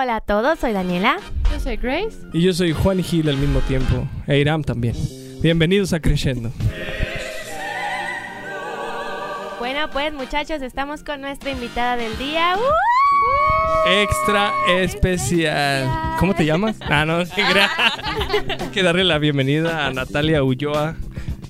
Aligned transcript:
Hola 0.00 0.14
a 0.14 0.20
todos, 0.20 0.60
soy 0.60 0.72
Daniela. 0.72 1.16
Yo 1.50 1.58
soy 1.58 1.76
Grace. 1.76 2.18
Y 2.32 2.42
yo 2.42 2.52
soy 2.52 2.70
Juan 2.72 3.00
y 3.00 3.02
Gil 3.02 3.28
al 3.28 3.36
mismo 3.36 3.58
tiempo. 3.58 4.06
E 4.28 4.38
Iram 4.38 4.62
también. 4.62 4.94
Bienvenidos 5.42 5.92
a 5.92 5.98
Creciendo. 5.98 6.52
Bueno, 9.58 9.90
pues 9.92 10.12
muchachos, 10.14 10.62
estamos 10.62 11.02
con 11.02 11.20
nuestra 11.20 11.50
invitada 11.50 11.96
del 11.96 12.16
día. 12.16 12.54
¡Uh! 12.56 13.90
Extra 13.90 14.52
especial. 14.68 15.90
¿Cómo 16.20 16.32
te 16.32 16.46
llamas? 16.46 16.76
Ah, 16.88 17.04
no, 17.04 17.16
Hay 17.36 18.68
que 18.72 18.84
darle 18.84 19.02
la 19.02 19.18
bienvenida 19.18 19.84
a 19.84 19.92
Natalia 19.92 20.44
Ulloa. 20.44 20.94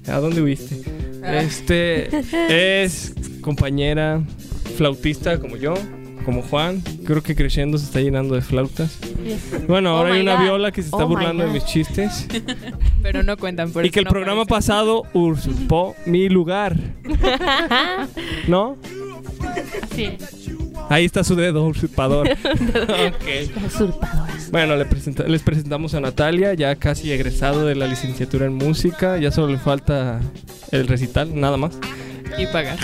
¿A 0.07 0.21
dónde 0.21 0.41
huiste? 0.41 0.81
Este 1.23 2.09
es 2.49 3.13
compañera 3.43 4.23
flautista 4.79 5.39
como 5.39 5.57
yo, 5.57 5.75
como 6.29 6.43
Juan. 6.43 6.83
Creo 7.07 7.23
que 7.23 7.35
creciendo 7.35 7.79
se 7.79 7.87
está 7.87 8.01
llenando 8.03 8.35
de 8.35 8.43
flautas. 8.43 8.99
Bueno, 9.67 9.95
Oh 9.95 9.97
ahora 9.97 10.11
hay 10.13 10.17
my 10.19 10.21
una 10.29 10.35
God. 10.37 10.43
viola 10.43 10.73
que 10.73 10.83
se 10.83 10.89
está 10.91 11.07
Oh 11.07 11.09
burlando 11.09 11.43
de 11.45 11.51
mis 11.53 11.65
chistes. 11.65 12.27
Pero 13.03 13.23
no 13.23 13.39
cuentan 13.39 13.71
por 13.73 13.83
Y 13.83 13.89
eso 13.89 13.95
que 13.95 14.01
el 14.01 14.05
no 14.05 14.11
programa 14.11 14.45
pasado 14.45 15.05
usurpó 15.15 15.97
mi 16.05 16.29
lugar. 16.29 16.77
¿No? 18.47 18.77
Sí. 19.97 20.19
Ahí 20.91 21.07
está 21.07 21.25
su 21.25 21.35
dedo 21.35 21.65
usurpador. 21.65 22.29
Ok. 22.39 23.65
Usurpadora. 23.67 24.29
Bueno, 24.51 24.77
le 24.77 24.85
presenta- 24.85 25.25
les 25.27 25.43
presentamos 25.43 25.95
a 25.95 26.01
Natalia, 26.01 26.53
ya 26.53 26.75
casi 26.77 27.11
egresado 27.11 27.65
de 27.65 27.75
la 27.75 27.87
licenciatura 27.87 28.45
en 28.45 28.53
música. 28.55 29.17
Ya 29.17 29.31
solo 29.31 29.49
le 29.49 29.59
falta 29.59 30.21
el 30.73 30.87
recital, 30.89 31.41
nada 31.41 31.57
más. 31.57 31.73
Y 32.37 32.45
pagar. 32.49 32.79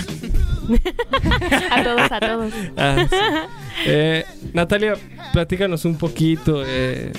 A 1.71 1.83
todos, 1.83 2.11
a 2.11 2.19
todos. 2.19 2.53
Ah, 2.77 3.05
sí. 3.09 3.15
Eh, 3.87 4.25
Natalia, 4.53 4.93
platícanos 5.33 5.85
un 5.85 5.97
poquito. 5.97 6.63
eh, 6.65 7.11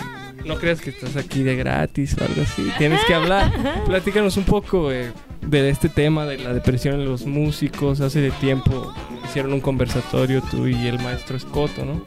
no 0.44 0.54
creas 0.56 0.80
que 0.80 0.90
estás 0.90 1.16
aquí 1.16 1.42
de 1.42 1.56
gratis 1.56 2.16
o 2.20 2.24
algo 2.24 2.42
así. 2.42 2.70
Tienes 2.78 3.00
que 3.04 3.14
hablar. 3.14 3.50
Platícanos 3.86 4.36
un 4.36 4.44
poco 4.44 4.92
eh, 4.92 5.12
de 5.42 5.70
este 5.70 5.88
tema 5.88 6.24
de 6.24 6.38
la 6.38 6.52
depresión 6.54 6.94
en 7.00 7.04
los 7.06 7.26
músicos. 7.26 8.00
Hace 8.00 8.20
de 8.20 8.30
tiempo 8.30 8.92
hicieron 9.24 9.52
un 9.52 9.60
conversatorio 9.60 10.40
tú 10.42 10.66
y 10.68 10.86
el 10.86 11.00
maestro 11.00 11.36
Escoto, 11.36 11.84
¿no? 11.84 12.00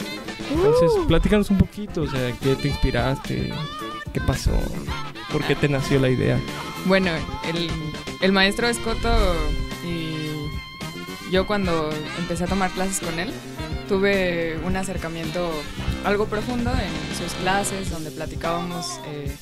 Entonces, 0.52 0.90
Uh. 0.98 1.08
platícanos 1.08 1.50
un 1.50 1.58
poquito. 1.58 2.04
O 2.04 2.08
sea, 2.10 2.32
¿qué 2.42 2.56
te 2.56 2.70
inspiraste? 2.70 3.52
¿Qué 4.14 4.22
pasó? 4.22 4.52
¿Por 5.32 5.44
qué 5.44 5.56
te 5.56 5.68
nació 5.70 6.00
la 6.00 6.10
idea? 6.10 6.40
Bueno, 6.86 7.12
el, 7.54 7.70
el 8.22 8.32
maestro 8.32 8.68
Escoto 8.70 9.10
yo 11.32 11.46
cuando 11.48 11.90
empecé 12.18 12.46
a 12.46 12.48
tomar 12.48 12.72
clases 12.72 13.00
con 13.00 13.20
él, 13.20 13.32
tuve 13.88 14.58
un 14.66 14.76
acercamiento 14.76 15.52
algo 16.06 16.26
profundo 16.28 16.72
en 16.72 17.18
sus 17.18 17.34
clases 17.42 17.90
donde 17.90 18.12
platicábamos 18.12 19.00
eh, 19.08 19.36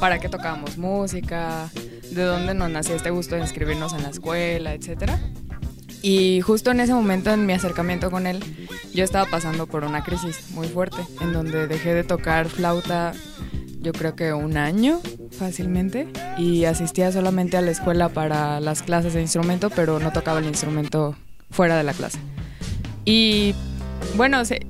para 0.00 0.18
qué 0.18 0.28
tocábamos 0.28 0.76
música, 0.78 1.70
de 2.10 2.22
dónde 2.22 2.54
nos 2.54 2.70
nacía 2.70 2.96
este 2.96 3.10
gusto 3.10 3.34
de 3.34 3.42
inscribirnos 3.42 3.92
en 3.92 4.02
la 4.02 4.10
escuela, 4.10 4.74
etcétera. 4.74 5.18
Y 6.02 6.42
justo 6.42 6.70
en 6.70 6.80
ese 6.80 6.92
momento, 6.92 7.30
en 7.30 7.46
mi 7.46 7.54
acercamiento 7.54 8.10
con 8.10 8.26
él, 8.26 8.44
yo 8.92 9.04
estaba 9.04 9.30
pasando 9.30 9.66
por 9.66 9.84
una 9.84 10.04
crisis 10.04 10.50
muy 10.50 10.68
fuerte, 10.68 10.98
en 11.20 11.32
donde 11.32 11.66
dejé 11.66 11.94
de 11.94 12.04
tocar 12.04 12.48
flauta, 12.48 13.14
yo 13.80 13.92
creo 13.92 14.14
que 14.14 14.32
un 14.34 14.56
año 14.58 15.00
fácilmente, 15.38 16.08
y 16.36 16.66
asistía 16.66 17.10
solamente 17.10 17.56
a 17.56 17.62
la 17.62 17.70
escuela 17.70 18.10
para 18.10 18.60
las 18.60 18.82
clases 18.82 19.14
de 19.14 19.22
instrumento, 19.22 19.70
pero 19.70 19.98
no 19.98 20.12
tocaba 20.12 20.40
el 20.40 20.46
instrumento 20.46 21.16
fuera 21.50 21.76
de 21.76 21.84
la 21.84 21.92
clase. 21.92 22.18
Y 23.04 23.54
bueno, 24.16 24.44
se- 24.44 24.66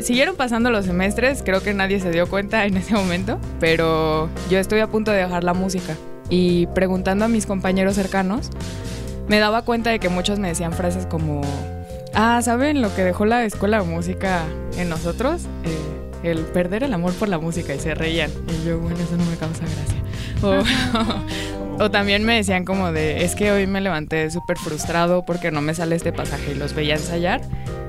siguieron 0.00 0.36
pasando 0.36 0.70
los 0.70 0.84
semestres, 0.86 1.42
creo 1.44 1.62
que 1.62 1.74
nadie 1.74 2.00
se 2.00 2.10
dio 2.10 2.26
cuenta 2.28 2.64
en 2.66 2.76
ese 2.76 2.94
momento, 2.94 3.38
pero 3.60 4.28
yo 4.50 4.58
estoy 4.58 4.80
a 4.80 4.86
punto 4.88 5.10
de 5.10 5.18
dejar 5.18 5.44
la 5.44 5.54
música. 5.54 5.94
Y 6.30 6.66
preguntando 6.68 7.24
a 7.24 7.28
mis 7.28 7.46
compañeros 7.46 7.94
cercanos, 7.96 8.50
me 9.28 9.38
daba 9.38 9.62
cuenta 9.62 9.90
de 9.90 9.98
que 9.98 10.08
muchos 10.08 10.38
me 10.38 10.48
decían 10.48 10.72
frases 10.72 11.06
como, 11.06 11.42
ah, 12.14 12.40
¿saben 12.42 12.80
lo 12.82 12.94
que 12.94 13.04
dejó 13.04 13.26
la 13.26 13.44
escuela 13.44 13.80
de 13.82 13.84
música 13.88 14.42
en 14.76 14.88
nosotros? 14.88 15.42
Eh, 15.64 16.30
el 16.30 16.38
perder 16.40 16.82
el 16.82 16.94
amor 16.94 17.12
por 17.12 17.28
la 17.28 17.38
música 17.38 17.74
y 17.74 17.78
se 17.80 17.94
reían. 17.94 18.30
Y 18.48 18.66
yo, 18.66 18.78
bueno, 18.78 18.96
eso 18.98 19.16
no 19.16 19.24
me 19.26 19.36
causa 19.36 19.60
gracia. 19.64 20.00
O, 20.42 21.53
o 21.78 21.90
también 21.90 22.24
me 22.24 22.36
decían 22.36 22.64
como 22.64 22.92
de, 22.92 23.24
es 23.24 23.34
que 23.34 23.50
hoy 23.50 23.66
me 23.66 23.80
levanté 23.80 24.30
súper 24.30 24.56
frustrado 24.58 25.24
porque 25.24 25.50
no 25.50 25.60
me 25.60 25.74
sale 25.74 25.96
este 25.96 26.12
pasaje 26.12 26.52
y 26.52 26.54
los 26.54 26.74
veía 26.74 26.94
ensayar 26.94 27.40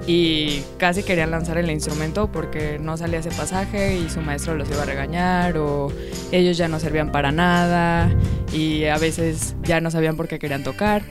y 0.08 0.62
casi 0.78 1.04
querían 1.04 1.32
lanzar 1.32 1.58
el 1.58 1.70
instrumento 1.72 2.32
porque 2.32 2.78
no 2.80 2.98
salía 2.98 3.20
ese 3.20 3.32
pasaje 3.32 3.98
y 3.98 4.10
su 4.10 4.22
maestro 4.22 4.56
los 4.56 4.70
iba 4.70 4.84
a 4.84 4.86
regañar 4.86 5.58
o 5.58 5.92
ellos 6.32 6.58
ya 6.58 6.68
no 6.68 6.80
servían 6.80 7.12
para 7.12 7.32
nada 7.32 8.12
y 8.54 8.86
a 8.86 8.98
veces 8.98 9.56
ya 9.64 9.82
no 9.82 9.90
sabían 9.92 10.16
por 10.16 10.28
qué 10.28 10.40
querían 10.40 10.64
tocar. 10.64 11.04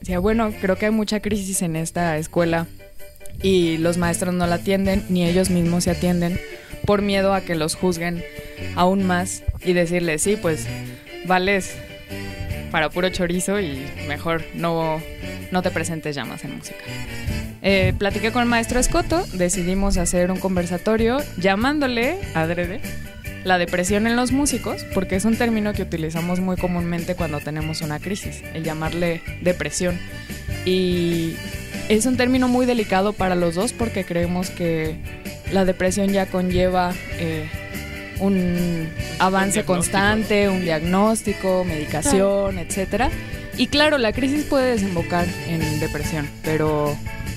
Decía, 0.00 0.18
bueno, 0.18 0.52
creo 0.60 0.76
que 0.76 0.86
hay 0.86 0.92
mucha 0.92 1.20
crisis 1.20 1.62
en 1.62 1.76
esta 1.76 2.18
escuela 2.18 2.66
y 3.42 3.78
los 3.78 3.96
maestros 3.96 4.34
no 4.34 4.46
la 4.46 4.56
atienden 4.56 5.04
ni 5.08 5.26
ellos 5.26 5.50
mismos 5.50 5.84
se 5.84 5.90
atienden 5.90 6.38
por 6.86 7.00
miedo 7.00 7.32
a 7.32 7.40
que 7.40 7.54
los 7.54 7.74
juzguen 7.74 8.22
aún 8.76 9.04
más 9.04 9.42
y 9.64 9.72
decirles, 9.72 10.22
sí, 10.22 10.36
pues 10.36 10.66
vales 11.26 11.74
para 12.74 12.90
puro 12.90 13.08
chorizo 13.08 13.60
y 13.60 13.86
mejor 14.08 14.42
no, 14.52 15.00
no 15.52 15.62
te 15.62 15.70
presentes 15.70 16.16
ya 16.16 16.24
más 16.24 16.42
en 16.42 16.56
música. 16.56 16.84
Eh, 17.62 17.94
platiqué 17.96 18.32
con 18.32 18.42
el 18.42 18.48
maestro 18.48 18.80
Escoto, 18.80 19.24
decidimos 19.32 19.96
hacer 19.96 20.32
un 20.32 20.40
conversatorio 20.40 21.18
llamándole, 21.36 22.18
adrede, 22.34 22.80
la 23.44 23.58
depresión 23.58 24.08
en 24.08 24.16
los 24.16 24.32
músicos, 24.32 24.84
porque 24.92 25.14
es 25.14 25.24
un 25.24 25.36
término 25.36 25.72
que 25.72 25.82
utilizamos 25.82 26.40
muy 26.40 26.56
comúnmente 26.56 27.14
cuando 27.14 27.38
tenemos 27.38 27.80
una 27.80 28.00
crisis, 28.00 28.42
el 28.54 28.64
llamarle 28.64 29.22
depresión. 29.40 29.96
Y 30.64 31.36
es 31.88 32.06
un 32.06 32.16
término 32.16 32.48
muy 32.48 32.66
delicado 32.66 33.12
para 33.12 33.36
los 33.36 33.54
dos 33.54 33.72
porque 33.72 34.04
creemos 34.04 34.50
que 34.50 34.96
la 35.52 35.64
depresión 35.64 36.08
ya 36.08 36.26
conlleva 36.26 36.92
eh, 37.20 37.48
un 38.20 38.88
avance 39.18 39.64
constante, 39.64 40.48
un 40.48 40.62
diagnóstico, 40.62 41.64
medicación, 41.64 42.58
etcétera. 42.58 43.10
Y 43.56 43.68
claro, 43.68 43.98
la 43.98 44.12
crisis 44.12 44.44
puede 44.44 44.72
desembocar 44.72 45.26
en 45.48 45.78
depresión, 45.80 46.28
pero 46.42 46.96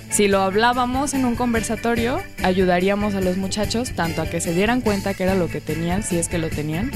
si 0.09 0.27
lo 0.27 0.41
hablábamos 0.41 1.13
en 1.13 1.25
un 1.25 1.35
conversatorio, 1.35 2.21
ayudaríamos 2.43 3.13
a 3.13 3.21
los 3.21 3.38
muchachos 3.38 3.91
tanto 3.91 4.21
a 4.21 4.29
que 4.29 4.41
se 4.41 4.53
dieran 4.53 4.81
cuenta 4.81 5.13
que 5.13 5.23
era 5.23 5.35
lo 5.35 5.47
que 5.47 5.61
tenían, 5.61 6.01
si 6.03 6.17
es 6.17 6.27
que 6.27 6.38
lo 6.39 6.49
tenían, 6.49 6.91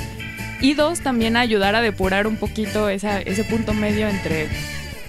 y 0.60 0.74
dos, 0.76 1.02
también 1.02 1.36
a 1.38 1.42
ayudar 1.42 1.76
a 1.76 1.82
depurar 1.82 2.26
un 2.28 2.38
poquito 2.38 2.90
esa- 2.90 3.20
ese 3.22 3.44
punto 3.44 3.74
medio 3.74 4.08
entre 4.08 4.48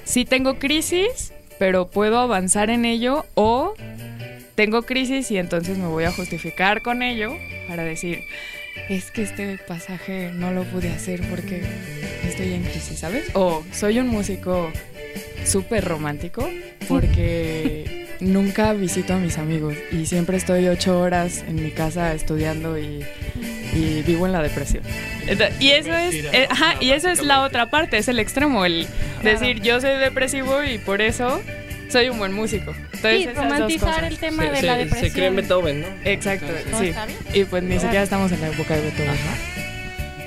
si 0.05 0.25
tengo 0.25 0.59
crisis, 0.59 1.33
pero 1.59 1.89
puedo 1.89 2.19
avanzar 2.19 2.69
en 2.71 2.85
ello, 2.85 3.25
o 3.35 3.75
tengo 4.57 4.83
crisis 4.83 5.31
y 5.31 5.39
entonces 5.39 5.79
me 5.79 5.87
voy 5.87 6.05
a 6.05 6.13
justificar 6.13 6.83
con 6.83 7.03
ello 7.03 7.33
para 7.69 7.83
decir, 7.85 8.19
es 8.89 9.11
que 9.11 9.23
este 9.23 9.59
pasaje 9.59 10.31
no 10.35 10.53
lo 10.53 10.65
pude 10.65 10.91
hacer 10.91 11.21
porque 11.29 11.63
estoy 12.27 12.55
en 12.55 12.63
crisis, 12.63 12.99
¿sabes? 12.99 13.31
O 13.35 13.65
soy 13.73 13.99
un 13.99 14.09
músico 14.09 14.71
súper 15.45 15.85
romántico 15.85 16.49
porque 16.89 18.07
nunca 18.21 18.73
visito 18.73 19.15
a 19.15 19.19
mis 19.19 19.39
amigos 19.39 19.75
y 19.91 20.07
siempre 20.07 20.37
estoy 20.37 20.69
ocho 20.69 20.99
horas 21.01 21.45
en 21.47 21.63
mi 21.63 21.71
casa 21.71 22.15
estudiando 22.15 22.79
y, 22.79 23.05
y 23.75 24.03
vivo 24.03 24.27
en 24.27 24.33
la 24.33 24.43
depresión. 24.43 24.85
Y 25.61 25.71
eso 25.71 25.93
es, 25.95 26.15
eh, 26.15 26.47
ajá, 26.51 26.75
y 26.81 26.91
eso 26.91 27.09
es 27.09 27.23
la 27.23 27.43
otra 27.43 27.71
parte, 27.71 27.99
es 27.99 28.09
el 28.09 28.19
extremo, 28.19 28.65
el 28.65 28.87
decir 29.23 29.61
yo 29.61 29.81
soy 29.81 29.99
depresivo 29.99 30.63
y 30.65 30.79
por 30.79 31.01
eso 31.01 31.41
soy 31.89 32.09
un 32.09 32.19
buen 32.19 32.33
músico. 32.33 32.75
Entonces, 33.05 33.23
Sí, 33.35 33.41
romantizar 33.41 34.05
el 34.05 34.19
tema 34.19 34.43
Se, 34.45 34.51
de 34.51 34.57
se- 34.57 34.67
la 34.67 34.73
se 34.75 34.79
depresión. 34.85 35.13
cree 35.13 35.27
en 35.27 35.37
Beethoven, 35.37 35.81
¿no? 35.83 35.87
Exacto, 36.05 36.47
¿No 36.71 36.79
sí. 36.79 36.93
Y 37.35 37.45
pues 37.45 37.63
ni 37.63 37.79
siquiera 37.79 38.03
estamos 38.03 38.31
en 38.33 38.41
la 38.41 38.49
época 38.49 38.77
de 38.77 38.83
Beethoven. 38.83 39.11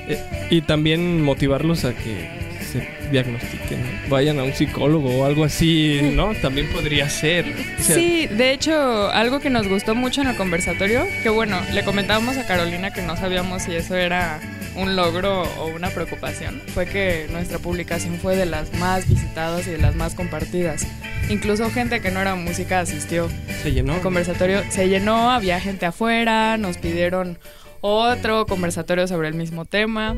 Eh, 0.07 0.48
y 0.51 0.62
también 0.62 1.22
motivarlos 1.22 1.83
a 1.86 1.94
que 1.94 2.30
se 2.72 2.88
diagnostiquen, 3.12 3.80
vayan 4.10 4.39
a 4.39 4.44
un 4.44 4.54
psicólogo 4.54 5.10
o 5.22 5.25
algo 5.25 5.44
así, 5.45 6.00
¿no? 6.13 6.33
También 6.42 6.68
podría 6.72 7.10
ser. 7.10 7.45
O 7.80 7.81
sea, 7.83 7.95
Sí, 7.95 8.27
de 8.27 8.51
hecho, 8.51 9.10
algo 9.12 9.39
que 9.39 9.50
nos 9.50 9.68
gustó 9.68 9.95
mucho 9.95 10.22
en 10.22 10.27
el 10.27 10.36
conversatorio, 10.36 11.07
que 11.24 11.30
bueno, 11.30 11.60
le 11.74 11.83
comentábamos 11.83 12.38
a 12.38 12.45
Carolina 12.45 12.92
que 12.92 13.01
no 13.01 13.16
sabíamos 13.18 13.63
si 13.63 13.75
eso 13.75 13.95
era 13.95 14.39
un 14.75 14.95
logro 14.98 15.44
o 15.60 15.68
una 15.68 15.89
preocupación, 15.89 16.62
fue 16.74 16.86
que 16.86 17.27
nuestra 17.31 17.60
publicación 17.60 18.18
fue 18.22 18.36
de 18.36 18.45
las 18.45 18.74
más 18.74 19.07
visitadas 19.07 19.66
y 19.68 19.72
de 19.72 19.77
las 19.77 19.95
más 19.95 20.13
compartidas. 20.16 20.86
Incluso 21.30 21.69
gente 21.72 22.01
que 22.01 22.12
no 22.12 22.19
era 22.19 22.36
música 22.36 22.81
asistió 22.81 23.27
se 23.63 23.72
llenó. 23.72 23.94
al 23.94 24.01
conversatorio, 24.01 24.62
se 24.69 24.88
llenó, 24.88 25.31
había 25.31 25.60
gente 25.60 25.88
afuera, 25.88 26.57
nos 26.57 26.77
pidieron 26.77 27.39
otro 27.81 28.45
conversatorio 28.45 29.07
sobre 29.07 29.30
el 29.30 29.33
mismo 29.33 29.66
tema. 29.66 30.16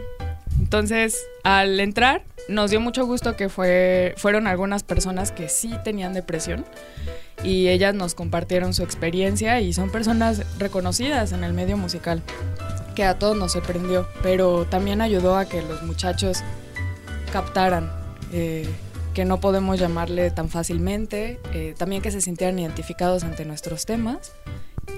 Entonces, 0.59 1.17
al 1.43 1.79
entrar, 1.79 2.23
nos 2.49 2.71
dio 2.71 2.81
mucho 2.81 3.05
gusto 3.05 3.37
que 3.37 3.47
fue, 3.47 4.15
fueron 4.17 4.47
algunas 4.47 4.83
personas 4.83 5.31
que 5.31 5.47
sí 5.47 5.73
tenían 5.83 6.13
depresión 6.13 6.65
y 7.43 7.69
ellas 7.69 7.93
nos 7.95 8.15
compartieron 8.15 8.73
su 8.73 8.83
experiencia 8.83 9.61
y 9.61 9.71
son 9.71 9.89
personas 9.91 10.43
reconocidas 10.57 11.31
en 11.31 11.43
el 11.43 11.53
medio 11.53 11.77
musical, 11.77 12.21
que 12.95 13.05
a 13.05 13.17
todos 13.17 13.37
nos 13.37 13.53
sorprendió, 13.53 14.07
pero 14.23 14.65
también 14.65 15.01
ayudó 15.01 15.37
a 15.37 15.45
que 15.45 15.61
los 15.61 15.83
muchachos 15.83 16.39
captaran 17.31 17.91
eh, 18.33 18.67
que 19.17 19.25
no 19.25 19.39
podemos 19.39 19.79
llamarle 19.79 20.29
tan 20.29 20.47
fácilmente, 20.47 21.39
eh, 21.51 21.73
también 21.75 22.03
que 22.03 22.11
se 22.11 22.21
sintieran 22.21 22.59
identificados 22.59 23.23
ante 23.23 23.45
nuestros 23.45 23.87
temas 23.87 24.31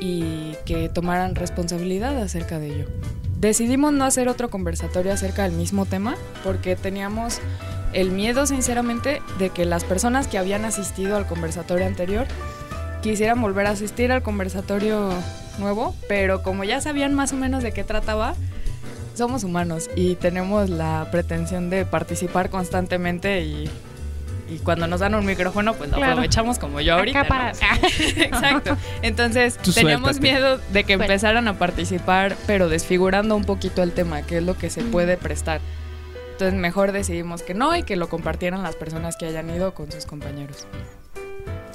y 0.02 0.58
que 0.66 0.90
tomaran 0.90 1.36
responsabilidad 1.36 2.22
acerca 2.22 2.60
de 2.60 2.68
ello. 2.68 2.86
Decidimos 3.38 3.94
no 3.94 4.04
hacer 4.04 4.28
otro 4.28 4.50
conversatorio 4.50 5.14
acerca 5.14 5.44
del 5.44 5.54
mismo 5.54 5.86
tema 5.86 6.18
porque 6.44 6.76
teníamos 6.76 7.40
el 7.94 8.12
miedo 8.12 8.46
sinceramente 8.46 9.22
de 9.40 9.52
que 9.52 9.64
las 9.64 9.86
personas 9.86 10.28
que 10.28 10.38
habían 10.38 10.66
asistido 10.66 11.16
al 11.16 11.26
conversatorio 11.26 11.86
anterior 11.86 12.28
quisieran 13.02 13.42
volver 13.42 13.68
a 13.68 13.70
asistir 13.70 14.12
al 14.12 14.22
conversatorio 14.22 15.14
nuevo, 15.60 15.96
pero 16.10 16.44
como 16.44 16.66
ya 16.66 16.82
sabían 16.82 17.14
más 17.14 17.32
o 17.32 17.38
menos 17.38 17.64
de 17.64 17.72
qué 17.72 17.86
trataba, 17.86 18.36
somos 19.16 19.46
humanos 19.46 19.90
y 19.96 20.16
tenemos 20.16 20.70
la 20.70 21.08
pretensión 21.10 21.70
de 21.70 21.86
participar 21.86 22.50
constantemente 22.50 23.42
y, 23.44 23.70
y 24.50 24.60
cuando 24.60 24.88
nos 24.88 25.00
dan 25.00 25.16
un 25.16 25.26
micrófono 25.26 25.74
pues 25.76 25.90
lo 25.90 25.98
Claro. 25.98 26.14
aprovechamos 26.14 26.60
como 26.60 26.82
yo 26.82 26.96
ahorita. 26.96 27.22
Acá 27.22 27.30
para- 27.30 27.52
¿no? 27.54 27.60
Exacto. 28.24 28.78
Entonces 29.02 29.58
Tú 29.58 29.72
teníamos 29.74 30.16
suéltate. 30.18 30.32
miedo 30.34 30.58
de 30.72 30.84
que 30.84 30.96
Bueno. 30.98 31.12
empezaran 31.14 31.48
a 31.48 31.58
participar 31.58 32.36
pero 32.48 32.70
desfigurando 32.70 33.36
un 33.36 33.46
poquito 33.46 33.84
el 33.84 33.92
tema, 33.92 34.22
que 34.24 34.38
es 34.38 34.44
lo 34.44 34.58
que 34.58 34.70
se 34.70 34.84
puede 34.84 35.18
prestar. 35.18 35.62
Entonces 36.32 36.58
mejor 36.60 36.92
decidimos 36.94 37.44
que 37.44 37.54
no 37.54 37.76
y 37.76 37.84
que 37.84 37.96
lo 37.96 38.08
compartieran 38.10 38.64
las 38.64 38.76
personas 38.76 39.18
que 39.18 39.26
hayan 39.26 39.50
ido 39.50 39.74
con 39.74 39.92
sus 39.92 40.06
compañeros. 40.06 40.66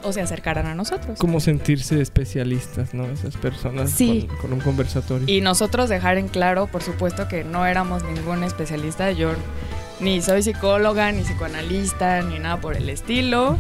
O 0.02 0.12
se 0.12 0.20
acercaran 0.20 0.66
a 0.66 0.74
nosotros. 0.74 1.18
Como 1.18 1.40
sentirse 1.40 1.98
especialistas, 2.00 2.92
¿no? 2.92 3.06
Esas 3.06 3.36
personas 3.38 3.90
Sí. 3.90 4.26
con, 4.28 4.36
con 4.38 4.52
un 4.54 4.60
conversatorio. 4.60 5.24
Y 5.34 5.40
nosotros 5.40 5.88
dejar 5.88 6.18
en 6.18 6.28
claro, 6.28 6.66
por 6.66 6.82
supuesto, 6.82 7.26
que 7.26 7.42
no 7.42 7.64
éramos 7.64 8.02
ningún 8.04 8.44
especialista. 8.44 9.12
Yo 9.12 9.32
ni 10.04 10.20
soy 10.22 10.42
psicóloga, 10.42 11.10
ni 11.10 11.22
psicoanalista, 11.22 12.22
ni 12.22 12.38
nada 12.38 12.60
por 12.60 12.76
el 12.76 12.88
estilo. 12.88 13.56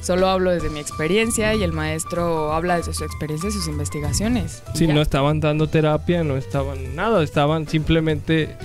Solo 0.00 0.26
hablo 0.28 0.50
desde 0.50 0.68
mi 0.70 0.80
experiencia 0.80 1.54
y 1.54 1.62
el 1.62 1.72
maestro 1.72 2.52
habla 2.52 2.76
desde 2.78 2.92
su 2.92 3.04
experiencia 3.04 3.50
y 3.50 3.52
sus 3.52 3.68
investigaciones. 3.68 4.62
Sí, 4.74 4.88
ya. 4.88 4.94
no 4.94 5.00
estaban 5.02 5.38
dando 5.38 5.68
terapia, 5.68 6.24
no 6.24 6.36
estaban 6.36 6.96
nada, 6.96 7.22
estaban 7.22 7.68
simplemente 7.68 8.56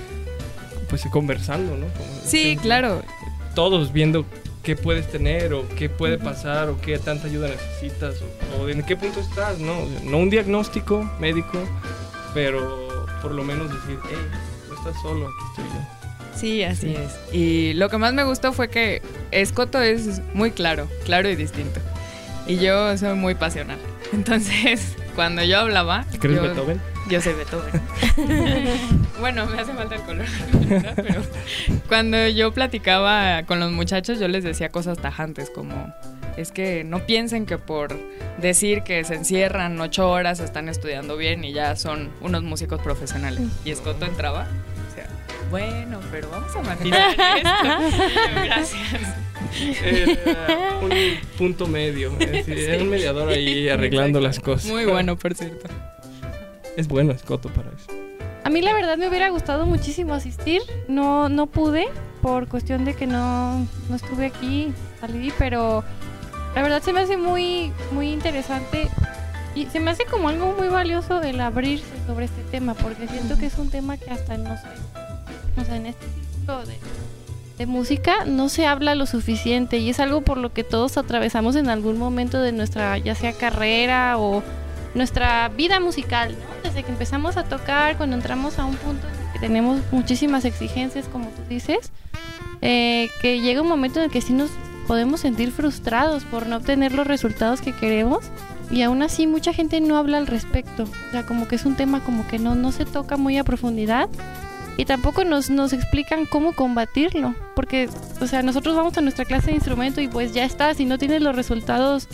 pues 0.88 1.04
conversando, 1.12 1.76
¿no? 1.76 1.86
Como 1.92 2.08
Sí, 2.24 2.38
siempre. 2.42 2.62
claro. 2.64 3.02
Todos 3.54 3.92
viendo 3.92 4.24
qué 4.64 4.74
puedes 4.74 5.08
tener 5.12 5.54
o 5.54 5.64
qué 5.76 5.88
puede 5.88 6.18
pasar 6.18 6.70
o 6.70 6.80
qué 6.80 6.98
tanta 6.98 7.28
ayuda 7.28 7.48
necesitas 7.48 8.16
o, 8.58 8.62
o 8.64 8.68
en 8.68 8.82
qué 8.82 8.96
punto 8.96 9.20
estás, 9.20 9.58
¿no? 9.60 9.74
No 10.04 10.18
un 10.18 10.30
diagnóstico 10.30 11.08
médico, 11.20 11.58
pero 12.34 13.06
por 13.22 13.30
lo 13.32 13.44
menos 13.44 13.68
decir, 13.72 13.98
hey, 14.10 14.16
no 14.68 14.74
estás 14.74 15.00
solo, 15.02 15.26
aquí 15.28 15.44
estoy 15.50 15.64
yo. 15.66 15.97
Sí, 16.38 16.62
así 16.62 16.88
Sí. 16.88 16.96
es. 16.96 17.34
Y 17.34 17.72
lo 17.74 17.88
que 17.88 17.98
más 17.98 18.12
me 18.14 18.24
gustó 18.24 18.52
fue 18.52 18.68
que 18.68 19.02
Escoto 19.30 19.80
es 19.82 20.20
muy 20.34 20.50
claro, 20.50 20.88
claro 21.04 21.28
y 21.28 21.36
distinto. 21.36 21.80
Y 22.46 22.56
yo 22.58 22.96
soy 22.96 23.14
muy 23.14 23.34
pasional. 23.34 23.78
Entonces, 24.12 24.96
cuando 25.14 25.42
yo 25.44 25.58
hablaba... 25.58 26.04
¿Crees 26.18 26.36
yo, 26.36 26.42
Beethoven? 26.42 26.80
Yo 27.10 27.20
soy 27.20 27.34
Beethoven. 27.34 27.80
bueno, 29.20 29.46
me 29.46 29.60
hace 29.60 29.72
falta 29.74 29.94
el 29.96 30.02
color, 30.02 30.26
¿verdad? 30.68 30.92
pero 30.96 31.22
cuando 31.88 32.28
yo 32.28 32.52
platicaba 32.52 33.42
con 33.44 33.60
los 33.60 33.72
muchachos, 33.72 34.18
yo 34.18 34.28
les 34.28 34.44
decía 34.44 34.68
cosas 34.68 34.98
tajantes 34.98 35.50
como 35.50 35.92
es 36.36 36.52
que 36.52 36.84
no 36.84 37.04
piensen 37.04 37.46
que 37.46 37.58
por 37.58 37.96
decir 38.40 38.82
que 38.82 39.02
se 39.04 39.14
encierran 39.14 39.80
ocho 39.80 40.08
horas 40.08 40.38
están 40.38 40.68
estudiando 40.68 41.16
bien 41.16 41.42
y 41.44 41.52
ya 41.52 41.74
son 41.76 42.10
unos 42.20 42.42
músicos 42.44 42.80
profesionales. 42.80 43.40
Y 43.64 43.70
Escoto 43.72 44.06
entraba, 44.06 44.46
bueno, 45.50 46.00
pero 46.10 46.30
vamos 46.30 46.54
a 46.54 46.62
manejar 46.62 47.16
esto. 47.36 47.98
Gracias. 48.44 49.28
Era 49.82 50.78
un 50.82 50.90
punto 51.36 51.66
medio, 51.66 52.12
es 52.18 52.30
decir, 52.30 52.58
era 52.68 52.82
un 52.82 52.90
mediador 52.90 53.28
ahí 53.28 53.68
arreglando 53.68 54.20
las 54.20 54.40
cosas. 54.40 54.70
Muy 54.70 54.84
bueno, 54.84 55.16
por 55.16 55.34
cierto. 55.34 55.68
Es 56.76 56.86
bueno 56.86 57.12
Escoto 57.12 57.48
para 57.48 57.70
eso. 57.70 57.86
A 58.44 58.50
mí 58.50 58.62
la 58.62 58.72
verdad 58.72 58.96
me 58.96 59.08
hubiera 59.08 59.28
gustado 59.30 59.66
muchísimo 59.66 60.14
asistir. 60.14 60.62
No, 60.86 61.28
no 61.28 61.46
pude 61.46 61.88
por 62.22 62.48
cuestión 62.48 62.84
de 62.84 62.94
que 62.94 63.06
no, 63.06 63.66
no 63.88 63.96
estuve 63.96 64.26
aquí, 64.26 64.72
salí, 65.00 65.32
pero 65.38 65.84
la 66.54 66.62
verdad 66.62 66.82
se 66.82 66.92
me 66.92 67.00
hace 67.00 67.16
muy, 67.16 67.72
muy 67.92 68.10
interesante 68.10 68.88
y 69.54 69.66
se 69.66 69.80
me 69.80 69.90
hace 69.90 70.04
como 70.04 70.28
algo 70.28 70.54
muy 70.56 70.68
valioso 70.68 71.20
el 71.22 71.40
abrirse 71.40 71.84
sobre 72.06 72.26
este 72.26 72.42
tema, 72.42 72.74
porque 72.74 73.08
siento 73.08 73.38
que 73.38 73.46
es 73.46 73.58
un 73.58 73.70
tema 73.70 73.96
que 73.96 74.10
hasta 74.10 74.36
no 74.36 74.56
sé, 74.56 74.68
o 75.58 75.64
sea, 75.64 75.76
en 75.76 75.86
este 75.86 76.06
tipo 76.06 76.56
de, 76.64 76.76
de 77.58 77.66
música 77.66 78.24
no 78.24 78.48
se 78.48 78.66
habla 78.66 78.94
lo 78.94 79.06
suficiente 79.06 79.78
y 79.78 79.90
es 79.90 80.00
algo 80.00 80.22
por 80.22 80.38
lo 80.38 80.52
que 80.52 80.64
todos 80.64 80.96
atravesamos 80.96 81.56
en 81.56 81.68
algún 81.68 81.98
momento 81.98 82.40
de 82.40 82.52
nuestra, 82.52 82.98
ya 82.98 83.14
sea 83.14 83.32
carrera 83.32 84.16
o 84.18 84.42
nuestra 84.94 85.48
vida 85.48 85.80
musical, 85.80 86.32
¿no? 86.32 86.62
Desde 86.68 86.82
que 86.82 86.90
empezamos 86.90 87.36
a 87.36 87.44
tocar, 87.44 87.96
cuando 87.96 88.16
entramos 88.16 88.58
a 88.58 88.64
un 88.64 88.76
punto 88.76 89.06
en 89.06 89.26
el 89.26 89.32
que 89.32 89.38
tenemos 89.40 89.80
muchísimas 89.90 90.44
exigencias, 90.44 91.06
como 91.08 91.28
tú 91.28 91.42
dices, 91.48 91.90
eh, 92.62 93.10
que 93.20 93.40
llega 93.40 93.62
un 93.62 93.68
momento 93.68 93.98
en 93.98 94.06
el 94.06 94.10
que 94.10 94.20
sí 94.20 94.32
nos 94.32 94.50
podemos 94.86 95.20
sentir 95.20 95.52
frustrados 95.52 96.24
por 96.24 96.46
no 96.46 96.56
obtener 96.56 96.92
los 96.92 97.06
resultados 97.06 97.60
que 97.60 97.72
queremos 97.72 98.24
y 98.70 98.82
aún 98.82 99.02
así 99.02 99.26
mucha 99.26 99.52
gente 99.52 99.80
no 99.80 99.96
habla 99.96 100.18
al 100.18 100.26
respecto, 100.26 100.84
o 100.84 101.10
sea, 101.10 101.26
como 101.26 101.46
que 101.46 101.56
es 101.56 101.64
un 101.64 101.76
tema 101.76 102.02
como 102.04 102.26
que 102.26 102.38
no, 102.38 102.54
no 102.54 102.72
se 102.72 102.84
toca 102.84 103.16
muy 103.16 103.36
a 103.36 103.44
profundidad 103.44 104.08
y 104.78 104.84
tampoco 104.84 105.24
nos, 105.24 105.50
nos 105.50 105.72
explican 105.72 106.24
cómo 106.24 106.52
combatirlo, 106.52 107.34
porque, 107.56 107.90
o 108.20 108.26
sea, 108.28 108.42
nosotros 108.42 108.76
vamos 108.76 108.96
a 108.96 109.00
nuestra 109.00 109.24
clase 109.24 109.48
de 109.48 109.56
instrumento 109.56 110.00
y 110.00 110.06
pues 110.06 110.32
ya 110.32 110.44
está, 110.44 110.72
si 110.72 110.84
no 110.84 110.98
tienes 110.98 111.20
los 111.20 111.34
resultados 111.34 112.06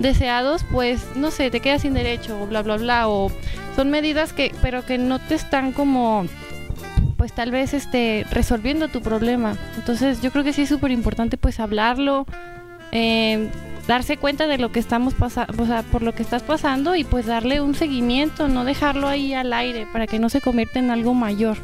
deseados, 0.00 0.64
pues 0.72 1.00
no 1.14 1.30
sé, 1.30 1.50
te 1.50 1.60
quedas 1.60 1.82
sin 1.82 1.94
derecho 1.94 2.42
o 2.42 2.46
bla 2.48 2.62
bla 2.62 2.76
bla 2.76 3.08
o 3.08 3.30
son 3.76 3.90
medidas 3.90 4.32
que 4.32 4.52
pero 4.62 4.84
que 4.84 4.98
no 4.98 5.20
te 5.20 5.36
están 5.36 5.72
como 5.72 6.26
pues 7.16 7.32
tal 7.32 7.52
vez 7.52 7.72
este 7.72 8.26
resolviendo 8.32 8.88
tu 8.88 9.00
problema. 9.00 9.56
Entonces, 9.76 10.20
yo 10.20 10.32
creo 10.32 10.42
que 10.42 10.52
sí 10.52 10.62
es 10.62 10.68
súper 10.68 10.90
importante 10.90 11.36
pues 11.36 11.60
hablarlo, 11.60 12.26
eh, 12.90 13.48
darse 13.86 14.16
cuenta 14.16 14.48
de 14.48 14.58
lo 14.58 14.72
que 14.72 14.80
estamos 14.80 15.14
pasando, 15.14 15.62
o 15.62 15.66
sea, 15.66 15.84
por 15.84 16.02
lo 16.02 16.14
que 16.16 16.24
estás 16.24 16.42
pasando 16.42 16.96
y 16.96 17.04
pues 17.04 17.26
darle 17.26 17.60
un 17.60 17.76
seguimiento, 17.76 18.48
no 18.48 18.64
dejarlo 18.64 19.06
ahí 19.06 19.34
al 19.34 19.52
aire 19.52 19.86
para 19.92 20.08
que 20.08 20.18
no 20.18 20.28
se 20.28 20.40
convierta 20.40 20.80
en 20.80 20.90
algo 20.90 21.14
mayor. 21.14 21.58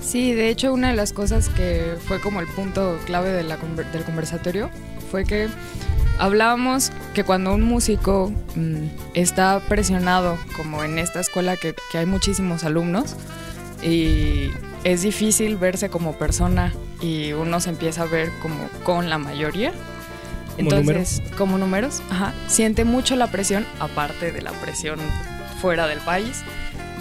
Sí, 0.00 0.32
de 0.32 0.48
hecho 0.48 0.72
una 0.72 0.88
de 0.88 0.96
las 0.96 1.12
cosas 1.12 1.48
que 1.48 1.96
fue 2.06 2.20
como 2.20 2.40
el 2.40 2.46
punto 2.48 2.98
clave 3.06 3.30
de 3.30 3.42
la 3.42 3.56
del 3.56 4.04
conversatorio 4.04 4.70
fue 5.10 5.24
que 5.24 5.48
hablábamos 6.18 6.90
que 7.14 7.24
cuando 7.24 7.54
un 7.54 7.62
músico 7.62 8.32
mm, 8.54 8.86
está 9.14 9.60
presionado, 9.60 10.38
como 10.56 10.84
en 10.84 10.98
esta 10.98 11.20
escuela 11.20 11.56
que, 11.56 11.74
que 11.90 11.98
hay 11.98 12.06
muchísimos 12.06 12.64
alumnos, 12.64 13.16
y 13.82 14.50
es 14.84 15.02
difícil 15.02 15.56
verse 15.56 15.88
como 15.88 16.12
persona 16.14 16.72
y 17.00 17.32
uno 17.32 17.60
se 17.60 17.70
empieza 17.70 18.02
a 18.02 18.06
ver 18.06 18.30
como 18.42 18.68
con 18.84 19.08
la 19.08 19.18
mayoría. 19.18 19.72
¿Como 20.56 20.70
Entonces, 20.72 21.22
como 21.38 21.56
números, 21.56 22.02
ajá, 22.10 22.34
siente 22.46 22.84
mucho 22.84 23.16
la 23.16 23.28
presión, 23.28 23.66
aparte 23.78 24.32
de 24.32 24.42
la 24.42 24.52
presión 24.52 24.98
fuera 25.60 25.86
del 25.86 26.00
país, 26.00 26.42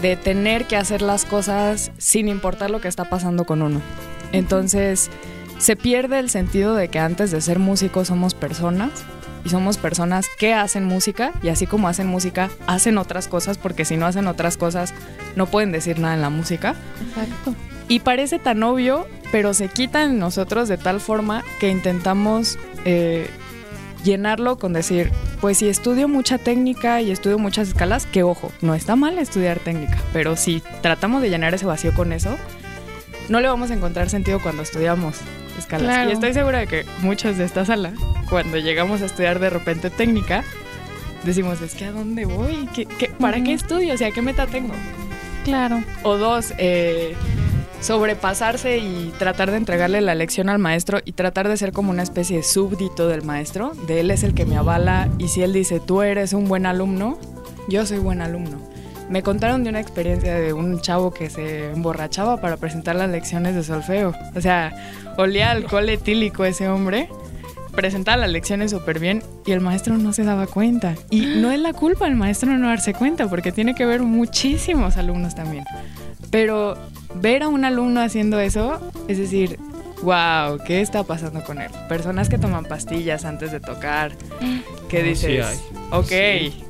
de 0.02 0.16
tener 0.16 0.66
que 0.66 0.76
hacer 0.76 1.02
las 1.02 1.26
cosas 1.26 1.92
sin 1.98 2.28
importar 2.28 2.72
lo 2.72 2.82
que 2.82 2.88
está 2.88 3.10
pasando 3.10 3.46
con 3.46 3.62
uno. 3.62 3.82
Entonces, 4.32 5.10
se 5.58 5.76
pierde 5.76 6.20
el 6.20 6.30
sentido 6.30 6.76
de 6.76 6.88
que 6.88 7.00
antes 7.00 7.32
de 7.32 7.42
ser 7.42 7.60
músicos 7.60 8.08
somos 8.08 8.34
personas 8.34 8.92
y 9.44 9.50
somos 9.50 9.78
personas 9.78 10.28
que 10.38 10.54
hacen 10.54 10.86
música 10.86 11.32
y 11.42 11.50
así 11.50 11.66
como 11.66 11.88
hacen 11.88 12.08
música, 12.08 12.50
hacen 12.68 12.98
otras 12.98 13.28
cosas 13.28 13.58
porque 13.58 13.86
si 13.86 13.98
no 13.98 14.06
hacen 14.06 14.28
otras 14.28 14.58
cosas 14.58 14.94
no 15.36 15.48
pueden 15.48 15.72
decir 15.72 16.00
nada 16.00 16.14
en 16.14 16.22
la 16.22 16.30
música. 16.30 16.76
Exacto. 17.08 17.56
Y 17.88 18.02
parece 18.02 18.40
tan 18.40 18.62
obvio, 18.64 19.08
pero 19.32 19.54
se 19.54 19.68
quita 19.68 20.04
en 20.04 20.20
nosotros 20.20 20.70
de 20.70 20.78
tal 20.78 21.00
forma 21.00 21.44
que 21.60 21.70
intentamos 21.70 22.58
eh, 22.86 23.30
llenarlo 24.04 24.58
con 24.58 24.74
decir, 24.74 25.12
pues 25.42 25.58
si 25.58 25.68
estudio 25.68 26.08
mucha 26.08 26.38
técnica 26.38 27.02
y 27.02 27.12
estudio 27.12 27.38
muchas 27.40 27.70
escalas, 27.70 28.06
que 28.06 28.24
ojo, 28.24 28.52
no 28.62 28.74
está 28.76 28.96
mal 28.96 29.18
estudiar 29.20 29.60
técnica, 29.60 29.98
pero 30.14 30.36
si 30.36 30.62
tratamos 30.82 31.22
de 31.22 31.30
llenar 31.30 31.54
ese 31.54 31.66
vacío 31.66 31.94
con 31.94 32.14
eso, 32.14 32.38
no 33.30 33.40
le 33.42 33.48
vamos 33.48 33.72
a 33.72 33.74
encontrar 33.74 34.10
sentido 34.10 34.40
cuando 34.42 34.64
estudiamos 34.64 35.18
escalas. 35.58 35.86
Claro. 35.88 36.10
Y 36.10 36.14
estoy 36.14 36.34
segura 36.34 36.60
de 36.60 36.68
que 36.68 36.86
muchos 37.02 37.38
de 37.38 37.44
esta 37.46 37.66
sala, 37.66 37.94
cuando 38.30 38.58
llegamos 38.58 39.02
a 39.02 39.06
estudiar 39.06 39.40
de 39.40 39.50
repente 39.50 39.90
técnica, 39.90 40.44
decimos, 41.24 41.62
es 41.62 41.76
que 41.76 41.86
¿a 41.86 41.92
dónde 41.92 42.26
voy? 42.26 42.68
¿Qué, 42.74 42.86
qué- 42.86 43.10
¿Para 43.10 43.44
qué 43.44 43.54
estudio? 43.54 43.94
O 43.94 43.98
sea, 43.98 44.12
¿qué 44.12 44.22
meta 44.22 44.48
tengo? 44.48 44.74
Claro. 45.44 45.84
O 46.04 46.18
dos, 46.18 46.54
eh, 46.58 47.16
sobrepasarse 47.82 48.78
y 48.78 49.14
tratar 49.18 49.52
de 49.52 49.58
entregarle 49.58 50.02
la 50.02 50.16
lección 50.16 50.50
al 50.50 50.60
maestro 50.60 51.00
y 51.06 51.14
tratar 51.14 51.48
de 51.48 51.58
ser 51.58 51.72
como 51.72 51.92
una 51.92 52.04
especie 52.04 52.38
de 52.38 52.44
súbdito 52.44 53.08
del 53.08 53.24
maestro, 53.24 53.72
de 53.88 54.02
él 54.02 54.12
es 54.12 54.24
el 54.24 54.34
que 54.34 54.46
me 54.46 54.58
avala 54.58 55.10
y 55.18 55.30
si 55.30 55.42
él 55.42 55.54
dice 55.54 55.80
tú 55.80 56.02
eres 56.02 56.34
un 56.34 56.48
buen 56.48 56.66
alumno, 56.66 57.18
yo 57.68 57.86
soy 57.86 58.00
buen 58.00 58.22
alumno. 58.22 58.60
Me 59.10 59.24
contaron 59.24 59.64
de 59.64 59.72
una 59.72 59.80
experiencia 59.80 60.36
de 60.36 60.54
un 60.54 60.82
chavo 60.82 61.12
que 61.12 61.32
se 61.32 61.72
emborrachaba 61.72 62.40
para 62.42 62.58
presentar 62.58 62.96
las 62.96 63.10
lecciones 63.10 63.56
de 63.56 63.64
solfeo. 63.64 64.14
O 64.36 64.42
sea, 64.42 64.72
olía 65.18 65.50
alcohol 65.50 65.90
etílico 65.90 66.46
ese 66.46 66.68
hombre 66.68 67.10
presentaba 67.80 68.18
las 68.18 68.30
lecciones 68.30 68.72
súper 68.72 69.00
bien 69.00 69.24
y 69.46 69.54
el 69.54 69.62
maestro 69.62 69.98
no 69.98 70.12
se 70.12 70.26
daba 70.26 70.48
cuenta. 70.48 70.96
Y 71.10 71.22
no 71.22 71.50
es 71.50 71.62
la 71.62 71.72
culpa 71.72 72.06
del 72.06 72.16
maestro 72.18 72.52
no 72.58 72.68
darse 72.68 72.94
cuenta, 72.94 73.30
porque 73.30 73.54
tiene 73.54 73.74
que 73.74 73.86
ver 73.86 74.02
muchísimos 74.02 74.98
alumnos 74.98 75.34
también. 75.34 75.64
Pero 76.30 76.78
ver 77.16 77.44
a 77.44 77.48
un 77.48 77.64
alumno 77.64 78.02
haciendo 78.02 78.38
eso, 78.42 78.82
es 79.08 79.18
decir, 79.18 79.58
wow, 80.04 80.60
¿qué 80.66 80.82
está 80.82 81.06
pasando 81.06 81.42
con 81.46 81.62
él? 81.62 81.72
Personas 81.88 82.28
que 82.28 82.38
toman 82.38 82.66
pastillas 82.66 83.24
antes 83.24 83.54
de 83.54 83.62
tocar, 83.62 84.12
que 84.90 85.02
dices, 85.02 85.64
ok, 85.92 86.12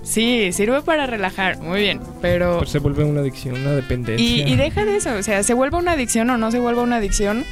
sí, 0.04 0.52
sirve 0.54 0.84
para 0.84 1.08
relajar, 1.08 1.58
muy 1.58 1.82
bien, 1.82 2.02
pero... 2.22 2.68
se 2.68 2.78
vuelve 2.78 3.04
una 3.04 3.22
adicción, 3.22 3.56
una 3.56 3.72
dependencia. 3.72 4.24
Y, 4.24 4.44
y 4.44 4.56
deja 4.56 4.86
de 4.86 4.98
eso, 4.98 5.16
o 5.16 5.24
sea, 5.24 5.42
se 5.42 5.56
vuelve 5.56 5.78
una 5.78 5.94
adicción 5.94 6.30
o 6.30 6.38
no 6.38 6.52
se 6.52 6.60
vuelve 6.60 6.82
una 6.82 6.98
adicción, 6.98 7.46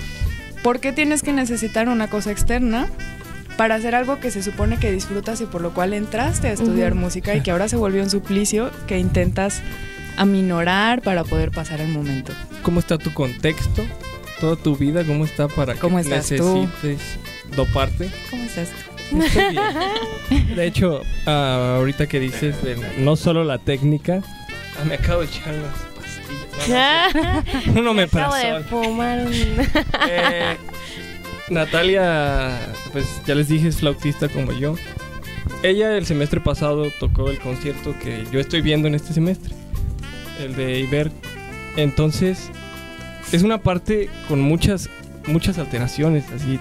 ¿por 0.61 0.79
qué 0.79 0.91
tienes 0.91 1.23
que 1.23 1.33
necesitar 1.33 1.89
una 1.89 2.07
cosa 2.07 2.29
externa 2.29 2.87
para 3.57 3.75
hacer 3.75 3.95
algo 3.95 4.19
que 4.19 4.31
se 4.31 4.43
supone 4.43 4.77
que 4.77 4.91
disfrutas 4.91 5.41
y 5.41 5.45
por 5.45 5.61
lo 5.61 5.73
cual 5.73 5.93
entraste 5.93 6.47
a 6.47 6.51
estudiar 6.51 6.93
música 6.95 7.35
y 7.35 7.41
que 7.41 7.51
ahora 7.51 7.67
se 7.67 7.75
volvió 7.75 8.03
un 8.03 8.09
suplicio 8.09 8.69
que 8.87 8.99
intentas 8.99 9.61
aminorar 10.15 11.01
para 11.01 11.23
poder 11.23 11.51
pasar 11.51 11.81
el 11.81 11.89
momento. 11.89 12.33
¿Cómo 12.61 12.79
está 12.79 12.97
tu 12.97 13.13
contexto? 13.13 13.85
¿Toda 14.39 14.55
tu 14.55 14.75
vida? 14.75 15.03
¿Cómo 15.03 15.25
está 15.25 15.47
para 15.47 15.75
¿Cómo 15.75 15.97
que 16.01 16.09
necesites 16.09 17.17
doparte? 17.55 18.09
¿Cómo 18.29 18.43
estás 18.43 18.69
tú? 18.69 19.21
Estoy 19.21 19.43
bien. 19.51 20.55
De 20.55 20.65
hecho, 20.65 21.01
uh, 21.25 21.29
ahorita 21.29 22.07
que 22.07 22.19
dices 22.19 22.61
de 22.61 22.75
no 22.99 23.15
solo 23.15 23.43
la 23.43 23.57
técnica, 23.57 24.21
ah, 24.79 24.85
me 24.85 24.95
acabo 24.95 25.21
de 25.21 25.27
echar 25.27 25.55
unas 25.55 25.73
pastillas. 25.95 27.65
No, 27.73 27.81
no, 27.81 27.93
me 27.93 28.03
Acabo 28.03 28.35
de 28.35 28.63
fumar 28.63 29.25
un... 29.25 29.33
eh, 30.09 30.57
Natalia, 31.49 32.59
pues 32.91 33.21
ya 33.25 33.35
les 33.35 33.47
dije, 33.47 33.67
es 33.67 33.77
flautista 33.77 34.27
como 34.29 34.51
yo. 34.51 34.75
Ella 35.63 35.97
el 35.97 36.05
semestre 36.05 36.41
pasado 36.41 36.91
tocó 36.99 37.29
el 37.29 37.39
concierto 37.39 37.95
que 37.99 38.25
yo 38.31 38.39
estoy 38.39 38.61
viendo 38.61 38.87
en 38.87 38.95
este 38.95 39.13
semestre, 39.13 39.53
el 40.43 40.55
de 40.55 40.79
Iber. 40.81 41.11
Entonces, 41.77 42.49
es 43.31 43.43
una 43.43 43.59
parte 43.59 44.09
con 44.27 44.41
muchas 44.41 44.89
muchas 45.27 45.57
alteraciones, 45.57 46.25
así 46.31 46.59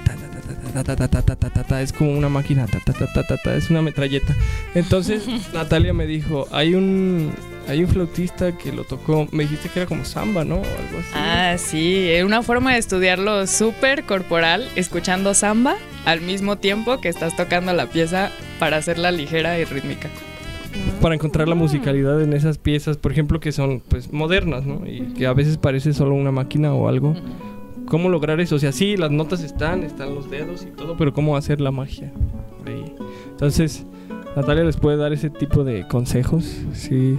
es 1.81 1.93
como 1.93 2.13
una 2.13 2.29
máquina, 2.29 2.67
es 3.57 3.71
una 3.71 3.83
metralleta. 3.83 4.35
Entonces, 4.75 5.25
Natalia 5.55 5.93
me 5.95 6.07
dijo, 6.07 6.49
"Hay 6.51 6.75
un 6.75 7.33
hay 7.69 7.83
un 7.83 7.89
flautista 7.89 8.57
que 8.57 8.73
lo 8.73 8.85
tocó, 8.85 9.27
me 9.33 9.45
dijiste 9.45 9.69
que 9.69 9.81
era 9.81 9.89
como 9.89 10.05
samba, 10.05 10.45
¿no? 10.45 10.57
O 10.57 10.59
algo 10.59 10.99
así. 10.99 11.11
Ah, 11.15 11.57
sí, 11.59 12.11
una 12.25 12.43
forma 12.43 12.73
de 12.73 12.79
estudiarlo 12.79 13.47
súper 13.47 14.05
corporal, 14.05 14.69
escuchando 14.77 15.35
samba 15.35 15.77
al 16.05 16.21
mismo 16.21 16.57
tiempo 16.57 17.01
que 17.01 17.09
estás 17.09 17.37
tocando 17.37 17.73
la 17.73 17.87
pieza 17.87 18.31
para 18.59 18.77
hacerla 18.77 19.11
ligera 19.11 19.59
y 19.59 19.65
rítmica. 19.65 20.09
Para 21.01 21.15
encontrar 21.15 21.49
la 21.49 21.55
musicalidad 21.55 22.23
en 22.23 22.33
esas 22.33 22.59
piezas, 22.59 22.97
por 22.97 23.13
ejemplo, 23.13 23.41
que 23.41 23.53
son 23.53 23.81
pues 23.81 24.13
modernas, 24.13 24.67
¿no? 24.67 24.87
Y 24.87 25.15
que 25.15 25.27
a 25.27 25.33
veces 25.33 25.57
parece 25.57 25.93
solo 25.93 26.15
una 26.15 26.33
máquina 26.33 26.73
o 26.75 26.89
algo. 26.89 27.15
¿Cómo 27.87 28.09
lograr 28.09 28.41
eso? 28.41 28.57
O 28.57 28.59
sea, 28.59 28.73
sí, 28.73 28.97
las 28.97 29.11
notas 29.11 29.43
están, 29.43 29.83
están 29.83 30.15
los 30.15 30.31
dedos 30.31 30.65
y 30.65 30.71
todo, 30.71 30.97
pero 30.97 31.13
¿cómo 31.13 31.37
hacer 31.37 31.61
la 31.61 31.71
magia? 31.71 32.13
Entonces, 33.31 33.87
Natalia 34.35 34.65
les 34.65 34.77
puede 34.77 34.97
dar 34.97 35.13
ese 35.13 35.31
tipo 35.31 35.63
de 35.65 35.87
consejos. 35.87 36.45
Sí, 36.73 37.17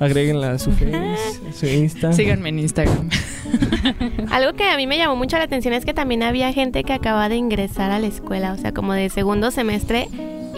agréguenla 0.00 0.52
a 0.52 0.58
su 0.58 0.72
face, 0.72 0.96
a 0.96 1.52
su 1.52 1.66
Insta. 1.66 2.12
Síganme 2.12 2.50
en 2.50 2.58
Instagram. 2.60 3.08
Algo 4.30 4.52
que 4.54 4.64
a 4.64 4.76
mí 4.76 4.86
me 4.86 4.98
llamó 4.98 5.16
mucho 5.16 5.38
la 5.38 5.44
atención 5.44 5.74
es 5.74 5.84
que 5.84 5.94
también 5.94 6.22
había 6.22 6.52
gente 6.52 6.84
que 6.84 6.92
acaba 6.92 7.28
de 7.28 7.36
ingresar 7.36 7.90
a 7.90 7.98
la 7.98 8.06
escuela, 8.06 8.52
o 8.52 8.56
sea, 8.56 8.72
como 8.72 8.92
de 8.92 9.08
segundo 9.08 9.50
semestre. 9.50 10.08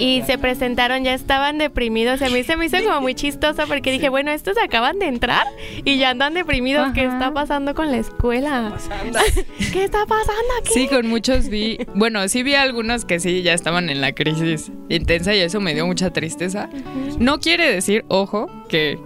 Y 0.01 0.23
se 0.23 0.39
presentaron, 0.39 1.03
ya 1.03 1.13
estaban 1.13 1.59
deprimidos. 1.59 2.23
A 2.23 2.29
mí 2.29 2.45
se 2.45 2.57
me 2.57 2.67
hizo 2.67 2.77
como 2.85 3.01
muy 3.01 3.17
chistoso 3.17 3.65
porque 3.67 3.91
dije, 3.91 4.09
bueno, 4.09 4.31
estos 4.31 4.57
acaban 4.57 5.01
de 5.01 5.07
entrar 5.07 5.45
y 5.85 5.99
ya 5.99 6.11
andan 6.11 6.35
deprimidos. 6.35 6.93
¿Qué 6.95 7.05
está 7.05 7.33
pasando 7.33 7.75
con 7.75 7.91
la 7.91 7.97
escuela? 7.97 8.77
¿Qué 9.73 9.83
está 9.83 10.07
pasando 10.07 10.49
aquí? 10.61 10.73
Sí, 10.73 10.87
con 10.87 11.09
muchos 11.09 11.49
vi, 11.49 11.79
bueno, 11.97 12.29
sí 12.29 12.45
vi 12.45 12.55
algunos 12.55 13.05
que 13.05 13.19
sí 13.19 13.43
ya 13.43 13.55
estaban 13.55 13.91
en 13.91 14.01
la 14.01 14.13
crisis 14.13 14.71
intensa 14.89 15.35
y 15.35 15.41
eso 15.41 15.61
me 15.61 15.75
dio 15.75 15.85
mucha 15.85 16.13
tristeza. 16.13 16.69
No 17.19 17.41
quiere 17.41 17.69
decir, 17.73 18.05
ojo, 18.07 18.47
que 18.69 19.01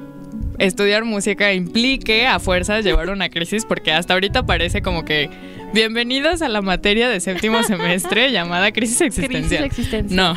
estudiar 0.59 1.05
música 1.05 1.53
implique 1.53 2.27
a 2.27 2.39
fuerzas 2.39 2.85
llevar 2.85 3.11
una 3.11 3.29
crisis 3.31 3.65
porque 3.65 3.93
hasta 3.93 4.15
ahorita 4.15 4.45
parece 4.45 4.83
como 4.83 5.05
que 5.05 5.29
bienvenidos 5.73 6.43
a 6.43 6.49
la 6.49 6.63
materia 6.63 7.09
de 7.09 7.21
séptimo 7.21 7.63
semestre 7.65 8.31
llamada 8.31 8.73
crisis 8.73 8.99
Crisis 8.99 9.19
existencial. 9.19 9.65
existencial. 9.65 10.17
No, 10.17 10.37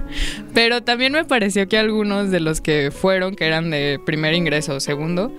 pero 0.54 0.82
también 0.82 1.12
me 1.12 1.24
pareció 1.24 1.68
que 1.68 1.78
algunos 1.78 2.30
de 2.30 2.40
los 2.40 2.60
que 2.60 2.90
fueron, 2.90 3.34
que 3.34 3.46
eran 3.46 3.70
de 3.70 4.00
primer 4.04 4.34
ingreso 4.34 4.76
o 4.76 4.80
segundo, 4.80 5.32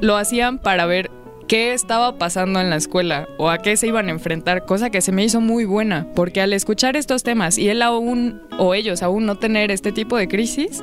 lo 0.00 0.16
hacían 0.16 0.58
para 0.58 0.86
ver 0.86 1.10
qué 1.48 1.72
estaba 1.72 2.16
pasando 2.16 2.60
en 2.60 2.70
la 2.70 2.76
escuela 2.76 3.28
o 3.38 3.50
a 3.50 3.58
qué 3.58 3.76
se 3.76 3.88
iban 3.88 4.08
a 4.08 4.12
enfrentar, 4.12 4.66
cosa 4.66 4.90
que 4.90 5.00
se 5.00 5.12
me 5.12 5.24
hizo 5.24 5.40
muy 5.40 5.64
buena, 5.64 6.06
porque 6.14 6.40
al 6.40 6.52
escuchar 6.52 6.96
estos 6.96 7.22
temas 7.22 7.58
y 7.58 7.68
él 7.68 7.82
aún 7.82 8.42
o 8.58 8.74
ellos 8.74 9.02
aún 9.02 9.26
no 9.26 9.36
tener 9.36 9.70
este 9.70 9.90
tipo 9.90 10.16
de 10.16 10.28
crisis, 10.28 10.82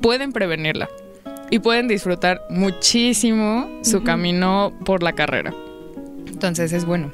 pueden 0.00 0.32
prevenirla 0.32 0.88
y 1.54 1.60
pueden 1.60 1.86
disfrutar 1.86 2.40
muchísimo 2.50 3.68
su 3.82 4.02
camino 4.02 4.72
por 4.84 5.04
la 5.04 5.12
carrera. 5.12 5.54
Entonces 6.26 6.72
es 6.72 6.84
bueno. 6.84 7.12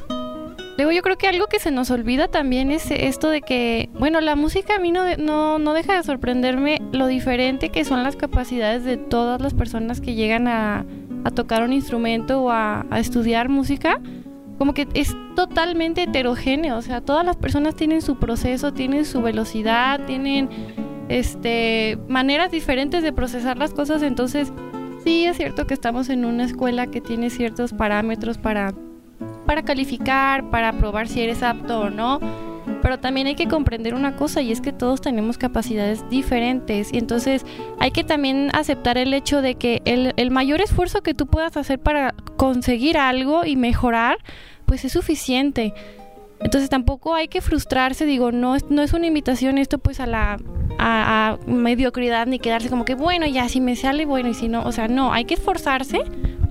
Luego 0.79 0.93
yo 0.93 1.03
creo 1.03 1.19
que 1.19 1.29
algo 1.29 1.47
que 1.47 1.59
se 1.59 1.71
nos 1.71 1.91
olvida 1.91 2.29
también 2.29 2.71
es 2.71 2.91
esto 2.91 3.29
de 3.29 3.43
que, 3.43 3.91
bueno, 3.93 4.23
la 4.23 4.37
música 4.37 4.77
a 4.77 4.79
mí 4.79 4.93
no, 4.93 5.03
de- 5.05 5.19
no, 5.19 5.59
no 5.59 5.75
deja 5.75 5.95
de 5.97 6.03
sorprenderme 6.05 6.81
lo 6.93 7.07
diferente 7.07 7.69
que 7.69 7.85
son 7.85 8.03
las 8.03 8.17
capacidades 8.17 8.83
de 8.85 8.97
todas 8.97 9.43
las 9.43 9.53
personas 9.53 10.01
que 10.01 10.15
llegan 10.15 10.49
a, 10.49 10.87
a 11.25 11.31
tocar 11.33 11.63
un 11.63 11.75
instrumento 11.75 12.41
o 12.45 12.51
a, 12.51 12.87
a 12.89 12.99
estudiar 12.99 13.51
música. 13.51 14.01
Como 14.57 14.73
que 14.73 14.89
es 14.95 15.15
totalmente 15.37 16.05
heterogéneo, 16.05 16.79
o 16.79 16.83
sea, 16.83 17.03
todas 17.03 17.27
las 17.27 17.37
personas 17.37 17.75
tienen 17.77 18.01
su 18.01 18.19
proceso, 18.19 18.73
tienen 18.73 19.05
su 19.05 19.21
velocidad, 19.21 20.01
tienen 20.07 20.49
este 21.11 21.99
maneras 22.09 22.51
diferentes 22.51 23.03
de 23.03 23.13
procesar 23.13 23.59
las 23.59 23.75
cosas, 23.75 24.03
entonces 24.03 24.53
sí 25.05 25.27
es 25.27 25.37
cierto 25.37 25.67
que 25.67 25.75
estamos 25.75 26.09
en 26.09 26.25
una 26.25 26.45
escuela 26.45 26.87
que 26.87 27.01
tiene 27.01 27.31
ciertos 27.31 27.73
parámetros 27.73 28.39
para 28.39 28.73
para 29.45 29.63
calificar, 29.63 30.49
para 30.51 30.73
probar 30.73 31.09
si 31.09 31.23
eres 31.23 31.43
apto 31.43 31.81
o 31.81 31.91
no. 31.91 32.21
Pero 32.83 33.01
también 33.01 33.27
hay 33.27 33.35
que 33.35 33.49
comprender 33.49 33.95
una 33.95 34.15
cosa 34.15 34.43
y 34.43 34.53
es 34.53 34.61
que 34.61 34.73
todos 34.73 35.01
tenemos 35.01 35.39
capacidades 35.39 36.09
diferentes 36.09 36.93
y 36.93 36.99
entonces 36.99 37.45
hay 37.81 37.91
que 37.91 38.05
también 38.05 38.51
aceptar 38.55 38.97
el 38.97 39.13
hecho 39.13 39.43
de 39.43 39.57
que 39.57 39.83
el, 39.87 40.15
el 40.17 40.31
mayor 40.31 40.61
esfuerzo 40.61 41.03
que 41.03 41.13
tú 41.13 41.27
puedas 41.27 41.57
hacer 41.57 41.81
para 41.81 42.15
conseguir 42.37 42.97
algo 42.97 43.45
y 43.45 43.57
mejorar, 43.57 44.19
pues 44.67 44.85
es 44.85 44.93
suficiente. 44.93 45.75
Entonces 46.41 46.71
tampoco 46.71 47.15
hay 47.15 47.29
que 47.29 47.41
frustrarse, 47.41 48.07
digo, 48.07 48.33
no 48.33 48.57
es, 48.57 48.65
no 48.71 48.83
es 48.83 48.93
una 48.93 49.07
invitación 49.07 49.59
esto 49.59 49.79
pues 49.79 50.01
a 50.01 50.07
la 50.07 50.39
a, 50.79 51.39
mediocridad 51.47 52.27
ni 52.27 52.39
quedarse 52.39 52.71
como 52.71 52.85
que 52.85 52.95
bueno, 52.95 53.27
ya 53.27 53.49
si 53.49 53.61
me 53.61 53.77
sale 53.77 54.07
bueno 54.07 54.31
y 54.31 54.35
si 54.35 54.49
no, 54.49 54.63
o 54.63 54.73
sea, 54.73 54.89
no, 54.89 55.13
hay 55.13 55.27
que 55.27 55.35
esforzarse, 55.35 56.03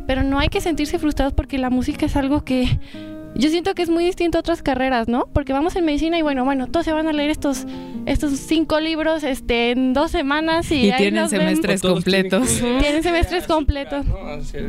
pero 0.06 0.24
no 0.24 0.40
hay 0.40 0.50
que 0.50 0.62
sentirse 0.62 1.00
frustrados 1.00 1.34
porque 1.34 1.58
la 1.58 1.70
música 1.70 2.06
es 2.06 2.16
algo 2.16 2.44
que 2.44 2.80
yo 3.36 3.50
siento 3.50 3.74
que 3.74 3.82
es 3.82 3.90
muy 3.90 4.04
distinto 4.06 4.38
a 4.38 4.42
otras 4.42 4.62
carreras, 4.62 5.08
¿no? 5.08 5.28
Porque 5.34 5.54
vamos 5.54 5.76
en 5.76 5.86
medicina 5.86 6.18
y 6.18 6.22
bueno, 6.22 6.46
bueno, 6.46 6.68
todos 6.68 6.86
se 6.86 6.92
van 6.92 7.08
a 7.08 7.14
leer 7.14 7.30
estos 7.30 7.66
estos 8.06 8.32
cinco 8.32 8.80
libros 8.80 9.24
este 9.24 9.72
en 9.72 9.94
dos 9.94 10.12
semanas 10.12 10.72
y, 10.72 10.86
Y 10.88 10.92
ahí 10.92 10.98
tienen 10.98 11.22
nos 11.22 11.30
semestres 11.30 11.82
completos. 11.82 12.60
Tienen 12.80 13.04
semestres 13.04 13.46
completos. 13.46 14.06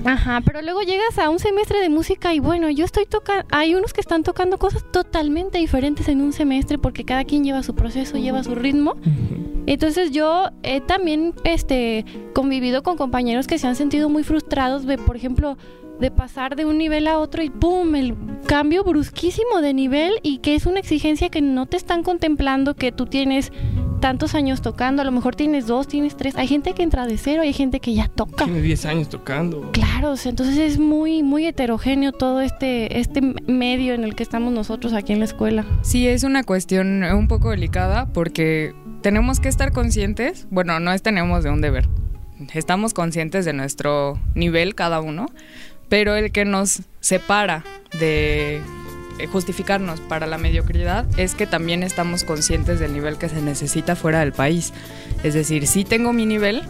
Ajá, 0.05 0.43
pero 0.45 0.62
luego 0.62 0.83
llegas 0.83 1.19
a 1.19 1.31
un 1.31 1.38
semestre 1.38 1.81
de 1.81 1.88
música 1.88 2.35
y 2.35 2.38
bueno, 2.38 2.69
yo 2.71 2.85
estoy 2.85 3.07
tocando, 3.07 3.47
hay 3.50 3.75
unos 3.75 3.93
que 3.93 4.00
están 4.00 4.23
tocando 4.23 4.59
cosas 4.59 4.85
totalmente 4.93 5.59
diferentes 5.59 6.09
en 6.09 6.21
un 6.21 6.33
semestre 6.33 6.79
porque 6.79 7.05
cada 7.05 7.25
quien 7.25 7.45
lleva 7.45 7.62
su 7.62 7.75
proceso, 7.75 8.19
lleva 8.19 8.43
su 8.45 8.55
ritmo. 8.55 8.97
Entonces 9.67 10.11
yo 10.11 10.50
he 10.62 10.81
también 10.81 11.35
este 11.45 12.05
convivido 12.35 12.83
con 12.83 12.97
compañeros 12.97 13.47
que 13.47 13.59
se 13.59 13.67
han 13.67 13.76
sentido 13.76 14.09
muy 14.09 14.23
frustrados 14.23 14.87
de, 14.87 14.99
por 14.99 15.17
ejemplo, 15.17 15.57
de 16.00 16.11
pasar 16.11 16.57
de 16.57 16.64
un 16.64 16.78
nivel 16.78 17.07
a 17.07 17.19
otro 17.19 17.42
y 17.42 17.50
¡pum! 17.50 17.95
el 17.95 18.16
cambio 18.47 18.83
brusquísimo 18.85 19.61
de 19.61 19.75
nivel 19.75 20.14
y 20.23 20.38
que 20.38 20.54
es 20.54 20.66
una 20.66 20.80
exigencia 20.80 21.28
que 21.28 21.42
no 21.42 21.66
te 21.66 21.76
están 21.76 22.02
contemplando 22.02 22.75
que 22.75 22.90
tú 22.90 23.07
tienes 23.07 23.52
tantos 24.00 24.35
años 24.35 24.62
tocando, 24.62 25.02
a 25.02 25.04
lo 25.04 25.12
mejor 25.12 25.37
tienes 25.37 25.66
dos, 25.66 25.87
tienes 25.87 26.16
tres. 26.16 26.35
Hay 26.37 26.49
gente 26.49 26.73
que 26.73 26.83
entra 26.83 27.07
de 27.07 27.19
cero, 27.19 27.42
hay 27.42 27.52
gente 27.52 27.80
que 27.80 27.95
ya 27.95 28.09
toca. 28.09 28.47
Tiene 28.47 28.62
10 28.62 28.87
años 28.87 29.09
tocando. 29.11 29.71
Claro, 29.73 30.14
entonces 30.25 30.57
es 30.57 30.78
muy, 30.78 31.23
muy 31.23 31.47
heterogéneo 31.47 32.12
todo 32.12 32.40
este, 32.40 32.99
este 32.99 33.21
medio 33.47 33.95
en 33.95 34.04
el 34.04 34.14
que 34.14 34.23
estamos 34.23 34.52
nosotros 34.52 34.95
aquí 34.95 35.12
en 35.12 35.19
la 35.19 35.26
escuela. 35.26 35.66
Sí, 35.83 36.09
es 36.09 36.25
una 36.25 36.42
cuestión 36.42 37.04
un 37.04 37.28
poco 37.28 37.50
delicada 37.50 38.07
porque 38.07 38.75
tenemos 39.02 39.38
que 39.38 39.49
estar 39.49 39.73
conscientes, 39.73 40.47
bueno, 40.50 40.80
no 40.80 40.92
es 40.92 41.02
tenemos 41.02 41.45
de 41.45 41.50
un 41.50 41.61
deber, 41.61 41.88
estamos 42.54 42.95
conscientes 42.95 43.45
de 43.45 43.52
nuestro 43.52 44.19
nivel 44.35 44.75
cada 44.75 45.00
uno, 45.00 45.26
pero 45.91 46.15
el 46.17 46.33
que 46.33 46.47
nos 46.47 46.81
separa 47.01 47.63
de 47.99 48.63
eh, 49.19 49.27
justificarnos 49.27 50.01
para 50.01 50.27
la 50.27 50.39
mediocridad 50.39 51.05
es 51.19 51.35
que 51.35 51.47
también 51.47 51.83
estamos 51.83 52.25
conscientes 52.25 52.81
del 52.81 52.95
nivel 52.95 53.19
que 53.19 53.29
se 53.29 53.43
necesita 53.43 53.97
fuera 53.97 54.21
del 54.21 54.33
país. 54.33 54.73
Es 55.23 55.35
decir, 55.35 55.67
sí 55.67 55.85
tengo 55.85 56.15
mi 56.15 56.25
nivel, 56.25 56.63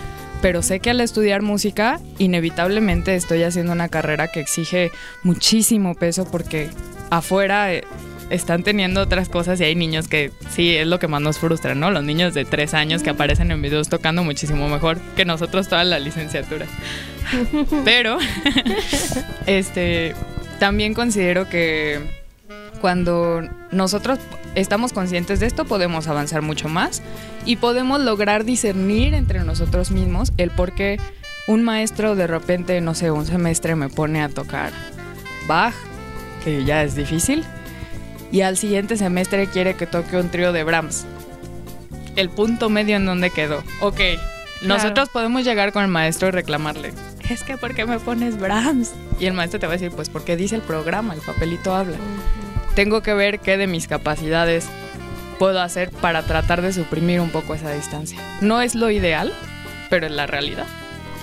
pero 0.43 0.63
sé 0.63 0.81
que 0.81 0.91
al 0.91 1.01
estudiar 1.01 1.43
música 1.43 2.01
inevitablemente 2.19 3.15
estoy 3.15 3.45
haciendo 3.45 3.73
una 3.73 3.89
carrera 3.89 4.29
que 4.29 4.41
exige 4.41 4.91
muchísimo 5.23 5.95
peso 5.95 6.25
porque 6.25 6.71
afuera 7.11 7.73
eh, 7.73 7.85
están 8.31 8.63
teniendo 8.63 9.03
otras 9.03 9.29
cosas 9.29 9.61
y 9.61 9.65
hay 9.65 9.75
niños 9.75 10.09
que 10.09 10.31
sí 10.51 10.75
es 10.77 10.87
lo 10.87 10.99
que 10.99 11.09
más 11.09 11.21
nos 11.21 11.39
frustra, 11.39 11.75
¿no? 11.75 11.91
Los 11.91 12.05
niños 12.05 12.33
de 12.33 12.45
tres 12.45 12.75
años 12.75 13.03
que 13.03 13.11
aparecen 13.11 13.51
en 13.51 13.61
videos 13.61 13.89
tocando 13.89 14.25
muchísimo 14.25 14.69
mejor 14.69 14.99
que 15.17 15.25
nosotros 15.25 15.69
toda 15.69 15.85
la 15.85 15.99
licenciatura. 15.99 16.67
Pero, 17.85 18.19
este, 19.47 20.15
también 20.59 20.95
considero 20.95 21.49
que 21.49 22.01
cuando 22.81 23.43
nosotros 23.73 24.19
estamos 24.55 24.93
conscientes 24.93 25.41
de 25.41 25.47
esto 25.47 25.65
podemos 25.65 26.09
avanzar 26.09 26.43
mucho 26.43 26.69
más 26.69 27.03
y 27.45 27.57
podemos 27.57 28.01
lograr 28.01 28.45
discernir 28.45 29.15
entre 29.15 29.45
nosotros 29.45 29.91
mismos 29.91 30.33
el 30.39 30.51
por 30.51 30.73
qué 30.73 30.99
un 31.47 31.63
maestro 31.63 32.15
de 32.15 32.27
repente, 32.27 32.81
no 32.81 32.95
sé, 32.95 33.11
un 33.11 33.27
semestre 33.27 33.75
me 33.75 33.89
pone 33.89 34.23
a 34.23 34.29
tocar 34.29 34.73
Bach, 35.47 35.75
que 36.45 36.65
ya 36.65 36.85
es 36.85 36.95
difícil, 36.95 37.45
y 38.33 38.43
al 38.43 38.57
siguiente 38.57 38.97
semestre 38.97 39.47
quiere 39.47 39.75
que 39.75 39.87
toque 39.87 40.17
un 40.17 40.31
trío 40.31 40.53
de 40.53 40.65
Brahms. 40.65 41.07
El 42.17 42.31
punto 42.31 42.69
medio 42.71 42.97
en 42.97 43.07
donde 43.07 43.31
quedó. 43.31 43.63
Ok, 43.81 44.01
nosotros 44.63 45.09
podemos 45.09 45.45
llegar 45.45 45.73
con 45.73 45.83
el 45.83 45.89
maestro 45.89 46.29
y 46.29 46.31
reclamarle. 46.33 46.93
Es 47.29 47.43
que 47.45 47.57
¿por 47.57 47.75
qué 47.75 47.87
me 47.87 47.99
pones 47.99 48.39
Brahms? 48.39 48.93
Y 49.19 49.27
el 49.27 49.33
maestro 49.33 49.61
te 49.61 49.67
va 49.67 49.73
a 49.75 49.77
decir, 49.77 49.93
pues 49.95 50.09
porque 50.09 50.37
dice 50.37 50.57
el 50.57 50.63
programa, 50.63 51.15
el 51.15 51.21
papelito 51.21 51.75
habla. 51.75 51.97
Tengo 52.75 53.03
que 53.03 53.15
ver 53.15 53.41
qué 53.41 53.57
de 53.57 53.67
mis 53.67 53.87
capacidades 53.87 54.67
puedo 55.39 55.61
hacer 55.61 55.91
para 55.91 56.23
tratar 56.23 56.61
de 56.61 56.73
suprimir 56.73 57.21
un 57.21 57.31
poco 57.31 57.55
esa 57.55 57.73
distancia. 57.73 58.19
No 58.41 58.61
es 58.61 58.75
lo 58.75 58.91
ideal, 58.91 59.33
pero 59.89 60.07
es 60.07 60.13
la 60.13 60.27
realidad. 60.27 60.67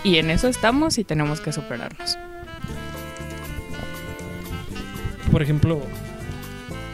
Y 0.03 0.17
en 0.17 0.31
eso 0.31 0.47
estamos 0.47 0.97
y 0.97 1.03
tenemos 1.03 1.41
que 1.41 1.51
superarnos. 1.51 2.17
Por 5.31 5.41
ejemplo, 5.41 5.81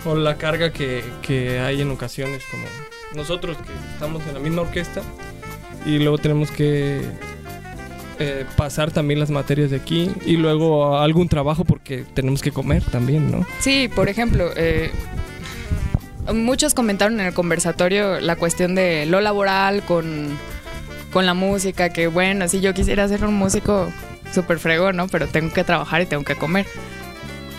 o 0.05 0.15
la 0.15 0.37
carga 0.37 0.71
que, 0.71 1.03
que 1.21 1.59
hay 1.59 1.81
en 1.81 1.91
ocasiones, 1.91 2.43
como 2.49 2.63
nosotros 3.15 3.57
que 3.57 3.93
estamos 3.93 4.25
en 4.27 4.33
la 4.33 4.39
misma 4.39 4.63
orquesta 4.63 5.01
y 5.85 5.99
luego 5.99 6.17
tenemos 6.17 6.51
que 6.51 7.01
eh, 8.19 8.45
pasar 8.55 8.91
también 8.91 9.19
las 9.19 9.29
materias 9.29 9.71
de 9.71 9.77
aquí 9.77 10.11
y 10.25 10.37
luego 10.37 10.97
algún 10.97 11.27
trabajo 11.27 11.65
porque 11.65 12.05
tenemos 12.13 12.41
que 12.41 12.51
comer 12.51 12.83
también, 12.83 13.31
¿no? 13.31 13.45
Sí, 13.59 13.89
por 13.93 14.07
ejemplo, 14.07 14.51
eh, 14.55 14.91
muchos 16.33 16.73
comentaron 16.73 17.19
en 17.19 17.27
el 17.27 17.33
conversatorio 17.33 18.19
la 18.19 18.35
cuestión 18.35 18.75
de 18.75 19.05
lo 19.05 19.19
laboral 19.19 19.83
con, 19.83 20.37
con 21.11 21.25
la 21.25 21.33
música, 21.33 21.89
que 21.89 22.07
bueno, 22.07 22.47
si 22.47 22.61
yo 22.61 22.73
quisiera 22.73 23.07
ser 23.07 23.25
un 23.25 23.33
músico 23.33 23.91
súper 24.31 24.59
fregón, 24.59 24.95
¿no? 24.95 25.07
Pero 25.07 25.27
tengo 25.27 25.53
que 25.53 25.63
trabajar 25.63 26.01
y 26.01 26.05
tengo 26.05 26.23
que 26.23 26.35
comer. 26.35 26.65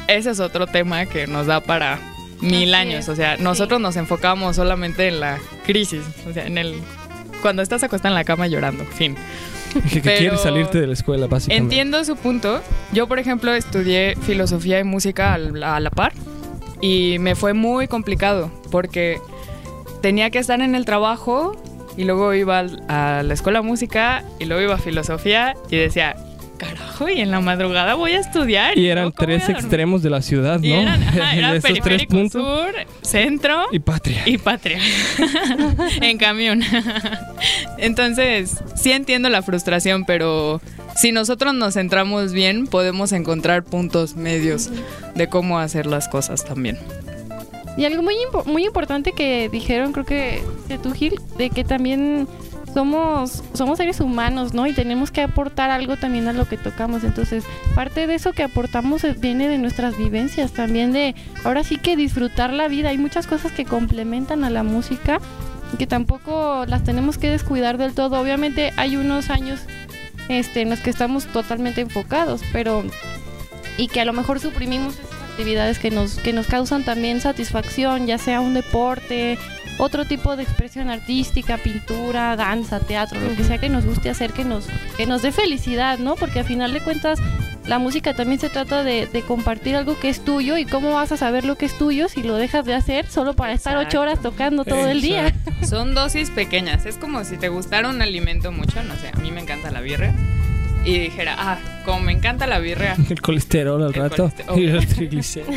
Ese 0.09 0.31
es 0.31 0.41
otro 0.41 0.67
tema 0.67 1.07
que 1.07 1.27
nos 1.27 1.47
da 1.47 1.61
para 1.61 1.99
mil 2.41 2.75
años. 2.75 3.09
O 3.09 3.17
sea, 3.17 3.37
nosotros 3.37 3.81
nos 3.81 3.97
enfocamos 3.97 4.57
solamente 4.57 5.09
en 5.09 5.21
la 5.21 5.39
crisis, 5.65 6.03
o 6.29 6.33
sea, 6.33 6.47
en 6.47 6.59
el 6.59 6.81
cuando 7.43 7.61
estás 7.63 7.83
acostada 7.83 8.09
en 8.09 8.15
la 8.15 8.25
cama 8.25 8.47
llorando, 8.47 8.85
fin. 8.85 9.17
Que, 9.93 10.01
quieres 10.01 10.41
salirte 10.41 10.81
de 10.81 10.87
la 10.87 10.93
escuela, 10.93 11.27
básicamente. 11.27 11.65
Entiendo 11.65 12.05
su 12.05 12.15
punto. 12.15 12.63
Yo, 12.93 13.09
por 13.09 13.19
ejemplo, 13.19 13.53
estudié 13.53 14.15
filosofía 14.23 14.79
y 14.79 14.85
música 14.85 15.35
a 15.35 15.81
la 15.81 15.91
par 15.91 16.13
y 16.81 17.19
me 17.19 17.35
fue 17.35 17.55
muy 17.55 17.89
complicado 17.89 18.53
porque 18.71 19.19
tenía 20.01 20.31
que 20.31 20.39
estar 20.39 20.61
en 20.61 20.75
el 20.75 20.85
trabajo 20.85 21.57
y 21.97 22.05
luego 22.05 22.35
iba 22.35 22.61
a 22.89 23.23
la 23.25 23.35
escuela 23.35 23.61
de 23.61 23.67
música 23.67 24.25
y 24.39 24.45
luego 24.45 24.63
iba 24.63 24.75
a 24.75 24.79
filosofía 24.79 25.57
y 25.71 25.77
decía, 25.77 26.17
carajo, 26.69 27.09
y 27.09 27.21
en 27.21 27.31
la 27.31 27.41
madrugada 27.41 27.95
voy 27.95 28.13
a 28.13 28.21
estudiar. 28.21 28.77
Y 28.79 28.89
eran 28.89 29.13
tres 29.13 29.49
extremos 29.49 30.03
de 30.03 30.11
la 30.11 30.23
ciudad, 30.23 30.61
¿no? 30.61 30.67
Y 30.67 30.73
eran, 30.73 31.03
era 31.37 31.61
tres 31.61 32.07
puntos. 32.07 32.43
sur, 32.43 32.75
centro 33.03 33.67
y 33.73 33.79
patria. 33.79 34.23
Y 34.27 34.39
patria. 34.39 34.79
en 36.01 36.19
camión. 36.19 36.63
Entonces, 37.79 38.63
sí 38.75 38.93
entiendo 38.93 39.29
la 39.29 39.43
frustración, 39.43 40.05
pero 40.05 40.61
si 40.97 41.13
nosotros 41.13 41.55
nos 41.55 41.75
centramos 41.75 42.33
bien, 42.33 42.67
podemos 42.67 43.13
encontrar 43.13 43.65
puntos 43.65 44.17
medios 44.17 44.71
de 45.15 45.29
cómo 45.29 45.59
hacer 45.59 45.87
las 45.87 46.09
cosas 46.09 46.45
también. 46.45 46.79
Y 47.77 47.85
algo 47.85 48.03
muy, 48.03 48.15
muy 48.47 48.65
importante 48.65 49.13
que 49.13 49.49
dijeron, 49.49 49.93
creo 49.93 50.05
que 50.05 50.43
de 50.69 50.79
tu 50.79 50.93
Gil, 50.93 51.21
de 51.37 51.51
que 51.51 51.65
también 51.65 52.29
somos, 52.75 53.43
somos 53.55 53.79
seres 53.79 54.01
humanos, 54.01 54.53
¿no? 54.53 54.67
Y 54.67 54.73
tenemos 54.73 55.13
que 55.13 55.23
aportar 55.23 55.71
algo 55.71 55.97
también 55.97 56.27
a 56.29 56.33
lo 56.33 56.47
que 56.47 56.59
tocamos. 56.59 57.05
Entonces, 57.05 57.45
parte 57.75 58.07
de 58.07 58.17
eso 58.17 58.33
que 58.33 58.43
aportamos 58.43 59.03
viene 59.21 59.49
de 59.49 59.59
nuestras 59.59 59.97
vivencias, 59.97 60.53
también 60.53 60.93
de 60.93 61.15
ahora 61.45 61.63
sí 61.63 61.79
que 61.79 61.97
disfrutar 61.97 62.53
la 62.53 62.69
vida. 62.69 62.91
Hay 62.91 62.99
muchas 62.99 63.29
cosas 63.29 63.53
que 63.53 63.65
complementan 63.65 64.43
a 64.45 64.51
la 64.51 64.65
música 64.65 65.21
que 65.79 65.87
tampoco 65.87 66.65
las 66.67 66.85
tenemos 66.85 67.19
que 67.19 67.31
descuidar 67.31 67.79
del 67.79 67.95
todo. 67.95 68.21
Obviamente 68.21 68.73
hay 68.77 68.97
unos 68.97 69.31
años 69.31 69.61
este, 70.29 70.63
en 70.63 70.71
los 70.71 70.81
que 70.81 70.91
estamos 70.91 71.27
totalmente 71.27 71.81
enfocados, 71.81 72.43
pero 72.53 72.85
y 73.77 73.89
que 73.89 74.01
a 74.01 74.05
lo 74.05 74.13
mejor 74.13 74.41
suprimimos 74.41 74.95
esas 74.95 75.31
actividades 75.31 75.79
que 75.79 75.91
nos, 75.91 76.15
que 76.17 76.33
nos 76.33 76.47
causan 76.47 76.85
también 76.85 77.21
satisfacción, 77.21 78.07
ya 78.07 78.19
sea 78.19 78.41
un 78.41 78.55
deporte, 78.55 79.39
otro 79.79 80.05
tipo 80.05 80.37
de 80.37 80.43
expresión 80.43 80.91
artística, 80.91 81.59
pintura, 81.59 82.37
danza, 82.37 82.81
teatro, 82.81 83.21
lo 83.21 83.37
que 83.37 83.45
sea 83.45 83.59
que 83.59 83.69
nos 83.69 83.85
guste 83.85 84.11
hacer, 84.11 84.33
que 84.33 84.45
nos, 84.45 84.67
que 84.97 85.07
nos 85.07 85.23
dé 85.23 85.33
felicidad, 85.33 85.99
¿no? 85.99 86.15
Porque 86.17 86.41
a 86.41 86.45
final 86.45 86.73
de 86.73 86.81
cuentas 86.81 87.19
la 87.67 87.79
música 87.79 88.15
también 88.15 88.41
se 88.41 88.51
trata 88.51 88.85
de, 88.85 89.09
compartir 89.27 89.75
algo 89.77 89.99
que 89.99 90.11
es 90.11 90.23
tuyo 90.23 90.59
y 90.59 90.67
cómo 90.67 90.93
vas 90.93 91.13
a 91.13 91.17
saber 91.17 91.45
lo 91.45 91.57
que 91.57 91.67
es 91.67 91.77
tuyo 91.79 92.09
si 92.09 92.23
lo 92.23 92.37
dejas 92.37 92.65
de 92.65 92.75
hacer 92.75 93.07
solo 93.07 93.35
para 93.35 93.53
estar 93.55 93.77
ocho 93.77 94.01
horas 94.01 94.21
tocando 94.21 94.65
todo 94.65 94.87
el 94.87 95.01
día. 95.01 95.35
Son 95.67 95.95
dosis 95.95 96.31
pequeñas, 96.31 96.85
es 96.85 96.99
como 96.99 97.25
si 97.25 97.39
te 97.39 97.49
gustara 97.49 97.89
un 97.89 98.03
alimento 98.03 98.53
mucho, 98.53 98.83
no 98.83 98.95
sé, 98.97 99.09
a 99.09 99.19
mí 99.21 99.31
me 99.31 99.41
encanta 99.41 99.71
la 99.71 99.81
birria 99.81 100.15
y 100.85 100.99
dijera, 100.99 101.35
ah, 101.39 101.59
como 101.85 102.01
me 102.01 102.13
encanta 102.13 102.47
la 102.47 102.59
birria. 102.59 102.97
El 103.11 103.21
colesterol 103.21 103.83
al 103.83 103.95
rato 103.95 104.33
y 104.55 104.67
los 104.67 104.87
triglicéridos. 104.87 105.55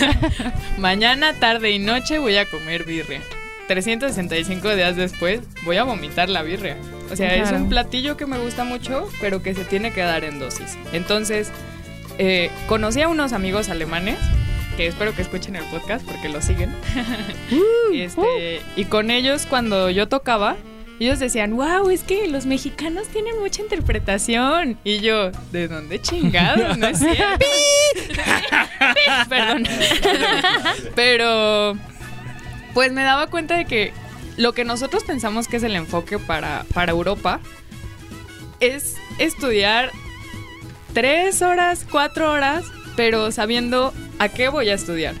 Mañana, 0.78 1.34
tarde 1.34 1.70
y 1.70 1.78
noche 1.78 2.18
voy 2.18 2.36
a 2.36 2.46
comer 2.46 2.84
birria. 2.84 3.20
365 3.68 4.74
días 4.74 4.96
después 4.96 5.40
voy 5.64 5.76
a 5.76 5.84
vomitar 5.84 6.28
la 6.28 6.42
birria. 6.42 6.76
O 7.12 7.16
sea, 7.16 7.36
es 7.36 7.52
un 7.52 7.68
platillo 7.68 8.16
que 8.16 8.26
me 8.26 8.38
gusta 8.38 8.64
mucho, 8.64 9.08
pero 9.20 9.42
que 9.42 9.54
se 9.54 9.64
tiene 9.64 9.92
que 9.92 10.00
dar 10.00 10.24
en 10.24 10.40
dosis. 10.40 10.76
Entonces, 10.92 11.52
eh, 12.18 12.50
conocí 12.66 13.00
a 13.00 13.08
unos 13.08 13.32
amigos 13.32 13.68
alemanes 13.68 14.18
que 14.76 14.88
espero 14.88 15.14
que 15.14 15.22
escuchen 15.22 15.54
el 15.56 15.64
podcast 15.64 16.04
porque 16.04 16.28
lo 16.28 16.42
siguen. 16.42 16.74
Uh, 17.52 17.94
este, 17.94 18.20
uh. 18.20 18.80
Y 18.80 18.84
con 18.84 19.10
ellos, 19.10 19.46
cuando 19.46 19.90
yo 19.90 20.06
tocaba, 20.06 20.56
ellos 21.00 21.18
decían, 21.18 21.56
wow, 21.56 21.88
es 21.88 22.02
que 22.02 22.28
los 22.28 22.44
mexicanos 22.44 23.08
tienen 23.08 23.38
mucha 23.40 23.62
interpretación. 23.62 24.78
Y 24.84 25.00
yo, 25.00 25.30
¿de 25.50 25.66
dónde 25.66 26.00
chingados? 26.02 26.76
No 26.76 26.88
es 26.88 26.98
cierto. 27.00 27.46
Perdón. 29.30 29.66
Pero, 30.94 31.74
pues 32.74 32.92
me 32.92 33.02
daba 33.02 33.28
cuenta 33.28 33.56
de 33.56 33.64
que 33.64 33.94
lo 34.36 34.52
que 34.52 34.64
nosotros 34.64 35.02
pensamos 35.04 35.48
que 35.48 35.56
es 35.56 35.62
el 35.62 35.74
enfoque 35.74 36.18
para, 36.18 36.66
para 36.74 36.92
Europa 36.92 37.40
es 38.60 38.96
estudiar 39.18 39.90
tres 40.92 41.40
horas, 41.40 41.86
cuatro 41.90 42.30
horas, 42.30 42.64
pero 42.94 43.32
sabiendo 43.32 43.94
a 44.18 44.28
qué 44.28 44.48
voy 44.48 44.68
a 44.68 44.74
estudiar 44.74 45.14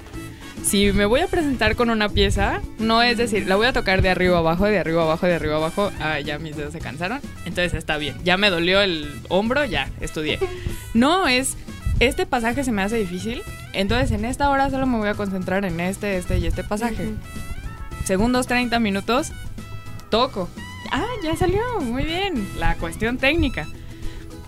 si 0.62 0.92
me 0.92 1.04
voy 1.04 1.20
a 1.20 1.26
presentar 1.26 1.76
con 1.76 1.90
una 1.90 2.08
pieza, 2.08 2.60
no 2.78 3.02
es 3.02 3.16
decir, 3.16 3.46
la 3.46 3.56
voy 3.56 3.66
a 3.66 3.72
tocar 3.72 4.02
de 4.02 4.10
arriba 4.10 4.38
abajo, 4.38 4.66
de 4.66 4.78
arriba 4.78 5.02
abajo, 5.02 5.26
de 5.26 5.34
arriba 5.34 5.56
abajo, 5.56 5.90
ah, 6.00 6.20
ya 6.20 6.38
mis 6.38 6.56
dedos 6.56 6.72
se 6.72 6.78
cansaron, 6.78 7.20
entonces 7.44 7.74
está 7.74 7.96
bien, 7.96 8.16
ya 8.24 8.36
me 8.36 8.50
dolió 8.50 8.80
el 8.80 9.10
hombro, 9.28 9.64
ya 9.64 9.90
estudié. 10.00 10.38
No, 10.92 11.28
es, 11.28 11.56
este 12.00 12.26
pasaje 12.26 12.64
se 12.64 12.72
me 12.72 12.82
hace 12.82 12.96
difícil, 12.96 13.42
entonces 13.72 14.10
en 14.10 14.24
esta 14.24 14.50
hora 14.50 14.70
solo 14.70 14.86
me 14.86 14.98
voy 14.98 15.08
a 15.08 15.14
concentrar 15.14 15.64
en 15.64 15.78
este, 15.78 16.16
este 16.16 16.38
y 16.38 16.46
este 16.46 16.64
pasaje. 16.64 17.10
Segundos 18.04 18.48
30 18.48 18.80
minutos, 18.80 19.30
toco. 20.10 20.48
Ah, 20.90 21.06
ya 21.22 21.36
salió, 21.36 21.62
muy 21.80 22.02
bien. 22.02 22.48
La 22.58 22.74
cuestión 22.74 23.18
técnica. 23.18 23.68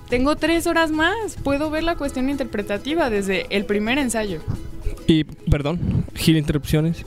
Tengo 0.08 0.34
tres 0.36 0.66
horas 0.66 0.90
más. 0.90 1.36
Puedo 1.36 1.70
ver 1.70 1.84
la 1.84 1.94
cuestión 1.96 2.28
interpretativa 2.28 3.08
desde 3.08 3.46
el 3.50 3.64
primer 3.64 3.98
ensayo. 3.98 4.42
Y, 5.12 5.24
perdón, 5.24 5.78
gil 6.14 6.36
interrupciones. 6.38 7.04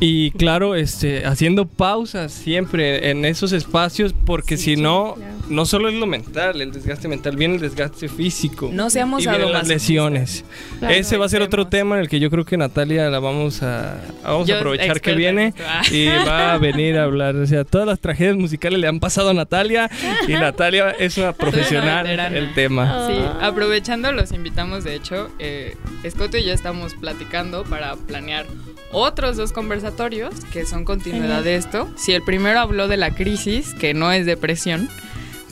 Y 0.00 0.30
claro, 0.32 0.74
este, 0.74 1.26
haciendo 1.26 1.66
pausas 1.66 2.32
siempre 2.32 3.10
en 3.10 3.24
esos 3.24 3.52
espacios, 3.52 4.14
porque 4.24 4.56
si 4.56 4.76
no, 4.76 5.16
no 5.48 5.66
solo 5.66 5.88
es 5.88 5.94
lo 5.94 6.06
mental, 6.06 6.60
el 6.60 6.72
desgaste 6.72 7.08
mental, 7.08 7.36
viene 7.36 7.56
el 7.56 7.60
desgaste 7.60 8.08
físico. 8.08 8.70
No 8.72 8.90
seamos 8.90 9.22
y 9.22 9.28
vienen 9.28 9.52
las 9.52 9.68
lesiones. 9.68 10.44
Claro. 10.78 10.94
Ese 10.94 11.16
va 11.16 11.26
a 11.26 11.28
ser 11.28 11.42
otro 11.42 11.66
tema 11.66 11.96
en 11.96 12.02
el 12.02 12.08
que 12.08 12.20
yo 12.20 12.30
creo 12.30 12.44
que 12.44 12.56
Natalia 12.56 13.08
la 13.10 13.18
vamos 13.18 13.62
a, 13.62 14.00
vamos 14.22 14.46
Yo 14.46 14.56
a 14.56 14.58
aprovechar 14.58 15.00
que 15.00 15.10
en 15.10 15.16
viene 15.16 15.46
esto, 15.48 15.62
ah. 15.66 15.82
y 15.90 16.06
va 16.06 16.54
a 16.54 16.58
venir 16.58 16.98
a 16.98 17.04
hablar. 17.04 17.36
O 17.36 17.46
sea, 17.46 17.64
todas 17.64 17.86
las 17.86 18.00
tragedias 18.00 18.36
musicales 18.36 18.78
le 18.78 18.88
han 18.88 19.00
pasado 19.00 19.30
a 19.30 19.34
Natalia 19.34 19.90
y 20.28 20.32
Natalia 20.32 20.90
es 20.90 21.18
una 21.18 21.32
profesional 21.32 22.04
veterana. 22.04 22.36
el 22.36 22.54
tema. 22.54 23.08
Sí, 23.08 23.16
aprovechando 23.40 24.12
los 24.12 24.32
invitamos, 24.32 24.84
de 24.84 24.94
hecho, 24.94 25.30
eh, 25.38 25.76
Escoto 26.02 26.36
y 26.36 26.44
yo 26.44 26.52
estamos 26.52 26.94
platicando 26.94 27.64
para 27.64 27.96
planear 27.96 28.46
otros 28.92 29.36
dos 29.36 29.52
conversatorios 29.52 30.34
que 30.52 30.66
son 30.66 30.84
continuidad 30.84 31.42
de 31.42 31.56
esto. 31.56 31.90
Si 31.96 32.12
el 32.12 32.22
primero 32.22 32.60
habló 32.60 32.88
de 32.88 32.96
la 32.96 33.14
crisis, 33.14 33.74
que 33.74 33.94
no 33.94 34.12
es 34.12 34.26
depresión, 34.26 34.88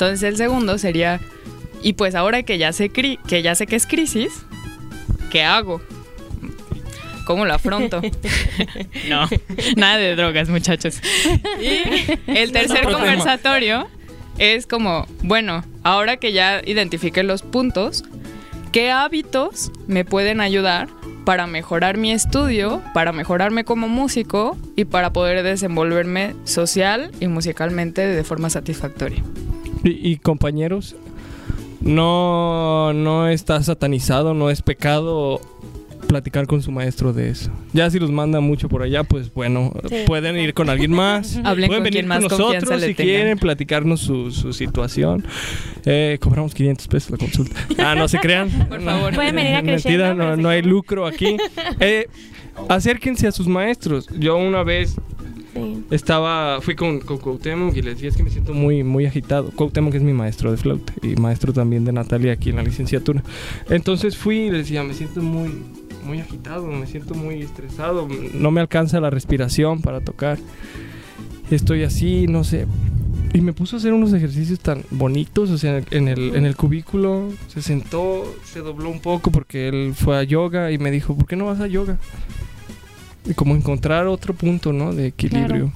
entonces 0.00 0.22
el 0.26 0.38
segundo 0.38 0.78
sería, 0.78 1.20
y 1.82 1.92
pues 1.92 2.14
ahora 2.14 2.42
que 2.42 2.56
ya 2.56 2.72
sé, 2.72 2.90
cri- 2.90 3.18
que, 3.28 3.42
ya 3.42 3.54
sé 3.54 3.66
que 3.66 3.76
es 3.76 3.86
crisis, 3.86 4.32
¿qué 5.30 5.44
hago? 5.44 5.82
¿Cómo 7.26 7.44
lo 7.44 7.52
afronto? 7.52 8.00
no, 9.10 9.28
nada 9.76 9.98
de 9.98 10.16
drogas, 10.16 10.48
muchachos. 10.48 11.00
Y 11.60 12.32
el 12.32 12.50
tercer 12.52 12.84
conversatorio 12.84 13.88
es 14.38 14.66
como, 14.66 15.06
bueno, 15.22 15.64
ahora 15.82 16.16
que 16.16 16.32
ya 16.32 16.62
identifiqué 16.64 17.22
los 17.22 17.42
puntos, 17.42 18.02
¿qué 18.72 18.90
hábitos 18.90 19.70
me 19.86 20.06
pueden 20.06 20.40
ayudar 20.40 20.88
para 21.26 21.46
mejorar 21.46 21.98
mi 21.98 22.10
estudio, 22.10 22.82
para 22.94 23.12
mejorarme 23.12 23.64
como 23.64 23.86
músico 23.86 24.56
y 24.76 24.86
para 24.86 25.12
poder 25.12 25.42
desenvolverme 25.42 26.34
social 26.44 27.10
y 27.20 27.26
musicalmente 27.28 28.06
de 28.06 28.24
forma 28.24 28.48
satisfactoria? 28.48 29.22
Y, 29.84 30.10
y, 30.12 30.16
compañeros, 30.16 30.94
no, 31.80 32.92
no 32.92 33.28
está 33.28 33.62
satanizado, 33.62 34.34
no 34.34 34.50
es 34.50 34.62
pecado 34.62 35.40
platicar 36.06 36.46
con 36.48 36.60
su 36.60 36.72
maestro 36.72 37.12
de 37.12 37.30
eso. 37.30 37.50
Ya 37.72 37.88
si 37.88 38.00
los 38.00 38.10
manda 38.10 38.40
mucho 38.40 38.68
por 38.68 38.82
allá, 38.82 39.04
pues 39.04 39.32
bueno, 39.32 39.72
Sí. 39.88 39.96
pueden 40.06 40.36
ir 40.38 40.54
con 40.54 40.68
alguien 40.68 40.90
más. 40.90 41.36
Hablen 41.44 41.68
pueden 41.68 41.70
con 41.70 41.84
venir 41.84 41.92
quien 41.92 42.08
más 42.08 42.18
con 42.24 42.30
nosotros 42.36 42.82
si 42.82 42.94
quieren 42.94 43.38
platicarnos 43.38 44.00
su, 44.00 44.32
su 44.32 44.52
situación. 44.52 45.24
Eh, 45.84 46.18
cobramos 46.20 46.52
500 46.52 46.88
pesos 46.88 47.10
la 47.12 47.16
consulta. 47.18 47.56
Ah, 47.78 47.94
no 47.94 48.08
se 48.08 48.18
crean. 48.18 48.50
Por 48.68 48.80
No, 48.80 48.90
favor. 48.90 49.14
Pueden 49.14 49.36
venir 49.36 49.54
a 49.54 49.62
Mentira, 49.62 50.12
no, 50.14 50.36
no 50.36 50.48
hay 50.48 50.62
lucro 50.62 51.06
aquí. 51.06 51.36
Eh, 51.78 52.08
acérquense 52.68 53.28
a 53.28 53.32
sus 53.32 53.46
maestros. 53.46 54.08
Yo 54.18 54.36
una 54.36 54.64
vez 54.64 54.96
Estaba, 55.90 56.60
fui 56.60 56.76
con, 56.76 57.00
con 57.00 57.18
Cuauhtémoc 57.18 57.76
y 57.76 57.82
le 57.82 57.90
decía, 57.90 58.08
es 58.08 58.16
que 58.16 58.22
me 58.22 58.30
siento 58.30 58.54
muy, 58.54 58.84
muy 58.84 59.06
agitado. 59.06 59.50
Cuauhtémoc 59.50 59.94
es 59.94 60.02
mi 60.02 60.12
maestro 60.12 60.50
de 60.50 60.56
flauta 60.56 60.92
y 61.02 61.16
maestro 61.16 61.52
también 61.52 61.84
de 61.84 61.92
Natalia 61.92 62.32
aquí 62.32 62.50
en 62.50 62.56
la 62.56 62.62
licenciatura. 62.62 63.22
Entonces 63.68 64.16
fui 64.16 64.42
y 64.42 64.50
le 64.50 64.58
decía, 64.58 64.82
me 64.82 64.94
siento 64.94 65.22
muy, 65.22 65.50
muy 66.04 66.20
agitado, 66.20 66.66
me 66.66 66.86
siento 66.86 67.14
muy 67.14 67.42
estresado, 67.42 68.08
no 68.34 68.50
me 68.50 68.60
alcanza 68.60 69.00
la 69.00 69.10
respiración 69.10 69.80
para 69.80 70.00
tocar. 70.00 70.38
Estoy 71.50 71.82
así, 71.82 72.26
no 72.28 72.44
sé. 72.44 72.66
Y 73.32 73.40
me 73.42 73.52
puso 73.52 73.76
a 73.76 73.78
hacer 73.78 73.92
unos 73.92 74.12
ejercicios 74.12 74.58
tan 74.58 74.82
bonitos, 74.90 75.50
o 75.50 75.58
sea, 75.58 75.82
en 75.90 76.08
el, 76.08 76.34
en 76.34 76.46
el 76.46 76.56
cubículo 76.56 77.28
se 77.46 77.62
sentó, 77.62 78.24
se 78.44 78.58
dobló 78.60 78.88
un 78.88 79.00
poco 79.00 79.30
porque 79.30 79.68
él 79.68 79.94
fue 79.94 80.18
a 80.18 80.24
yoga 80.24 80.72
y 80.72 80.78
me 80.78 80.90
dijo, 80.90 81.14
¿por 81.16 81.26
qué 81.26 81.36
no 81.36 81.46
vas 81.46 81.60
a 81.60 81.68
yoga? 81.68 81.98
Como 83.34 83.54
encontrar 83.54 84.06
otro 84.06 84.34
punto, 84.34 84.72
¿no? 84.72 84.92
De 84.92 85.08
equilibrio. 85.08 85.72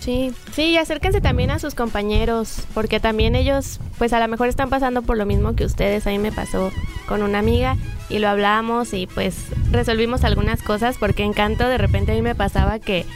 Sí, 0.00 0.32
sí, 0.52 0.64
y 0.64 0.76
acérquense 0.76 1.22
también 1.22 1.50
a 1.50 1.58
sus 1.58 1.74
compañeros, 1.74 2.66
porque 2.74 3.00
también 3.00 3.34
ellos, 3.34 3.80
pues 3.96 4.12
a 4.12 4.20
lo 4.20 4.28
mejor 4.28 4.48
están 4.48 4.68
pasando 4.68 5.00
por 5.00 5.16
lo 5.16 5.24
mismo 5.24 5.54
que 5.56 5.64
ustedes. 5.64 6.06
A 6.06 6.10
mí 6.10 6.18
me 6.18 6.30
pasó 6.30 6.70
con 7.08 7.22
una 7.22 7.38
amiga 7.38 7.78
y 8.10 8.18
lo 8.18 8.28
hablamos 8.28 8.92
y 8.92 9.06
pues 9.06 9.46
resolvimos 9.70 10.24
algunas 10.24 10.62
cosas, 10.62 10.98
porque 10.98 11.22
en 11.22 11.32
canto 11.32 11.66
de 11.66 11.78
repente 11.78 12.12
a 12.12 12.14
mí 12.16 12.22
me 12.22 12.34
pasaba 12.34 12.80
que, 12.80 13.06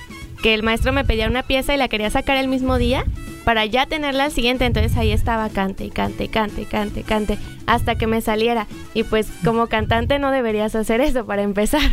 que 0.42 0.54
el 0.54 0.62
maestro 0.62 0.94
me 0.94 1.04
pedía 1.04 1.28
una 1.28 1.42
pieza 1.42 1.74
y 1.74 1.76
la 1.76 1.88
quería 1.88 2.08
sacar 2.08 2.38
el 2.38 2.48
mismo 2.48 2.78
día 2.78 3.04
para 3.48 3.64
ya 3.64 3.86
tenerla 3.86 4.24
al 4.24 4.30
siguiente, 4.30 4.66
entonces 4.66 4.94
ahí 4.98 5.10
estaba 5.10 5.48
cante 5.48 5.82
y 5.82 5.88
cante 5.88 6.24
y 6.24 6.28
cante 6.28 6.60
y 6.60 6.64
cante 6.66 7.00
y 7.00 7.02
cante 7.02 7.38
hasta 7.64 7.94
que 7.94 8.06
me 8.06 8.20
saliera. 8.20 8.66
Y 8.92 9.04
pues 9.04 9.30
como 9.42 9.68
cantante 9.68 10.18
no 10.18 10.30
deberías 10.30 10.74
hacer 10.74 11.00
eso 11.00 11.24
para 11.24 11.40
empezar. 11.40 11.80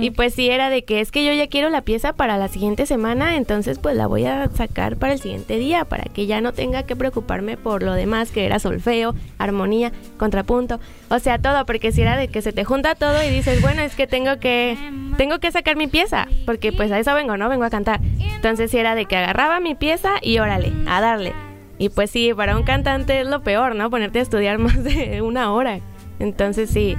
Y 0.00 0.10
pues 0.12 0.32
sí 0.32 0.48
era 0.48 0.70
de 0.70 0.84
que 0.84 1.00
es 1.00 1.12
que 1.12 1.22
yo 1.22 1.34
ya 1.34 1.46
quiero 1.46 1.68
la 1.68 1.82
pieza 1.82 2.14
para 2.14 2.38
la 2.38 2.48
siguiente 2.48 2.86
semana, 2.86 3.36
entonces 3.36 3.78
pues 3.78 3.94
la 3.94 4.06
voy 4.06 4.24
a 4.24 4.48
sacar 4.48 4.96
para 4.96 5.12
el 5.12 5.20
siguiente 5.20 5.58
día, 5.58 5.84
para 5.84 6.04
que 6.04 6.26
ya 6.26 6.40
no 6.40 6.54
tenga 6.54 6.84
que 6.84 6.96
preocuparme 6.96 7.58
por 7.58 7.82
lo 7.82 7.92
demás, 7.92 8.30
que 8.30 8.46
era 8.46 8.58
solfeo, 8.58 9.14
armonía, 9.36 9.92
contrapunto, 10.16 10.80
o 11.10 11.18
sea, 11.18 11.38
todo, 11.38 11.66
porque 11.66 11.92
si 11.92 12.00
era 12.00 12.16
de 12.16 12.28
que 12.28 12.40
se 12.40 12.54
te 12.54 12.64
junta 12.64 12.94
todo 12.94 13.22
y 13.22 13.28
dices, 13.28 13.60
bueno, 13.60 13.82
es 13.82 13.94
que 13.94 14.06
tengo 14.06 14.38
que, 14.38 14.78
tengo 15.18 15.38
que 15.40 15.52
sacar 15.52 15.76
mi 15.76 15.88
pieza, 15.88 16.26
porque 16.46 16.72
pues 16.72 16.90
a 16.90 16.98
eso 16.98 17.12
vengo, 17.14 17.36
¿no? 17.36 17.50
Vengo 17.50 17.64
a 17.64 17.70
cantar. 17.70 18.00
Entonces 18.18 18.70
sí 18.70 18.78
era 18.78 18.94
de 18.94 19.04
que 19.04 19.16
agarraba 19.18 19.60
mi 19.60 19.74
pieza 19.74 20.14
y 20.22 20.38
órale, 20.68 20.88
a 20.90 21.00
darle. 21.00 21.32
Y 21.78 21.88
pues 21.88 22.10
sí, 22.10 22.32
para 22.34 22.56
un 22.56 22.62
cantante 22.62 23.20
es 23.20 23.26
lo 23.26 23.42
peor, 23.42 23.74
¿no? 23.74 23.88
Ponerte 23.90 24.18
a 24.18 24.22
estudiar 24.22 24.58
más 24.58 24.82
de 24.84 25.22
una 25.22 25.52
hora. 25.52 25.80
Entonces 26.18 26.68
sí, 26.70 26.96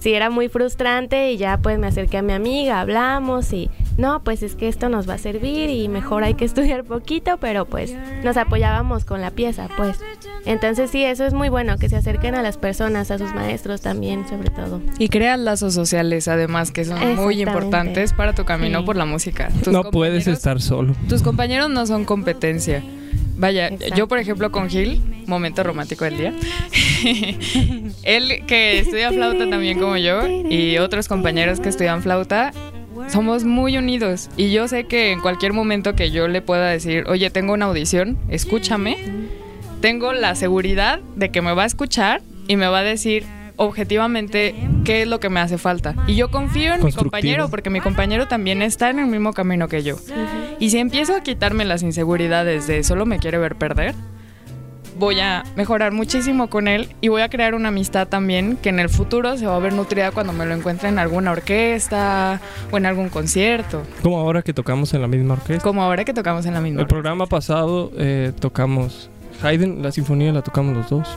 sí 0.00 0.12
era 0.14 0.28
muy 0.30 0.48
frustrante 0.48 1.30
y 1.30 1.36
ya 1.36 1.58
pues 1.58 1.78
me 1.78 1.86
acerqué 1.86 2.18
a 2.18 2.22
mi 2.22 2.32
amiga, 2.32 2.80
hablamos 2.80 3.52
y 3.52 3.70
no, 3.96 4.24
pues 4.24 4.42
es 4.42 4.56
que 4.56 4.66
esto 4.66 4.88
nos 4.88 5.08
va 5.08 5.14
a 5.14 5.18
servir 5.18 5.70
y 5.70 5.86
mejor 5.88 6.24
hay 6.24 6.34
que 6.34 6.44
estudiar 6.46 6.82
poquito, 6.82 7.36
pero 7.38 7.64
pues 7.66 7.94
nos 8.24 8.36
apoyábamos 8.36 9.04
con 9.04 9.20
la 9.20 9.30
pieza, 9.30 9.68
pues. 9.76 10.00
Entonces 10.46 10.90
sí, 10.90 11.04
eso 11.04 11.24
es 11.24 11.32
muy 11.32 11.48
bueno, 11.48 11.78
que 11.78 11.88
se 11.88 11.94
acerquen 11.96 12.34
a 12.34 12.42
las 12.42 12.58
personas, 12.58 13.12
a 13.12 13.18
sus 13.18 13.32
maestros 13.32 13.80
también, 13.82 14.28
sobre 14.28 14.50
todo. 14.50 14.82
Y 14.98 15.08
creas 15.08 15.38
lazos 15.38 15.72
sociales, 15.72 16.26
además, 16.26 16.72
que 16.72 16.84
son 16.84 17.14
muy 17.14 17.40
importantes 17.40 18.12
para 18.12 18.32
tu 18.34 18.44
camino 18.44 18.80
Sí. 18.80 18.84
por 18.86 18.96
la 18.96 19.04
música. 19.06 19.48
Tus 19.62 19.72
No 19.72 19.84
puedes 19.84 20.26
estar 20.26 20.60
solo. 20.60 20.94
Tus 21.08 21.22
compañeros 21.22 21.70
no 21.70 21.86
son 21.86 22.04
competencia. 22.04 22.82
Vaya, 23.36 23.68
Exacto. 23.68 23.96
yo 23.96 24.08
por 24.08 24.18
ejemplo 24.18 24.52
con 24.52 24.68
Gil, 24.68 25.00
momento 25.26 25.62
romántico 25.62 26.04
del 26.04 26.16
día. 26.16 26.32
Él 28.02 28.44
que 28.46 28.78
estudia 28.78 29.10
flauta 29.10 29.48
también 29.50 29.78
como 29.78 29.96
yo 29.96 30.26
y 30.26 30.78
otros 30.78 31.08
compañeros 31.08 31.60
que 31.60 31.68
estudian 31.68 32.02
flauta, 32.02 32.52
somos 33.08 33.44
muy 33.44 33.76
unidos. 33.76 34.30
Y 34.36 34.50
yo 34.52 34.68
sé 34.68 34.84
que 34.84 35.10
en 35.12 35.20
cualquier 35.20 35.52
momento 35.52 35.94
que 35.94 36.10
yo 36.10 36.28
le 36.28 36.42
pueda 36.42 36.68
decir, 36.68 37.04
oye, 37.08 37.30
tengo 37.30 37.52
una 37.52 37.66
audición, 37.66 38.18
escúchame, 38.28 38.96
tengo 39.80 40.12
la 40.12 40.34
seguridad 40.34 41.00
de 41.16 41.30
que 41.30 41.42
me 41.42 41.52
va 41.52 41.64
a 41.64 41.66
escuchar 41.66 42.22
y 42.48 42.56
me 42.56 42.68
va 42.68 42.78
a 42.78 42.84
decir 42.84 43.24
objetivamente 43.56 44.54
qué 44.84 45.02
es 45.02 45.08
lo 45.08 45.20
que 45.20 45.28
me 45.28 45.40
hace 45.40 45.58
falta. 45.58 45.94
Y 46.06 46.14
yo 46.16 46.30
confío 46.30 46.74
en 46.74 46.84
mi 46.84 46.92
compañero 46.92 47.48
porque 47.48 47.70
mi 47.70 47.80
compañero 47.80 48.26
también 48.28 48.62
está 48.62 48.90
en 48.90 48.98
el 48.98 49.06
mismo 49.06 49.32
camino 49.32 49.68
que 49.68 49.82
yo. 49.82 49.96
Y 50.58 50.70
si 50.70 50.78
empiezo 50.78 51.14
a 51.16 51.22
quitarme 51.22 51.64
las 51.64 51.82
inseguridades 51.82 52.66
de 52.66 52.82
solo 52.84 53.06
me 53.06 53.18
quiere 53.18 53.38
ver 53.38 53.56
perder, 53.56 53.94
voy 54.98 55.18
a 55.20 55.42
mejorar 55.56 55.92
muchísimo 55.92 56.48
con 56.48 56.68
él 56.68 56.88
y 57.00 57.08
voy 57.08 57.22
a 57.22 57.28
crear 57.28 57.54
una 57.54 57.68
amistad 57.68 58.06
también 58.06 58.56
que 58.56 58.68
en 58.68 58.78
el 58.78 58.88
futuro 58.88 59.36
se 59.36 59.46
va 59.46 59.56
a 59.56 59.58
ver 59.58 59.72
nutrida 59.72 60.12
cuando 60.12 60.32
me 60.32 60.46
lo 60.46 60.54
encuentre 60.54 60.88
en 60.88 60.98
alguna 61.00 61.32
orquesta 61.32 62.40
o 62.70 62.76
en 62.76 62.86
algún 62.86 63.08
concierto, 63.08 63.82
Como 64.02 64.18
ahora 64.20 64.42
que 64.42 64.52
tocamos 64.52 64.94
en 64.94 65.00
la 65.02 65.08
misma 65.08 65.34
orquesta. 65.34 65.62
como 65.64 65.82
ahora 65.82 66.04
que 66.04 66.14
tocamos 66.14 66.46
en 66.46 66.54
la 66.54 66.60
misma. 66.60 66.82
El 66.82 66.86
programa 66.86 67.26
pasado 67.26 67.90
eh, 67.98 68.32
tocamos 68.38 69.10
Haydn, 69.42 69.82
la 69.82 69.90
sinfonía 69.90 70.32
la 70.32 70.42
tocamos 70.42 70.76
los 70.76 70.88
dos. 70.90 71.08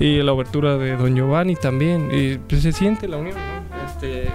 Y 0.00 0.22
la 0.22 0.32
obertura 0.32 0.76
de 0.76 0.96
Don 0.96 1.14
Giovanni 1.14 1.56
también. 1.56 2.10
Y 2.12 2.38
pues 2.38 2.62
se 2.62 2.72
siente 2.72 3.08
la 3.08 3.16
unión, 3.16 3.36
¿no? 3.36 3.86
Este, 3.86 4.30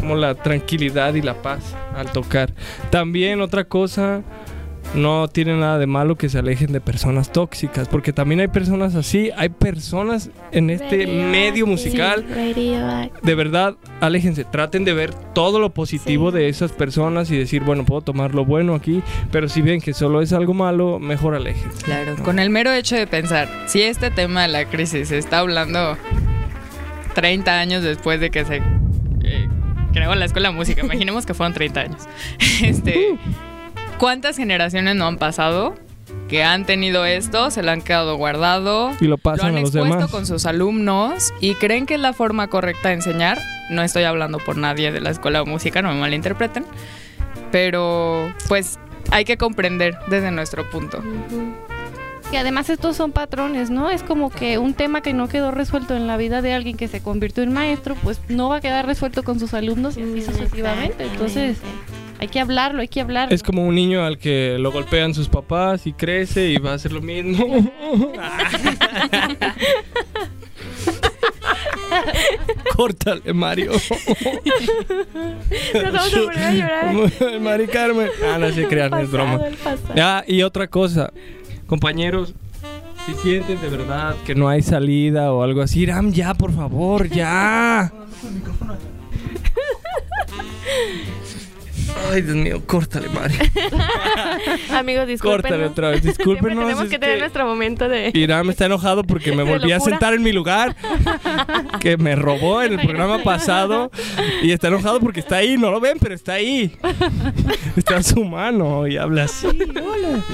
como 0.00 0.16
la 0.16 0.34
tranquilidad 0.34 1.14
y 1.14 1.22
la 1.22 1.34
paz 1.42 1.74
al 1.96 2.10
tocar. 2.12 2.52
También 2.90 3.40
otra 3.40 3.64
cosa, 3.64 4.22
no 4.94 5.26
tiene 5.28 5.56
nada 5.56 5.78
de 5.78 5.86
malo 5.86 6.16
que 6.16 6.28
se 6.28 6.38
alejen 6.38 6.72
de 6.72 6.80
personas 6.80 7.32
tóxicas, 7.32 7.88
porque 7.88 8.12
también 8.12 8.40
hay 8.40 8.48
personas 8.48 8.94
así, 8.94 9.30
hay 9.36 9.48
personas 9.48 10.30
en 10.52 10.70
este 10.70 11.06
medio 11.06 11.66
musical 11.66 12.24
Sí, 12.54 12.74
de 13.22 13.34
verdad, 13.34 13.74
aléjense, 14.00 14.44
traten 14.44 14.84
de 14.84 14.94
ver 14.94 15.12
todo 15.34 15.58
lo 15.58 15.70
positivo 15.70 16.30
Sí. 16.30 16.36
de 16.38 16.48
esas 16.48 16.72
personas 16.72 17.30
y 17.30 17.36
decir, 17.36 17.62
bueno, 17.62 17.84
puedo 17.84 18.02
tomar 18.02 18.34
lo 18.34 18.44
bueno 18.44 18.74
aquí, 18.74 19.02
pero 19.32 19.48
si 19.48 19.62
ven 19.62 19.80
que 19.80 19.94
solo 19.94 20.20
es 20.22 20.32
algo 20.32 20.54
malo, 20.54 20.98
mejor 20.98 21.34
aléjense. 21.34 21.82
Claro, 21.84 22.14
¿no? 22.16 22.22
con 22.24 22.38
el 22.38 22.50
mero 22.50 22.72
hecho 22.72 22.94
de 22.96 23.06
pensar, 23.06 23.48
si 23.66 23.82
este 23.82 24.10
tema 24.10 24.42
de 24.42 24.48
la 24.48 24.64
crisis 24.66 25.08
se 25.08 25.18
está 25.18 25.38
hablando 25.40 25.96
30 27.14 27.58
años 27.58 27.82
después 27.82 28.20
de 28.20 28.30
que 28.30 28.44
se 28.44 28.56
eh, 29.22 29.48
creó 29.92 30.14
la 30.14 30.24
escuela 30.24 30.48
de 30.50 30.54
música, 30.54 30.82
imaginemos 30.84 31.26
que 31.26 31.34
fueron 31.34 31.52
30 31.54 31.80
años. 31.80 32.02
Este, 32.62 33.16
¿Cuántas 34.04 34.36
generaciones 34.36 34.96
no 34.96 35.06
han 35.06 35.16
pasado 35.16 35.74
que 36.28 36.44
han 36.44 36.66
tenido 36.66 37.06
esto, 37.06 37.50
se 37.50 37.62
lo 37.62 37.70
han 37.70 37.80
quedado 37.80 38.18
guardado, 38.18 38.90
Y 39.00 39.06
lo 39.06 39.16
pasan 39.16 39.46
han 39.46 39.56
a 39.56 39.60
los 39.60 39.70
expuesto 39.70 39.96
demás. 39.96 40.10
con 40.10 40.26
sus 40.26 40.44
alumnos 40.44 41.32
y 41.40 41.54
creen 41.54 41.86
que 41.86 41.94
es 41.94 42.00
la 42.00 42.12
forma 42.12 42.48
correcta 42.48 42.90
de 42.90 42.96
enseñar? 42.96 43.38
No 43.70 43.80
estoy 43.80 44.02
hablando 44.02 44.40
por 44.40 44.58
nadie 44.58 44.92
de 44.92 45.00
la 45.00 45.08
escuela 45.08 45.38
de 45.38 45.46
música, 45.46 45.80
no 45.80 45.88
me 45.88 45.98
malinterpreten, 45.98 46.66
pero 47.50 48.30
pues 48.46 48.78
hay 49.10 49.24
que 49.24 49.38
comprender 49.38 49.96
desde 50.08 50.30
nuestro 50.30 50.68
punto. 50.68 51.02
Y 52.30 52.36
además 52.36 52.68
estos 52.68 52.98
son 52.98 53.10
patrones, 53.10 53.70
¿no? 53.70 53.88
Es 53.88 54.02
como 54.02 54.28
que 54.28 54.58
un 54.58 54.74
tema 54.74 55.00
que 55.00 55.14
no 55.14 55.28
quedó 55.28 55.50
resuelto 55.50 55.96
en 55.96 56.06
la 56.06 56.18
vida 56.18 56.42
de 56.42 56.52
alguien 56.52 56.76
que 56.76 56.88
se 56.88 57.00
convirtió 57.00 57.42
en 57.42 57.54
maestro, 57.54 57.94
pues 58.02 58.20
no 58.28 58.50
va 58.50 58.56
a 58.56 58.60
quedar 58.60 58.84
resuelto 58.84 59.22
con 59.22 59.40
sus 59.40 59.54
alumnos 59.54 59.96
y 59.96 60.02
así 60.02 60.20
sucesivamente. 60.20 61.04
Entonces, 61.04 61.56
hay 62.18 62.28
que 62.28 62.40
hablarlo, 62.40 62.80
hay 62.80 62.88
que 62.88 63.00
hablarlo. 63.00 63.34
Es 63.34 63.42
como 63.42 63.66
un 63.66 63.74
niño 63.74 64.04
al 64.04 64.18
que 64.18 64.56
lo 64.58 64.72
golpean 64.72 65.14
sus 65.14 65.28
papás 65.28 65.86
y 65.86 65.92
crece 65.92 66.48
y 66.48 66.56
va 66.56 66.72
a 66.72 66.74
hacer 66.74 66.92
lo 66.92 67.00
mismo. 67.00 67.44
Córtale, 72.74 73.32
Mario. 73.32 73.72
Nos 73.72 73.88
vamos 75.92 76.36
a 76.36 76.52
llorar. 76.52 76.94
Mari 77.40 77.66
Carmen. 77.68 78.08
Ah, 78.24 78.38
no 78.38 78.50
sé 78.50 78.66
crear, 78.66 78.92
es 79.00 79.10
broma. 79.10 79.40
Ya, 79.94 80.24
y 80.26 80.42
otra 80.42 80.66
cosa, 80.66 81.12
compañeros, 81.66 82.34
si 83.06 83.14
sienten 83.14 83.60
de 83.60 83.68
verdad 83.68 84.16
que 84.24 84.34
no 84.34 84.48
hay 84.48 84.62
salida 84.62 85.32
o 85.32 85.42
algo 85.42 85.62
así, 85.62 85.86
Ram, 85.86 86.12
ya, 86.12 86.34
por 86.34 86.52
favor, 86.52 87.08
ya. 87.08 87.92
Ay, 92.12 92.22
Dios 92.22 92.36
mío, 92.36 92.62
córtale, 92.66 93.08
Mari. 93.08 93.34
Amigos, 94.70 95.06
discúlpenos. 95.06 95.42
Córtale 95.42 95.66
otra 95.66 95.90
vez, 95.90 96.02
Siempre 96.02 96.24
discúlpenos. 96.24 96.64
tenemos 96.64 96.84
es 96.84 96.90
que 96.90 96.98
tener 96.98 97.14
que 97.16 97.20
nuestro 97.20 97.46
momento 97.46 97.88
de... 97.88 98.10
Iram 98.14 98.50
está 98.50 98.66
enojado 98.66 99.04
porque 99.04 99.32
me 99.32 99.42
volví 99.50 99.72
a 99.72 99.80
sentar 99.80 100.14
en 100.14 100.22
mi 100.22 100.32
lugar, 100.32 100.76
que 101.80 101.96
me 101.96 102.16
robó 102.16 102.62
en 102.62 102.78
el 102.78 102.86
programa 102.86 103.22
pasado, 103.22 103.90
y 104.42 104.52
está 104.52 104.68
enojado 104.68 105.00
porque 105.00 105.20
está 105.20 105.36
ahí, 105.36 105.56
no 105.56 105.70
lo 105.70 105.80
ven, 105.80 105.98
pero 106.00 106.14
está 106.14 106.34
ahí. 106.34 106.76
Está 107.76 107.96
en 107.96 108.04
su 108.04 108.24
mano 108.24 108.86
y 108.86 108.96
habla 108.96 109.24
así, 109.24 109.46
hola. 109.46 110.24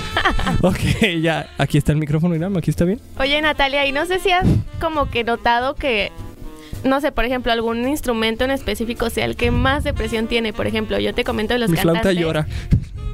Ok, 0.62 1.20
ya, 1.20 1.48
aquí 1.58 1.78
está 1.78 1.92
el 1.92 1.98
micrófono, 1.98 2.34
Iram, 2.34 2.56
aquí 2.56 2.70
está 2.70 2.84
bien. 2.84 3.00
Oye, 3.18 3.40
Natalia, 3.40 3.86
y 3.86 3.92
no 3.92 4.06
sé 4.06 4.18
si 4.18 4.30
has 4.30 4.46
como 4.80 5.10
que 5.10 5.24
notado 5.24 5.74
que, 5.74 6.12
no 6.84 7.00
sé, 7.00 7.12
por 7.12 7.24
ejemplo, 7.24 7.52
algún 7.52 7.86
instrumento 7.88 8.44
en 8.44 8.50
específico 8.50 9.10
sea 9.10 9.24
el 9.24 9.36
que 9.36 9.50
más 9.50 9.84
depresión 9.84 10.26
tiene. 10.26 10.52
Por 10.52 10.66
ejemplo, 10.66 10.98
yo 10.98 11.14
te 11.14 11.24
comento 11.24 11.54
de 11.54 11.60
los 11.60 11.70
Mi 11.70 11.76
cantantes. 11.76 12.02
flauta 12.02 12.20
llora. 12.20 12.46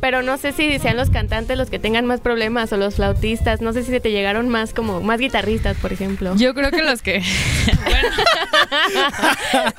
Pero 0.01 0.23
no 0.23 0.37
sé 0.37 0.53
si 0.53 0.79
sean 0.79 0.97
los 0.97 1.11
cantantes 1.11 1.57
los 1.59 1.71
que 1.71 1.79
tengan 1.79 2.07
más 2.07 2.21
problemas 2.21 2.73
o 2.73 2.77
los 2.77 2.97
flautistas. 2.97 3.61
No 3.61 3.73
sé 3.73 3.83
si 3.83 3.91
se 3.91 4.01
te 4.01 4.11
llegaron 4.11 4.49
más 4.49 4.73
como 4.75 5.01
más 5.01 5.19
guitarristas, 5.21 5.77
por 5.79 5.93
ejemplo. 5.93 6.35
Yo 6.37 6.55
creo 6.55 6.71
que 6.71 6.83
los 6.83 7.03
que 7.03 7.23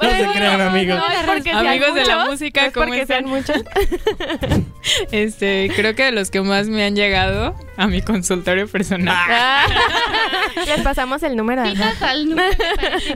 No 0.02 0.10
se 0.10 0.28
crean, 0.36 0.62
amigos. 0.62 0.98
No 0.98 1.10
es 1.10 1.24
porque 1.26 1.44
sean 1.44 1.68
Amigos 1.68 1.94
de 1.96 2.06
la 2.06 2.16
muchos, 2.18 2.32
música, 2.32 2.62
no 2.62 2.68
es 2.68 2.74
¿cómo 2.74 2.86
porque 2.86 3.02
están? 3.02 3.26
sean 3.26 3.30
muchos. 3.30 3.64
este, 5.12 5.72
creo 5.76 5.96
que 5.96 6.04
de 6.06 6.12
los 6.12 6.30
que 6.32 6.42
más 6.42 6.68
me 6.68 6.84
han 6.84 6.96
llegado 6.96 7.56
a 7.78 7.88
mi 7.88 8.02
consultorio 8.02 8.68
personal. 8.68 9.16
Ah. 9.18 9.66
Les 10.66 10.82
pasamos 10.82 11.24
el 11.24 11.36
número. 11.36 11.64
al 12.02 12.30
número 12.30 12.48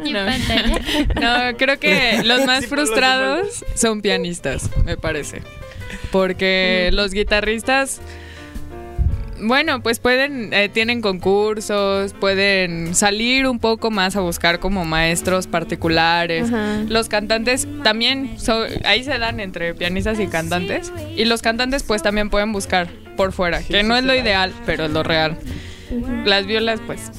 No. 0.04 0.26
No, 1.50 1.58
creo 1.58 1.80
que 1.80 2.22
los 2.24 2.46
más 2.46 2.62
Sí, 2.62 2.68
frustrados 2.68 3.66
son 3.76 4.02
pianistas, 4.02 4.70
me 4.86 4.98
parece. 4.98 5.42
Porque 6.12 6.90
los 6.94 7.12
guitarristas, 7.14 8.02
bueno, 9.40 9.82
pues 9.82 10.00
pueden, 10.00 10.54
eh, 10.54 10.70
tienen 10.70 11.02
concursos, 11.02 12.14
pueden 12.14 12.94
salir 12.94 13.48
un 13.48 13.60
poco 13.60 13.90
más 13.90 14.16
a 14.16 14.20
buscar 14.20 14.60
como 14.60 14.86
maestros 14.86 15.48
particulares. 15.48 16.50
Ajá. 16.50 16.84
Los 16.88 17.08
cantantes 17.10 17.68
también, 17.84 18.38
so- 18.40 18.66
ahí 18.84 19.04
se 19.04 19.18
dan 19.18 19.40
entre 19.40 19.74
pianistas 19.74 20.20
y 20.20 20.28
cantantes. 20.28 20.92
Y 21.16 21.26
los 21.26 21.42
cantantes 21.42 21.84
pues 21.84 22.04
también 22.04 22.30
pueden 22.30 22.52
buscar 22.54 22.88
por 23.18 23.32
fuera, 23.32 23.64
que 23.64 23.84
no 23.84 23.96
es 23.96 24.04
lo 24.04 24.14
ideal, 24.16 24.54
pero 24.66 24.86
es 24.86 24.92
lo 24.92 25.02
real. 25.04 25.38
Las 26.26 26.46
violas 26.46 26.80
pues 26.86 27.02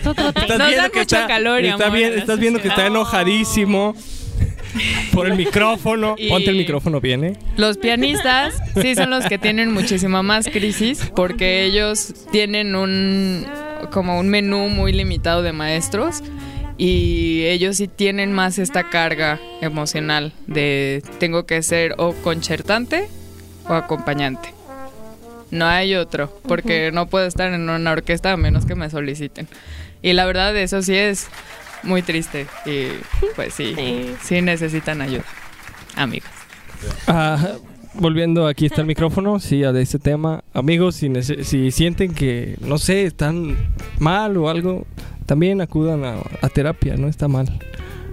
Es 0.00 0.06
otro 0.06 0.32
tema. 0.32 0.46
Nos 0.58 0.76
da 0.76 0.90
mucho 0.94 1.16
calor 1.26 1.64
y 1.64 1.68
está 1.68 1.86
amor 1.86 1.98
bien- 1.98 2.18
estás 2.18 2.38
viendo 2.38 2.60
que 2.60 2.68
está 2.68 2.86
enojadísimo 2.86 3.94
por 5.12 5.26
el 5.26 5.34
micrófono. 5.36 6.14
Y- 6.18 6.28
Ponte 6.28 6.50
el 6.50 6.56
micrófono 6.56 7.00
bien, 7.00 7.24
¿eh? 7.24 7.32
Los 7.56 7.78
pianistas 7.78 8.54
sí 8.80 8.94
son 8.94 9.10
los 9.10 9.26
que 9.26 9.38
tienen 9.38 9.72
muchísima 9.72 10.22
más 10.22 10.46
crisis 10.48 11.10
porque 11.14 11.64
ellos 11.64 12.14
tienen 12.32 12.74
un 12.74 13.46
como 13.92 14.18
un 14.18 14.28
menú 14.28 14.68
muy 14.68 14.92
limitado 14.92 15.42
de 15.42 15.52
maestros 15.52 16.22
y 16.76 17.44
ellos 17.46 17.76
sí 17.76 17.88
tienen 17.88 18.32
más 18.32 18.58
esta 18.58 18.88
carga 18.90 19.38
emocional 19.60 20.32
de 20.46 21.02
tengo 21.18 21.46
que 21.46 21.62
ser 21.62 21.94
o 21.98 22.12
concertante 22.12 23.08
o 23.68 23.74
acompañante. 23.74 24.54
No 25.50 25.64
hay 25.66 25.94
otro, 25.94 26.30
porque 26.46 26.90
no 26.92 27.06
puedo 27.06 27.26
estar 27.26 27.52
en 27.54 27.70
una 27.70 27.92
orquesta 27.92 28.32
a 28.32 28.36
menos 28.36 28.66
que 28.66 28.74
me 28.74 28.90
soliciten. 28.90 29.48
Y 30.02 30.12
la 30.12 30.26
verdad 30.26 30.54
eso 30.56 30.82
sí 30.82 30.94
es 30.94 31.28
muy 31.82 32.02
triste 32.02 32.46
y 32.66 32.88
pues 33.36 33.54
sí, 33.54 33.74
Sí. 33.76 34.14
sí 34.22 34.42
necesitan 34.42 35.00
ayuda, 35.00 35.24
amigos. 35.96 36.28
Ah, 37.06 37.54
volviendo, 37.94 38.46
aquí 38.46 38.66
está 38.66 38.82
el 38.82 38.86
micrófono, 38.86 39.40
sí, 39.40 39.64
a 39.64 39.72
de 39.72 39.82
este 39.82 39.98
tema. 39.98 40.44
Amigos, 40.54 40.96
si, 40.96 41.10
si 41.44 41.70
sienten 41.70 42.14
que, 42.14 42.56
no 42.60 42.78
sé, 42.78 43.04
están 43.04 43.56
mal 43.98 44.36
o 44.36 44.48
algo, 44.48 44.86
también 45.26 45.60
acudan 45.60 46.04
a, 46.04 46.16
a 46.42 46.48
terapia, 46.48 46.96
no 46.96 47.08
está 47.08 47.26
mal. 47.28 47.58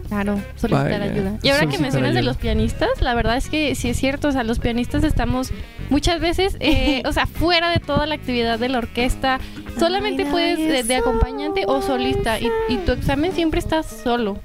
Claro, 0.08 0.39
solicitar 0.56 1.00
Vaya, 1.00 1.12
ayuda. 1.12 1.39
Y 1.41 1.50
ahora 1.50 1.68
que 1.68 1.78
mencionas 1.78 2.13
de 2.13 2.22
los 2.22 2.38
pianistas, 2.38 3.02
la 3.02 3.15
verdad 3.15 3.38
es 3.38 3.50
que 3.50 3.74
sí 3.76 3.89
es 3.89 3.98
cierto, 3.98 4.28
o 4.28 4.32
sea, 4.32 4.44
los 4.44 4.60
pianistas 4.60 5.04
estamos 5.04 5.52
muchas 5.89 6.20
veces, 6.20 6.58
eh, 6.60 7.02
o 7.08 7.12
sea, 7.12 7.26
fuera 7.26 7.70
de 7.70 7.80
toda 7.80 8.06
la 8.06 8.15
actividad 8.15 8.60
de 8.60 8.70
la 8.70 8.78
orquesta, 8.78 9.39
solamente 9.80 10.24
Ay, 10.24 10.32
puedes 10.32 10.58
de, 10.60 10.84
de 10.84 10.96
acompañante 10.96 11.63
o 11.68 11.82
solista 11.82 12.39
y, 12.39 12.50
y 12.70 12.78
tu 12.78 12.91
examen 12.91 13.32
siempre 13.32 13.60
estás 13.60 13.88
solo, 13.88 14.39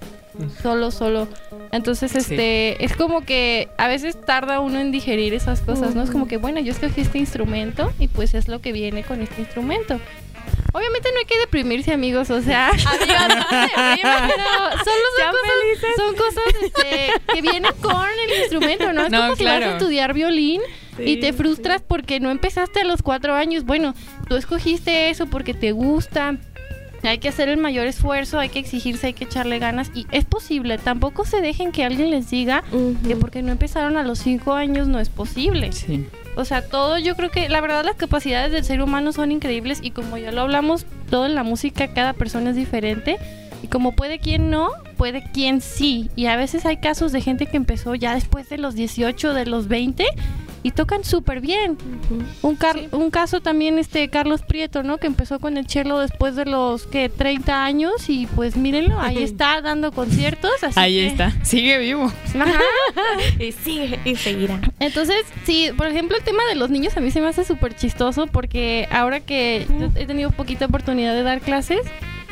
solo, 0.62 0.90
solo. 0.90 1.28
Entonces, 1.72 2.16
este, 2.16 2.82
es 2.84 2.96
como 2.96 3.20
que 3.22 3.68
a 3.76 3.86
veces 3.86 4.20
tarda 4.20 4.60
uno 4.60 4.80
en 4.80 4.90
digerir 4.90 5.34
esas 5.34 5.60
cosas, 5.60 5.94
¿no? 5.94 6.02
Es 6.02 6.10
como 6.10 6.26
que, 6.26 6.36
bueno, 6.36 6.60
yo 6.60 6.72
escogí 6.72 7.02
este 7.02 7.18
instrumento 7.18 7.92
y 7.98 8.08
pues 8.08 8.34
es 8.34 8.48
lo 8.48 8.60
que 8.60 8.72
viene 8.72 9.02
con 9.02 9.20
este 9.20 9.42
instrumento. 9.42 10.00
Obviamente 10.72 11.08
no 11.12 11.18
hay 11.18 11.24
que 11.24 11.38
deprimirse, 11.38 11.92
amigos, 11.92 12.30
o 12.30 12.40
sea, 12.40 12.68
amigos, 12.68 12.82
no 12.86 13.48
se 13.48 14.84
solo 14.84 15.06
son 15.14 15.16
Sean 15.16 15.32
cosas, 15.32 15.50
felices. 15.62 15.90
son 15.96 16.14
cosas 16.14 16.44
este, 16.62 17.12
que 17.34 17.42
vienen 17.42 17.72
con 17.80 18.06
el 18.28 18.40
instrumento, 18.42 18.92
¿no? 18.92 19.04
Es 19.06 19.10
No, 19.10 19.20
como 19.22 19.36
si 19.36 19.44
vas 19.44 19.62
a 19.62 19.72
estudiar 19.72 20.14
violín 20.14 20.60
y 20.98 21.16
te 21.18 21.32
frustras 21.32 21.82
porque 21.82 22.20
no 22.20 22.30
empezaste 22.30 22.80
a 22.80 22.84
los 22.84 23.02
cuatro 23.02 23.34
años. 23.34 23.64
Bueno, 23.64 23.94
tú 24.28 24.36
escogiste 24.36 25.10
eso 25.10 25.26
porque 25.26 25.54
te 25.54 25.72
gusta. 25.72 26.36
Hay 27.02 27.16
que 27.18 27.30
hacer 27.30 27.48
el 27.48 27.56
mayor 27.56 27.86
esfuerzo, 27.86 28.38
hay 28.38 28.50
que 28.50 28.58
exigirse, 28.58 29.06
hay 29.06 29.12
que 29.14 29.24
echarle 29.24 29.58
ganas 29.58 29.90
y 29.94 30.06
es 30.10 30.26
posible. 30.26 30.76
Tampoco 30.76 31.24
se 31.24 31.40
dejen 31.40 31.72
que 31.72 31.82
alguien 31.82 32.10
les 32.10 32.28
diga 32.30 32.62
que 33.06 33.16
porque 33.16 33.40
no 33.40 33.50
empezaron 33.52 33.96
a 33.96 34.02
los 34.02 34.18
cinco 34.18 34.52
años 34.52 34.86
no 34.86 35.00
es 35.00 35.08
posible. 35.08 35.72
Sí. 35.72 36.06
O 36.36 36.44
sea, 36.44 36.62
todo, 36.62 36.98
yo 36.98 37.16
creo 37.16 37.30
que 37.30 37.48
la 37.48 37.60
verdad 37.60 37.84
las 37.84 37.96
capacidades 37.96 38.52
del 38.52 38.64
ser 38.64 38.82
humano 38.82 39.12
son 39.12 39.32
increíbles 39.32 39.80
y 39.82 39.90
como 39.90 40.16
ya 40.16 40.32
lo 40.32 40.42
hablamos, 40.42 40.86
todo 41.10 41.26
en 41.26 41.34
la 41.34 41.42
música, 41.42 41.92
cada 41.92 42.12
persona 42.12 42.50
es 42.50 42.56
diferente. 42.56 43.18
Y 43.62 43.66
como 43.66 43.92
puede 43.92 44.18
quien 44.18 44.48
no, 44.48 44.70
puede 44.96 45.22
quien 45.32 45.60
sí. 45.60 46.10
Y 46.16 46.26
a 46.26 46.36
veces 46.36 46.64
hay 46.64 46.78
casos 46.78 47.12
de 47.12 47.20
gente 47.20 47.46
que 47.46 47.56
empezó 47.56 47.94
ya 47.94 48.14
después 48.14 48.48
de 48.48 48.58
los 48.58 48.74
18, 48.74 49.34
de 49.34 49.46
los 49.46 49.68
20 49.68 50.06
y 50.62 50.72
tocan 50.72 51.04
súper 51.04 51.40
bien. 51.40 51.78
Un, 52.42 52.56
car- 52.56 52.78
un 52.92 53.10
caso 53.10 53.40
también, 53.40 53.78
este 53.78 54.08
Carlos 54.08 54.42
Prieto, 54.42 54.82
¿no? 54.82 54.98
Que 54.98 55.06
empezó 55.06 55.38
con 55.40 55.56
el 55.56 55.66
cello 55.68 55.98
después 55.98 56.36
de 56.36 56.44
los 56.44 56.86
que 56.86 57.08
30 57.08 57.64
años 57.64 58.08
y 58.08 58.26
pues 58.26 58.56
mírenlo, 58.56 59.00
ahí 59.00 59.22
está 59.22 59.60
dando 59.62 59.92
conciertos. 59.92 60.50
así 60.62 60.78
Ahí 60.78 60.96
que- 61.00 61.06
está, 61.06 61.32
sigue 61.44 61.78
vivo. 61.78 62.12
Ajá. 62.38 62.60
Y 63.38 63.52
sigue 63.52 63.98
y 64.04 64.16
seguirá. 64.16 64.60
Entonces, 64.80 65.24
sí, 65.44 65.70
por 65.76 65.86
ejemplo, 65.86 66.16
el 66.16 66.22
tema 66.24 66.44
de 66.48 66.54
los 66.54 66.70
niños 66.70 66.96
a 66.96 67.00
mí 67.00 67.10
se 67.10 67.20
me 67.20 67.28
hace 67.28 67.44
súper 67.44 67.74
chistoso 67.74 68.26
porque 68.26 68.86
ahora 68.90 69.20
que 69.20 69.66
yo 69.78 69.88
he 69.94 70.06
tenido 70.06 70.30
poquita 70.30 70.66
oportunidad 70.66 71.14
de 71.14 71.22
dar 71.22 71.40
clases, 71.40 71.80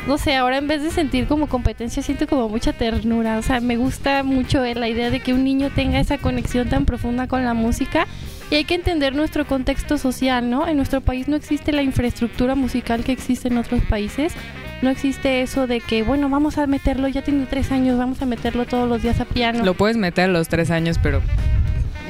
no 0.07 0.17
sé, 0.17 0.35
ahora 0.35 0.57
en 0.57 0.67
vez 0.67 0.81
de 0.81 0.91
sentir 0.91 1.27
como 1.27 1.47
competencia, 1.47 2.01
siento 2.01 2.27
como 2.27 2.49
mucha 2.49 2.73
ternura. 2.73 3.37
O 3.37 3.41
sea, 3.41 3.59
me 3.59 3.77
gusta 3.77 4.23
mucho 4.23 4.63
la 4.63 4.87
idea 4.87 5.09
de 5.09 5.19
que 5.19 5.33
un 5.33 5.43
niño 5.43 5.69
tenga 5.73 5.99
esa 5.99 6.17
conexión 6.17 6.69
tan 6.69 6.85
profunda 6.85 7.27
con 7.27 7.45
la 7.45 7.53
música. 7.53 8.07
Y 8.51 8.55
hay 8.55 8.63
que 8.63 8.73
entender 8.73 9.13
nuestro 9.13 9.45
contexto 9.45 9.97
social, 9.99 10.49
¿no? 10.49 10.67
En 10.67 10.77
nuestro 10.77 11.01
país 11.01 11.27
no 11.27 11.35
existe 11.35 11.71
la 11.71 11.83
infraestructura 11.83 12.55
musical 12.55 13.03
que 13.03 13.11
existe 13.11 13.47
en 13.47 13.57
otros 13.57 13.83
países. 13.83 14.33
No 14.81 14.89
existe 14.89 15.41
eso 15.41 15.67
de 15.67 15.81
que, 15.81 16.03
bueno, 16.03 16.29
vamos 16.29 16.57
a 16.57 16.65
meterlo, 16.65 17.07
ya 17.09 17.21
tiene 17.21 17.45
tres 17.45 17.71
años, 17.71 17.97
vamos 17.97 18.21
a 18.21 18.25
meterlo 18.25 18.65
todos 18.65 18.87
los 18.87 19.03
días 19.03 19.19
a 19.19 19.25
piano. 19.25 19.63
Lo 19.63 19.73
puedes 19.73 19.97
meter 19.97 20.29
a 20.29 20.33
los 20.33 20.47
tres 20.47 20.71
años, 20.71 20.97
pero 21.03 21.21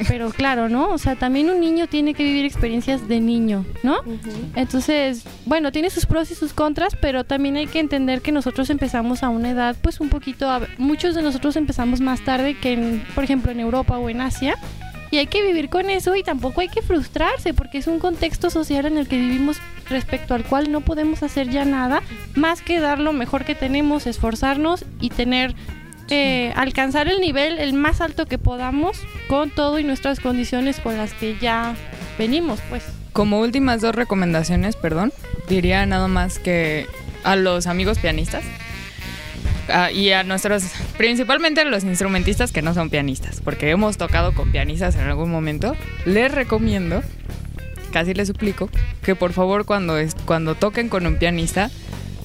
pero 0.08 0.30
claro, 0.30 0.68
¿no? 0.68 0.88
O 0.90 0.98
sea, 0.98 1.16
también 1.16 1.50
un 1.50 1.60
niño 1.60 1.86
tiene 1.86 2.14
que 2.14 2.24
vivir 2.24 2.44
experiencias 2.44 3.06
de 3.08 3.20
niño, 3.20 3.64
¿no? 3.82 3.96
Entonces, 4.56 5.24
bueno, 5.46 5.72
tiene 5.72 5.90
sus 5.90 6.06
pros 6.06 6.30
y 6.30 6.34
sus 6.34 6.52
contras, 6.52 6.96
pero 7.00 7.24
también 7.24 7.56
hay 7.56 7.66
que 7.66 7.80
entender 7.80 8.20
que 8.22 8.32
nosotros 8.32 8.70
empezamos 8.70 9.22
a 9.22 9.28
una 9.28 9.50
edad, 9.50 9.76
pues 9.80 10.00
un 10.00 10.08
poquito, 10.08 10.50
a- 10.50 10.66
muchos 10.78 11.14
de 11.14 11.22
nosotros 11.22 11.56
empezamos 11.56 12.00
más 12.00 12.20
tarde 12.24 12.56
que, 12.58 12.72
en, 12.72 13.04
por 13.14 13.24
ejemplo, 13.24 13.52
en 13.52 13.60
Europa 13.60 13.98
o 13.98 14.08
en 14.08 14.20
Asia. 14.20 14.56
Y 15.12 15.18
hay 15.18 15.26
que 15.26 15.42
vivir 15.44 15.68
con 15.70 15.90
eso 15.90 16.14
y 16.14 16.22
tampoco 16.22 16.60
hay 16.60 16.68
que 16.68 16.82
frustrarse 16.82 17.52
porque 17.52 17.78
es 17.78 17.88
un 17.88 17.98
contexto 17.98 18.48
social 18.48 18.86
en 18.86 18.96
el 18.96 19.08
que 19.08 19.16
vivimos 19.18 19.56
respecto 19.88 20.34
al 20.34 20.44
cual 20.44 20.70
no 20.70 20.82
podemos 20.82 21.24
hacer 21.24 21.48
ya 21.50 21.64
nada 21.64 22.00
más 22.36 22.62
que 22.62 22.78
dar 22.78 23.00
lo 23.00 23.12
mejor 23.12 23.44
que 23.44 23.56
tenemos, 23.56 24.06
esforzarnos 24.06 24.84
y 25.00 25.10
tener, 25.10 25.56
eh, 26.10 26.52
alcanzar 26.56 27.08
el 27.08 27.20
nivel 27.20 27.58
el 27.58 27.72
más 27.72 28.00
alto 28.00 28.26
que 28.26 28.38
podamos 28.38 28.98
con 29.28 29.50
todo 29.50 29.78
y 29.78 29.84
nuestras 29.84 30.20
condiciones 30.20 30.80
con 30.80 30.96
las 30.96 31.12
que 31.14 31.36
ya 31.40 31.74
venimos, 32.18 32.60
pues. 32.68 32.84
Como 33.12 33.40
últimas 33.40 33.80
dos 33.80 33.94
recomendaciones, 33.94 34.76
perdón, 34.76 35.12
diría 35.48 35.84
nada 35.86 36.08
más 36.08 36.38
que 36.38 36.86
a 37.24 37.36
los 37.36 37.66
amigos 37.66 37.98
pianistas 37.98 38.44
y 39.94 40.10
a 40.10 40.24
nuestros, 40.24 40.64
principalmente 40.96 41.60
a 41.60 41.64
los 41.64 41.84
instrumentistas 41.84 42.50
que 42.50 42.60
no 42.62 42.74
son 42.74 42.90
pianistas, 42.90 43.40
porque 43.40 43.70
hemos 43.70 43.96
tocado 43.98 44.32
con 44.34 44.50
pianistas 44.50 44.96
en 44.96 45.02
algún 45.02 45.30
momento, 45.30 45.76
les 46.04 46.32
recomiendo, 46.32 47.02
casi 47.92 48.12
les 48.14 48.26
suplico, 48.28 48.68
que 49.04 49.14
por 49.14 49.32
favor 49.32 49.64
cuando, 49.66 49.96
es- 49.96 50.16
cuando 50.24 50.56
toquen 50.56 50.88
con 50.88 51.06
un 51.06 51.16
pianista, 51.18 51.70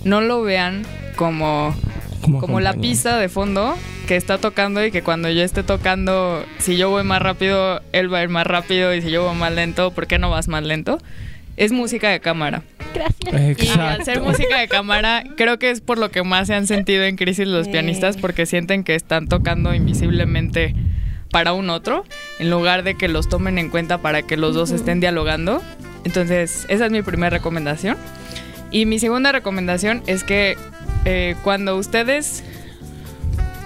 no 0.03 0.21
lo 0.21 0.41
vean 0.41 0.85
como 1.15 1.75
como 2.21 2.59
la 2.59 2.73
pista 2.73 3.17
de 3.17 3.29
fondo 3.29 3.75
que 4.07 4.15
está 4.15 4.37
tocando 4.37 4.85
y 4.85 4.91
que 4.91 5.01
cuando 5.01 5.29
yo 5.29 5.43
esté 5.43 5.63
tocando, 5.63 6.45
si 6.59 6.77
yo 6.77 6.89
voy 6.89 7.03
más 7.03 7.21
rápido, 7.21 7.81
él 7.91 8.13
va 8.13 8.19
a 8.19 8.23
ir 8.23 8.29
más 8.29 8.47
rápido 8.47 8.93
y 8.93 9.01
si 9.01 9.09
yo 9.11 9.23
voy 9.23 9.35
más 9.35 9.51
lento, 9.53 9.91
¿por 9.91 10.07
qué 10.07 10.19
no 10.19 10.29
vas 10.29 10.47
más 10.47 10.63
lento? 10.63 10.99
Es 11.57 11.71
música 11.71 12.09
de 12.09 12.19
cámara. 12.19 12.63
Gracias. 12.93 13.63
Y 13.63 13.79
al 13.79 14.03
ser 14.03 14.17
Exacto. 14.17 14.23
música 14.23 14.59
de 14.59 14.67
cámara, 14.67 15.23
creo 15.35 15.59
que 15.59 15.69
es 15.69 15.81
por 15.81 15.97
lo 15.97 16.11
que 16.11 16.23
más 16.23 16.47
se 16.47 16.53
han 16.53 16.67
sentido 16.67 17.03
en 17.03 17.15
crisis 17.17 17.47
los 17.47 17.67
pianistas 17.67 18.17
porque 18.17 18.45
sienten 18.45 18.83
que 18.83 18.95
están 18.95 19.27
tocando 19.27 19.73
invisiblemente 19.73 20.75
para 21.31 21.53
un 21.53 21.69
otro 21.69 22.05
en 22.39 22.49
lugar 22.49 22.83
de 22.83 22.95
que 22.95 23.07
los 23.07 23.27
tomen 23.27 23.57
en 23.57 23.69
cuenta 23.69 23.97
para 23.97 24.21
que 24.21 24.37
los 24.37 24.55
dos 24.55 24.71
estén 24.71 24.99
dialogando. 24.99 25.61
Entonces, 26.05 26.65
esa 26.69 26.85
es 26.85 26.91
mi 26.91 27.01
primera 27.01 27.31
recomendación. 27.31 27.97
Y 28.71 28.85
mi 28.85 28.99
segunda 28.99 29.31
recomendación 29.31 30.03
es 30.07 30.23
que 30.23 30.57
eh, 31.05 31.35
cuando 31.43 31.77
ustedes 31.77 32.43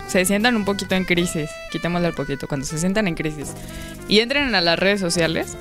se 0.08 0.26
sientan 0.26 0.56
un 0.56 0.66
poquito 0.66 0.96
en 0.96 1.06
crisis, 1.06 1.50
quitémosle 1.72 2.08
el 2.08 2.14
poquito, 2.14 2.48
cuando 2.48 2.66
se 2.66 2.78
sientan 2.78 3.08
en 3.08 3.16
crisis 3.16 3.54
y 4.08 4.20
entren 4.20 4.54
a 4.56 4.62
las 4.62 4.78
redes 4.78 5.00
sociales, 5.00 5.56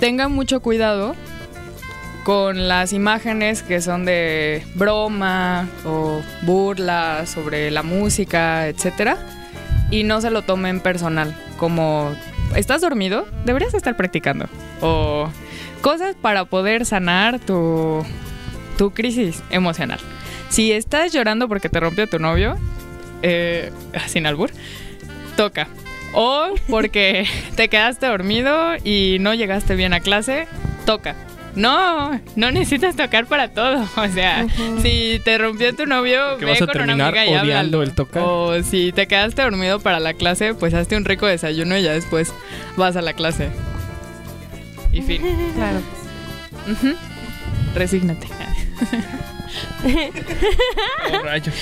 tengan 0.00 0.32
mucho 0.32 0.60
cuidado 0.60 1.14
con 2.24 2.66
las 2.66 2.92
imágenes 2.92 3.62
que 3.62 3.80
son 3.80 4.04
de 4.04 4.66
broma 4.74 5.68
o 5.84 6.22
burla 6.42 7.24
sobre 7.24 7.70
la 7.70 7.84
música, 7.84 8.66
etcétera, 8.66 9.16
y 9.90 10.02
no 10.02 10.20
se 10.20 10.30
lo 10.30 10.42
tomen 10.42 10.80
personal, 10.80 11.36
como 11.56 12.12
¿estás 12.56 12.80
dormido? 12.80 13.26
Deberías 13.44 13.74
estar 13.74 13.96
practicando 13.96 14.46
o 14.80 15.28
cosas 15.82 16.16
para 16.20 16.44
poder 16.46 16.84
sanar 16.84 17.38
tu 17.38 18.04
tu 18.76 18.90
crisis 18.90 19.42
emocional. 19.50 20.00
Si 20.48 20.72
estás 20.72 21.12
llorando 21.12 21.48
porque 21.48 21.68
te 21.68 21.80
rompió 21.80 22.06
tu 22.06 22.18
novio, 22.18 22.56
eh, 23.22 23.72
sin 24.06 24.26
albur, 24.26 24.50
toca. 25.36 25.68
O 26.12 26.54
porque 26.68 27.26
te 27.56 27.68
quedaste 27.68 28.06
dormido 28.06 28.74
y 28.84 29.18
no 29.20 29.34
llegaste 29.34 29.74
bien 29.74 29.92
a 29.92 30.00
clase, 30.00 30.46
toca. 30.84 31.14
No, 31.54 32.20
no 32.36 32.50
necesitas 32.50 32.96
tocar 32.96 33.26
para 33.26 33.48
todo. 33.48 33.86
O 33.96 34.08
sea, 34.08 34.46
si 34.82 35.20
te 35.24 35.38
rompió 35.38 35.74
tu 35.74 35.86
novio, 35.86 36.36
Que 36.38 36.44
ve 36.44 36.52
vas 36.52 36.62
a 36.62 36.66
con 36.66 36.76
una 36.76 36.86
terminar 36.86 37.18
amiga 37.18 37.26
y 37.26 37.34
odiando 37.34 37.82
el 37.82 37.94
tocar. 37.94 38.22
O 38.24 38.62
si 38.62 38.92
te 38.92 39.06
quedaste 39.06 39.42
dormido 39.42 39.80
para 39.80 39.98
la 39.98 40.14
clase, 40.14 40.54
pues 40.54 40.74
hazte 40.74 40.96
un 40.96 41.04
rico 41.04 41.26
desayuno 41.26 41.76
y 41.76 41.82
ya 41.82 41.92
después 41.92 42.32
vas 42.76 42.96
a 42.96 43.02
la 43.02 43.14
clase. 43.14 43.48
Y 44.92 45.02
fin. 45.02 45.22
Claro. 45.54 45.80
Resígnate. 47.74 48.28
Rayos. 51.24 51.54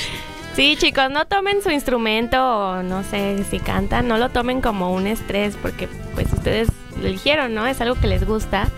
Sí, 0.55 0.77
chicos, 0.79 1.11
no 1.11 1.27
tomen 1.27 1.63
su 1.63 1.71
instrumento 1.71 2.39
o 2.41 2.83
no 2.85 3.03
sé 3.03 3.43
si 3.51 3.59
cantan, 3.59 4.07
no 4.07 4.19
lo 4.19 4.29
tomen 4.29 4.61
como 4.61 4.93
un 4.93 5.09
estrés 5.09 5.57
porque 5.61 5.89
pues 6.15 6.33
ustedes 6.33 6.69
lo 7.01 7.09
eligieron, 7.09 7.55
¿no? 7.55 7.67
Es 7.67 7.81
algo 7.81 7.97
que 7.97 8.07
les 8.07 8.25
gusta. 8.25 8.69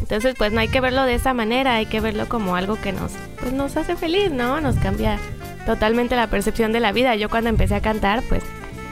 Entonces, 0.00 0.36
pues 0.38 0.52
no 0.52 0.60
hay 0.60 0.68
que 0.68 0.80
verlo 0.80 1.02
de 1.04 1.14
esa 1.14 1.34
manera, 1.34 1.74
hay 1.74 1.86
que 1.86 1.98
verlo 1.98 2.28
como 2.28 2.54
algo 2.54 2.80
que 2.80 2.92
nos 2.92 3.12
pues 3.40 3.52
nos 3.52 3.76
hace 3.76 3.96
feliz, 3.96 4.30
¿no? 4.30 4.60
Nos 4.60 4.76
cambia 4.76 5.18
totalmente 5.66 6.14
la 6.14 6.28
percepción 6.28 6.70
de 6.72 6.78
la 6.78 6.92
vida. 6.92 7.16
Yo 7.16 7.28
cuando 7.28 7.50
empecé 7.50 7.74
a 7.74 7.80
cantar, 7.80 8.22
pues 8.28 8.44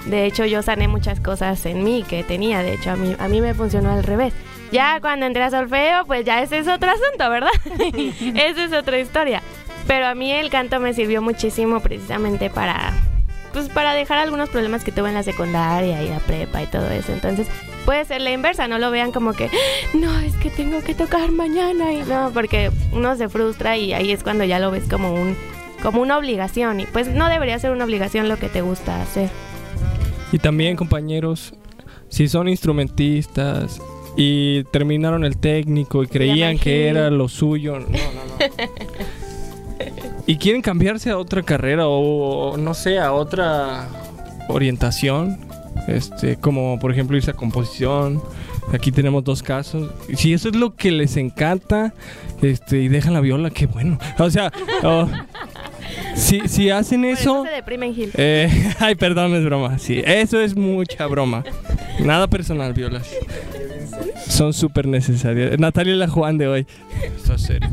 de 0.07 0.25
hecho 0.25 0.45
yo 0.45 0.63
sané 0.63 0.89
muchas 0.89 1.21
cosas 1.21 1.65
en 1.67 1.85
mí 1.85 2.05
que 2.09 2.25
tenía, 2.25 2.63
de 2.63 2.75
hecho 2.75 2.91
a 2.91 2.97
mí 2.97 3.15
a 3.19 3.29
mí 3.29 3.41
me 3.41 3.55
funcionó 3.55 3.93
al 3.93 4.03
revés. 4.03 4.35
Ya 4.73 5.01
cuando 5.01 5.27
entré 5.27 5.45
a 5.45 5.51
solfeo, 5.51 6.07
pues 6.07 6.25
ya 6.25 6.43
ese 6.43 6.59
es 6.59 6.67
otro 6.67 6.91
asunto, 6.91 7.29
¿verdad? 7.31 7.51
Esa 8.35 8.65
es 8.65 8.73
otra 8.73 8.99
historia. 8.99 9.43
Pero 9.87 10.07
a 10.07 10.15
mí 10.15 10.33
el 10.33 10.51
canto 10.51 10.81
me 10.81 10.95
sirvió 10.95 11.23
muchísimo 11.23 11.81
precisamente 11.81 12.51
para 12.51 12.93
pues 13.53 13.69
para 13.69 13.93
dejar 13.93 14.19
algunos 14.19 14.49
problemas 14.49 14.83
que 14.83 14.93
tuve 14.93 15.09
en 15.09 15.15
la 15.15 15.23
secundaria 15.23 16.03
y 16.03 16.09
la 16.09 16.21
prepa 16.21 16.63
y 16.63 16.67
todo 16.67 16.89
eso. 16.91 17.13
Entonces, 17.13 17.47
puede 17.85 18.05
ser 18.05 18.23
la 18.23 18.33
inversa, 18.33 18.67
no 18.67 18.79
lo 18.79 18.91
vean 18.91 19.13
como 19.13 19.35
que 19.35 19.51
no, 19.95 20.19
es 20.21 20.35
que 20.37 20.51
tengo 20.51 20.81
que 20.83 20.95
tocar 20.95 21.33
mañana 21.33 21.93
y 21.93 22.03
no, 22.03 22.31
porque 22.33 22.71
uno 22.93 23.15
se 23.17 23.29
frustra 23.29 23.77
y 23.77 23.93
ahí 23.93 24.11
es 24.11 24.23
cuando 24.23 24.45
ya 24.45 24.59
lo 24.59 24.71
ves 24.71 24.85
como 24.89 25.15
un 25.15 25.37
como 25.83 26.01
una 26.01 26.17
obligación 26.17 26.79
y 26.81 26.87
pues 26.87 27.09
no 27.09 27.29
debería 27.29 27.59
ser 27.59 27.73
una 27.73 27.85
obligación 27.85 28.29
lo 28.29 28.39
que 28.39 28.49
te 28.49 28.63
gusta 28.63 29.03
hacer. 29.03 29.29
Y 30.31 30.39
también, 30.39 30.77
compañeros, 30.77 31.55
si 32.09 32.29
son 32.29 32.49
instrumentistas 32.49 33.83
y 34.17 34.63
terminaron 34.65 35.25
el 35.25 35.37
técnico 35.37 36.05
y 36.05 36.07
creían 36.07 36.57
que 36.57 36.87
era 36.87 37.11
lo 37.11 37.29
suyo, 37.29 37.81
no, 37.81 37.89
no, 37.89 37.89
no. 37.89 38.73
y 40.27 40.37
quieren 40.37 40.63
cambiarse 40.63 41.11
a 41.11 41.19
otra 41.19 41.43
carrera 41.43 41.87
o, 41.89 42.57
no 42.57 42.75
sé, 42.75 42.99
a 42.99 43.13
otra 43.13 43.89
orientación, 44.49 45.39
este, 45.89 46.37
como 46.37 46.79
por 46.79 46.93
ejemplo 46.93 47.17
irse 47.17 47.31
a 47.31 47.35
composición. 47.35 48.23
Aquí 48.73 48.93
tenemos 48.93 49.25
dos 49.25 49.43
casos. 49.43 49.91
Y 50.09 50.17
Si 50.17 50.33
eso 50.33 50.49
es 50.49 50.55
lo 50.55 50.77
que 50.77 50.93
les 50.93 51.17
encanta, 51.17 51.93
este, 52.43 52.79
y 52.79 52.89
dejan 52.89 53.13
la 53.13 53.21
viola, 53.21 53.51
qué 53.51 53.67
bueno. 53.67 53.99
O 54.19 54.31
sea, 54.31 54.53
oh, 54.85 55.09
si, 56.15 56.47
si 56.49 56.71
hacen 56.71 57.03
Por 57.03 57.11
eso, 57.11 57.35
no 57.39 57.45
se 57.45 57.51
deprimen, 57.51 57.93
Gil. 57.93 58.11
eh, 58.15 58.73
ay, 58.79 58.95
perdón, 58.95 59.35
es 59.35 59.45
broma. 59.45 59.79
Sí, 59.79 60.01
eso 60.07 60.41
es 60.41 60.57
mucha 60.57 61.07
broma. 61.07 61.43
Nada 62.01 62.29
personal, 62.29 62.73
violas. 62.73 63.11
Son 64.29 64.53
súper 64.53 64.87
necesarias. 64.87 65.59
Natalia 65.59 65.95
es 65.95 65.99
la 65.99 66.09
Juan 66.09 66.39
de 66.39 66.47
hoy. 66.47 66.67
Está 67.17 67.37
serio. 67.39 67.69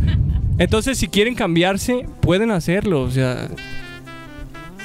Entonces, 0.60 0.98
si 0.98 1.08
quieren 1.08 1.36
cambiarse, 1.36 2.06
pueden 2.22 2.52
hacerlo. 2.52 3.02
O 3.02 3.10
sea, 3.10 3.48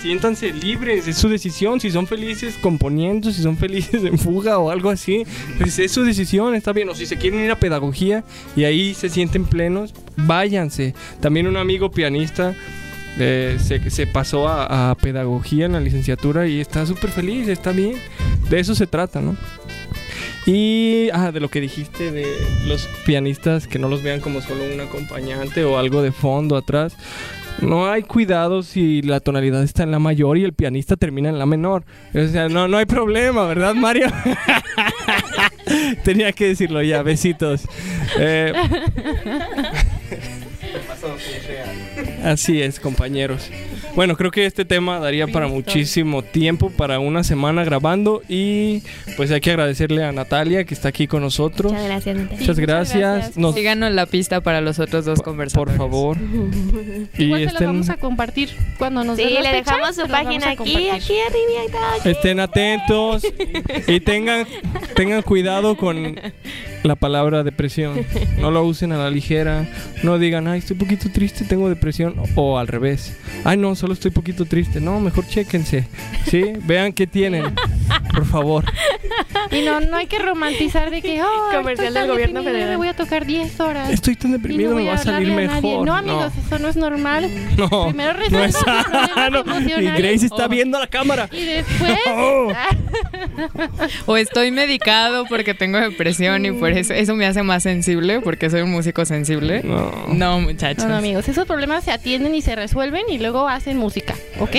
siéntanse 0.01 0.53
libres. 0.53 1.09
Es 1.09 1.19
su 1.19 1.29
decisión. 1.29 1.81
Si 1.81 1.91
son 1.91 2.07
felices 2.07 2.57
componiendo, 2.61 3.33
si 3.33 3.43
son 3.43 3.57
felices 3.57 4.05
en 4.05 4.19
fuga 4.19 4.59
o 4.59 4.71
algo 4.71 4.89
así, 4.89 5.25
pues 5.59 5.79
es 5.79 5.91
su 5.91 6.05
decisión. 6.05 6.55
Está 6.55 6.73
bien. 6.73 6.89
O 6.89 6.95
si 6.95 7.07
se 7.07 7.17
quieren 7.17 7.41
ir 7.41 7.51
a 7.51 7.59
pedagogía 7.59 8.25
y 8.55 8.65
ahí 8.65 8.95
se 8.95 9.09
sienten 9.09 9.45
plenos, 9.45 9.93
váyanse. 10.17 10.95
También 11.21 11.49
un 11.49 11.57
amigo 11.57 11.91
pianista 11.91 12.55
eh, 13.19 13.59
se, 13.63 13.91
se 13.91 14.07
pasó 14.07 14.49
a, 14.49 14.91
a 14.91 14.95
pedagogía 14.95 15.67
en 15.67 15.73
la 15.73 15.81
licenciatura 15.81 16.47
y 16.47 16.61
está 16.61 16.87
súper 16.87 17.11
feliz, 17.11 17.49
está 17.49 17.73
bien. 17.73 17.97
De 18.49 18.61
eso 18.61 18.75
se 18.75 18.87
trata, 18.87 19.21
¿no? 19.21 19.37
Y 20.46 21.09
ah, 21.12 21.33
de 21.33 21.40
lo 21.40 21.48
que 21.48 21.61
dijiste 21.61 22.11
de 22.11 22.26
los 22.66 22.87
pianistas 23.07 23.66
que 23.66 23.78
no 23.78 23.88
los 23.88 24.02
vean 24.02 24.20
como 24.20 24.40
solo 24.42 24.64
un 24.72 24.80
acompañante 24.80 25.64
o 25.64 25.78
algo 25.78 26.02
de 26.02 26.12
fondo 26.12 26.57
atrás. 26.57 26.96
No 27.61 27.90
hay 27.90 28.02
cuidado 28.02 28.62
si 28.62 29.00
la 29.00 29.20
tonalidad 29.20 29.62
está 29.62 29.85
en 29.85 29.92
la 29.92 29.98
mayor 29.98 30.37
y 30.37 30.44
el 30.44 30.52
pianista 30.52 30.96
termina 30.96 31.28
en 31.28 31.38
la 31.38 31.46
menor. 31.46 31.84
O 32.12 32.26
sea, 32.26 32.49
no, 32.49 32.68
no 32.68 32.76
hay 32.76 32.84
problema, 32.84 33.47
¿verdad, 33.47 33.74
Mario? 33.74 34.09
Tenía 36.05 36.32
que 36.32 36.49
decirlo 36.49 36.82
ya, 36.82 37.03
besitos. 37.03 37.62
Eh, 38.18 38.53
Así 42.25 42.62
es, 42.62 42.81
compañeros. 42.81 43.51
Bueno, 43.95 44.16
creo 44.16 44.31
que 44.31 44.47
este 44.47 44.64
tema 44.64 44.99
daría 44.99 45.27
para 45.29 45.47
muchísimo 45.47 46.22
tiempo, 46.22 46.70
para 46.70 46.99
una 46.99 47.22
semana 47.22 47.64
grabando 47.64 48.22
y 48.29 48.83
pues 49.16 49.31
hay 49.31 49.41
que 49.41 49.51
agradecerle 49.51 50.03
a 50.05 50.11
Natalia 50.11 50.64
que 50.64 50.75
está 50.75 50.89
aquí 50.89 51.07
con 51.07 51.22
nosotros. 51.22 51.70
Muchas 51.72 51.87
gracias, 51.87 52.16
Natalia. 52.16 52.41
Muchas 52.41 52.59
gracias. 52.59 52.99
gracias. 53.01 53.37
Nos- 53.37 53.55
Síganos 53.55 53.93
la 53.93 54.07
pista 54.07 54.41
para 54.41 54.61
los 54.61 54.79
otros 54.79 55.05
dos 55.05 55.18
por 55.18 55.27
conversadores. 55.27 55.77
favor. 55.77 56.16
Y 57.18 57.25
Igual 57.25 57.41
se 57.43 57.47
estén, 57.49 57.66
vamos 57.68 57.91
a 57.91 57.97
compartir 57.97 58.51
cuando 58.79 59.05
nos 59.05 59.16
Sí, 59.16 59.25
le 59.41 59.49
dejamos 59.53 59.95
su 59.95 60.07
página 60.09 60.51
aquí, 60.51 60.89
aquí 60.89 61.14
arriba 61.20 61.64
y 61.68 61.70
todo. 61.70 61.81
aquí. 62.01 62.09
estén 62.09 62.41
atentos 62.41 63.22
y 63.87 64.01
tengan, 64.01 64.47
tengan 64.97 65.22
cuidado 65.22 65.77
con 65.77 66.18
la 66.85 66.95
palabra 66.97 67.43
depresión. 67.43 68.05
No 68.39 68.51
lo 68.51 68.64
usen 68.64 68.93
a 68.93 68.99
la 68.99 69.11
ligera. 69.11 69.66
No 70.03 70.18
digan, 70.18 70.47
ay, 70.49 70.59
estoy 70.59 70.74
un 70.74 70.80
poquito 70.80 71.09
triste, 71.11 71.45
tengo 71.45 71.68
depresión. 71.68 72.14
O 72.35 72.59
al 72.59 72.68
revés. 72.68 73.16
Ay, 73.45 73.57
no, 73.57 73.74
solo 73.74 73.95
estoy 73.95 74.11
poquito 74.11 74.45
triste. 74.45 74.80
No, 74.80 75.01
mejor 75.01 75.26
chéquense. 75.26 75.87
¿Sí? 76.30 76.45
Vean 76.64 76.93
qué 76.93 77.07
tienen. 77.07 77.55
Por 78.12 78.26
favor. 78.26 78.64
Y 79.51 79.62
no, 79.62 79.80
no 79.80 79.97
hay 79.97 80.07
que 80.07 80.18
romantizar 80.18 80.91
de 80.91 81.01
que, 81.01 81.22
oh, 81.22 81.26
Comercial 81.53 81.87
estoy 81.89 81.95
tan 81.95 82.03
del 82.03 82.11
gobierno 82.11 82.43
federal. 82.43 82.68
me 82.70 82.76
voy 82.76 82.89
a 82.89 82.95
tocar 82.95 83.24
10 83.24 83.61
horas. 83.61 83.91
Estoy 83.91 84.16
tan 84.16 84.32
deprimido, 84.32 84.70
no 84.70 84.76
me 84.76 84.87
va 84.87 84.95
a 84.95 84.99
salir 84.99 85.32
a 85.32 85.37
mejor. 85.37 85.87
No, 85.87 85.95
amigos, 85.95 86.32
eso 86.45 86.59
no 86.59 86.68
es 86.68 86.76
normal. 86.76 87.30
No, 87.57 87.68
Primero 87.89 88.12
no 88.14 88.18
resuelvan 88.18 88.51
es 88.51 88.57
sano. 89.14 89.45
Y. 89.80 89.85
Grace 89.97 90.26
está 90.26 90.47
Oh. 90.47 90.49
viendo 90.49 90.78
la 90.78 90.87
cámara. 90.87 91.28
Y 91.32 91.45
después, 91.45 91.99
Oh. 92.09 92.53
O 94.07 94.16
estoy 94.16 94.51
medicado 94.51 95.24
porque 95.26 95.55
tengo 95.55 95.78
depresión 95.78 96.45
y 96.47 96.53
por 96.53 96.70
eso 96.81 96.95
eso 96.95 97.14
me 97.14 97.27
hace 97.27 97.43
más 97.43 97.62
sensible 97.62 98.20
porque 98.20 98.51
soy 98.51 98.62
un 98.62 98.70
músico 98.70 99.05
sensible. 99.05 99.62
No. 99.64 99.93
No, 100.09 100.41
muchachos. 100.41 100.85
no, 100.85 100.91
no, 100.91 100.97
amigos, 100.97 101.29
esos 101.29 101.47
problemas 101.47 101.85
se 101.85 101.93
atienden 101.93 102.35
y 102.35 102.43
se 102.43 102.55
resuelven 102.57 103.05
y 103.09 103.18
luego 103.18 103.49
hacen 103.49 103.77
música, 103.77 104.14
¿ok? 104.39 104.57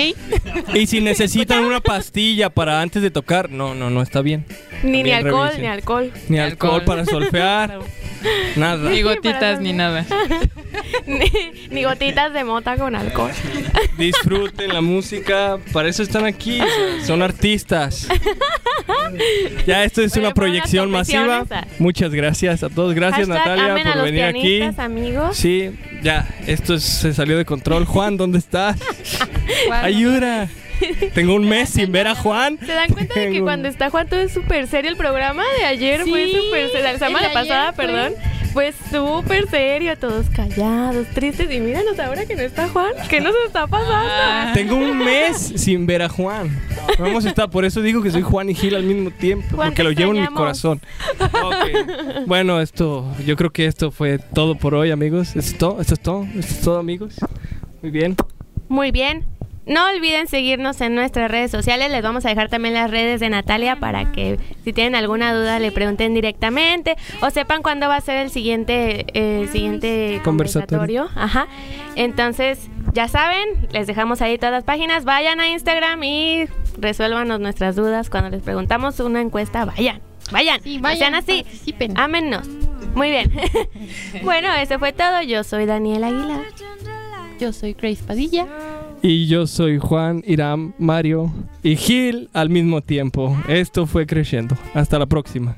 Y 0.74 0.86
si 0.86 1.00
necesitan 1.00 1.64
una 1.64 1.80
pastilla 1.80 2.50
para 2.50 2.80
antes 2.80 3.02
de 3.02 3.10
tocar, 3.10 3.50
no, 3.50 3.74
no, 3.74 3.90
no 3.90 4.02
está 4.02 4.22
bien. 4.22 4.44
Ni, 4.82 5.02
ni 5.02 5.12
alcohol, 5.12 5.46
revisen. 5.48 5.62
ni 5.62 5.68
alcohol. 5.68 6.12
Ni 6.28 6.38
alcohol 6.38 6.84
para 6.84 7.04
solfear. 7.04 7.78
Nada. 8.56 8.90
Ni 8.90 9.02
gotitas 9.02 9.60
ni 9.60 9.72
nada. 9.72 10.04
ni, 11.06 11.30
ni 11.70 11.84
gotitas 11.84 12.32
de 12.32 12.44
mota 12.44 12.76
con 12.76 12.94
alcohol. 12.96 13.30
Disfruten 13.98 14.72
la 14.72 14.80
música. 14.80 15.58
Para 15.72 15.88
eso 15.88 16.02
están 16.02 16.24
aquí. 16.24 16.58
Son 17.04 17.22
artistas. 17.22 18.08
Ya 19.66 19.84
esto 19.84 20.02
es 20.02 20.12
Bueno, 20.12 20.28
una 20.28 20.34
proyección 20.34 20.90
masiva. 20.90 21.38
confesiones. 21.40 21.80
Muchas 21.80 22.12
gracias 22.12 22.62
a 22.62 22.68
todos. 22.68 22.94
Gracias 22.94 23.28
Hashtag 23.28 23.56
Natalia 23.58 23.92
por 23.94 24.02
venir 24.04 24.22
aquí. 24.24 24.62
amigos. 24.78 25.36
Sí, 25.36 25.70
ya, 26.06 26.24
esto 26.46 26.74
es- 26.74 26.84
se 26.84 27.12
salió 27.12 27.36
de 27.36 27.44
control. 27.44 27.84
Juan, 27.84 28.16
¿dónde 28.16 28.38
estás? 28.38 28.76
Ayuda. 29.82 30.48
Tengo 31.14 31.34
un 31.34 31.48
mes 31.48 31.70
sin 31.70 31.90
ver 31.90 32.06
a 32.06 32.14
Juan. 32.14 32.58
¿Se 32.64 32.72
dan 32.72 32.92
cuenta 32.92 33.14
de 33.14 33.26
que 33.26 33.32
Tengo- 33.32 33.44
cuando 33.46 33.66
está 33.68 33.90
Juan 33.90 34.06
todo 34.08 34.20
es 34.20 34.32
súper 34.32 34.66
serio? 34.68 34.90
El 34.90 34.96
programa 34.96 35.42
de 35.58 35.64
ayer 35.64 36.02
fue 36.06 36.26
Sí, 36.26 36.32
súper 36.36 36.66
serio. 36.68 36.82
La 36.84 36.90
el 36.92 36.98
semana 36.98 37.20
de 37.28 37.36
ayer 37.36 37.42
pasada, 37.48 37.72
fue- 37.72 37.86
perdón. 37.86 38.12
Fue 38.56 38.72
súper 38.90 39.46
serio, 39.50 39.98
todos 39.98 40.30
callados, 40.30 41.06
tristes. 41.08 41.52
Y 41.52 41.60
míranos 41.60 41.98
ahora 41.98 42.24
que 42.24 42.34
no 42.34 42.40
está 42.40 42.66
Juan. 42.70 42.94
¿Qué 43.10 43.20
nos 43.20 43.34
está 43.46 43.66
pasando? 43.66 44.54
Tengo 44.54 44.76
un 44.76 44.96
mes 44.96 45.52
sin 45.56 45.84
ver 45.84 46.00
a 46.00 46.08
Juan. 46.08 46.58
Vamos 46.98 47.26
a 47.26 47.28
estar, 47.28 47.50
por 47.50 47.66
eso 47.66 47.82
digo 47.82 48.02
que 48.02 48.10
soy 48.10 48.22
Juan 48.22 48.48
y 48.48 48.54
Gil 48.54 48.74
al 48.74 48.84
mismo 48.84 49.10
tiempo, 49.10 49.56
Juan, 49.56 49.68
porque 49.68 49.84
lo 49.84 49.90
llevo 49.90 50.14
en 50.14 50.22
mi 50.22 50.28
corazón. 50.28 50.80
Bueno, 52.24 52.62
esto, 52.62 53.04
yo 53.26 53.36
creo 53.36 53.50
que 53.50 53.66
esto 53.66 53.90
fue 53.90 54.18
todo 54.18 54.54
por 54.54 54.74
hoy, 54.74 54.90
amigos. 54.90 55.36
Esto 55.36 55.40
es 55.40 55.58
todo, 55.58 55.80
esto 55.82 55.92
es 55.92 56.00
todo, 56.00 56.24
esto 56.24 56.54
es 56.54 56.60
todo, 56.62 56.78
amigos. 56.78 57.16
Muy 57.82 57.90
bien. 57.90 58.16
Muy 58.70 58.90
bien. 58.90 59.35
No 59.66 59.88
olviden 59.90 60.28
seguirnos 60.28 60.80
en 60.80 60.94
nuestras 60.94 61.28
redes 61.30 61.50
sociales. 61.50 61.90
Les 61.90 62.00
vamos 62.02 62.24
a 62.24 62.28
dejar 62.28 62.48
también 62.48 62.74
las 62.74 62.88
redes 62.90 63.18
de 63.20 63.28
Natalia 63.28 63.76
para 63.80 64.12
que 64.12 64.38
si 64.64 64.72
tienen 64.72 64.94
alguna 64.94 65.34
duda 65.34 65.58
le 65.58 65.72
pregunten 65.72 66.14
directamente 66.14 66.96
o 67.20 67.30
sepan 67.30 67.62
cuándo 67.62 67.88
va 67.88 67.96
a 67.96 68.00
ser 68.00 68.18
el 68.18 68.30
siguiente, 68.30 69.06
eh, 69.14 69.40
el 69.42 69.48
siguiente 69.48 70.20
Conversatorio. 70.22 71.06
conversatorio. 71.06 71.08
Ajá. 71.20 71.48
Entonces, 71.96 72.68
ya 72.92 73.08
saben, 73.08 73.68
les 73.72 73.88
dejamos 73.88 74.22
ahí 74.22 74.38
todas 74.38 74.52
las 74.52 74.62
páginas. 74.64 75.04
Vayan 75.04 75.40
a 75.40 75.48
Instagram 75.48 76.02
y 76.04 76.44
resuélvanos 76.78 77.40
nuestras 77.40 77.74
dudas. 77.74 78.08
Cuando 78.08 78.30
les 78.30 78.42
preguntamos 78.42 79.00
una 79.00 79.20
encuesta, 79.20 79.64
vayan. 79.64 80.00
Vayan. 80.30 80.60
Sí, 80.62 80.76
No 80.76 80.82
vayan, 80.82 80.98
sean 80.98 81.14
así. 81.16 81.42
participen. 81.42 81.98
Ámennos. 81.98 82.46
Muy 82.94 83.10
bien. 83.10 83.32
bueno, 84.22 84.52
eso 84.54 84.78
fue 84.78 84.92
todo. 84.92 85.22
Yo 85.22 85.42
soy 85.42 85.66
Daniel 85.66 86.04
Aguilar. 86.04 86.42
Yo 87.40 87.52
soy 87.52 87.72
Grace 87.74 88.02
Padilla. 88.04 88.46
Y 89.08 89.28
yo 89.28 89.46
soy 89.46 89.78
Juan, 89.78 90.24
Iram, 90.26 90.72
Mario 90.78 91.32
y 91.62 91.76
Gil 91.76 92.28
al 92.32 92.50
mismo 92.50 92.80
tiempo. 92.80 93.40
Esto 93.46 93.86
fue 93.86 94.04
creciendo. 94.04 94.56
Hasta 94.74 94.98
la 94.98 95.06
próxima. 95.06 95.54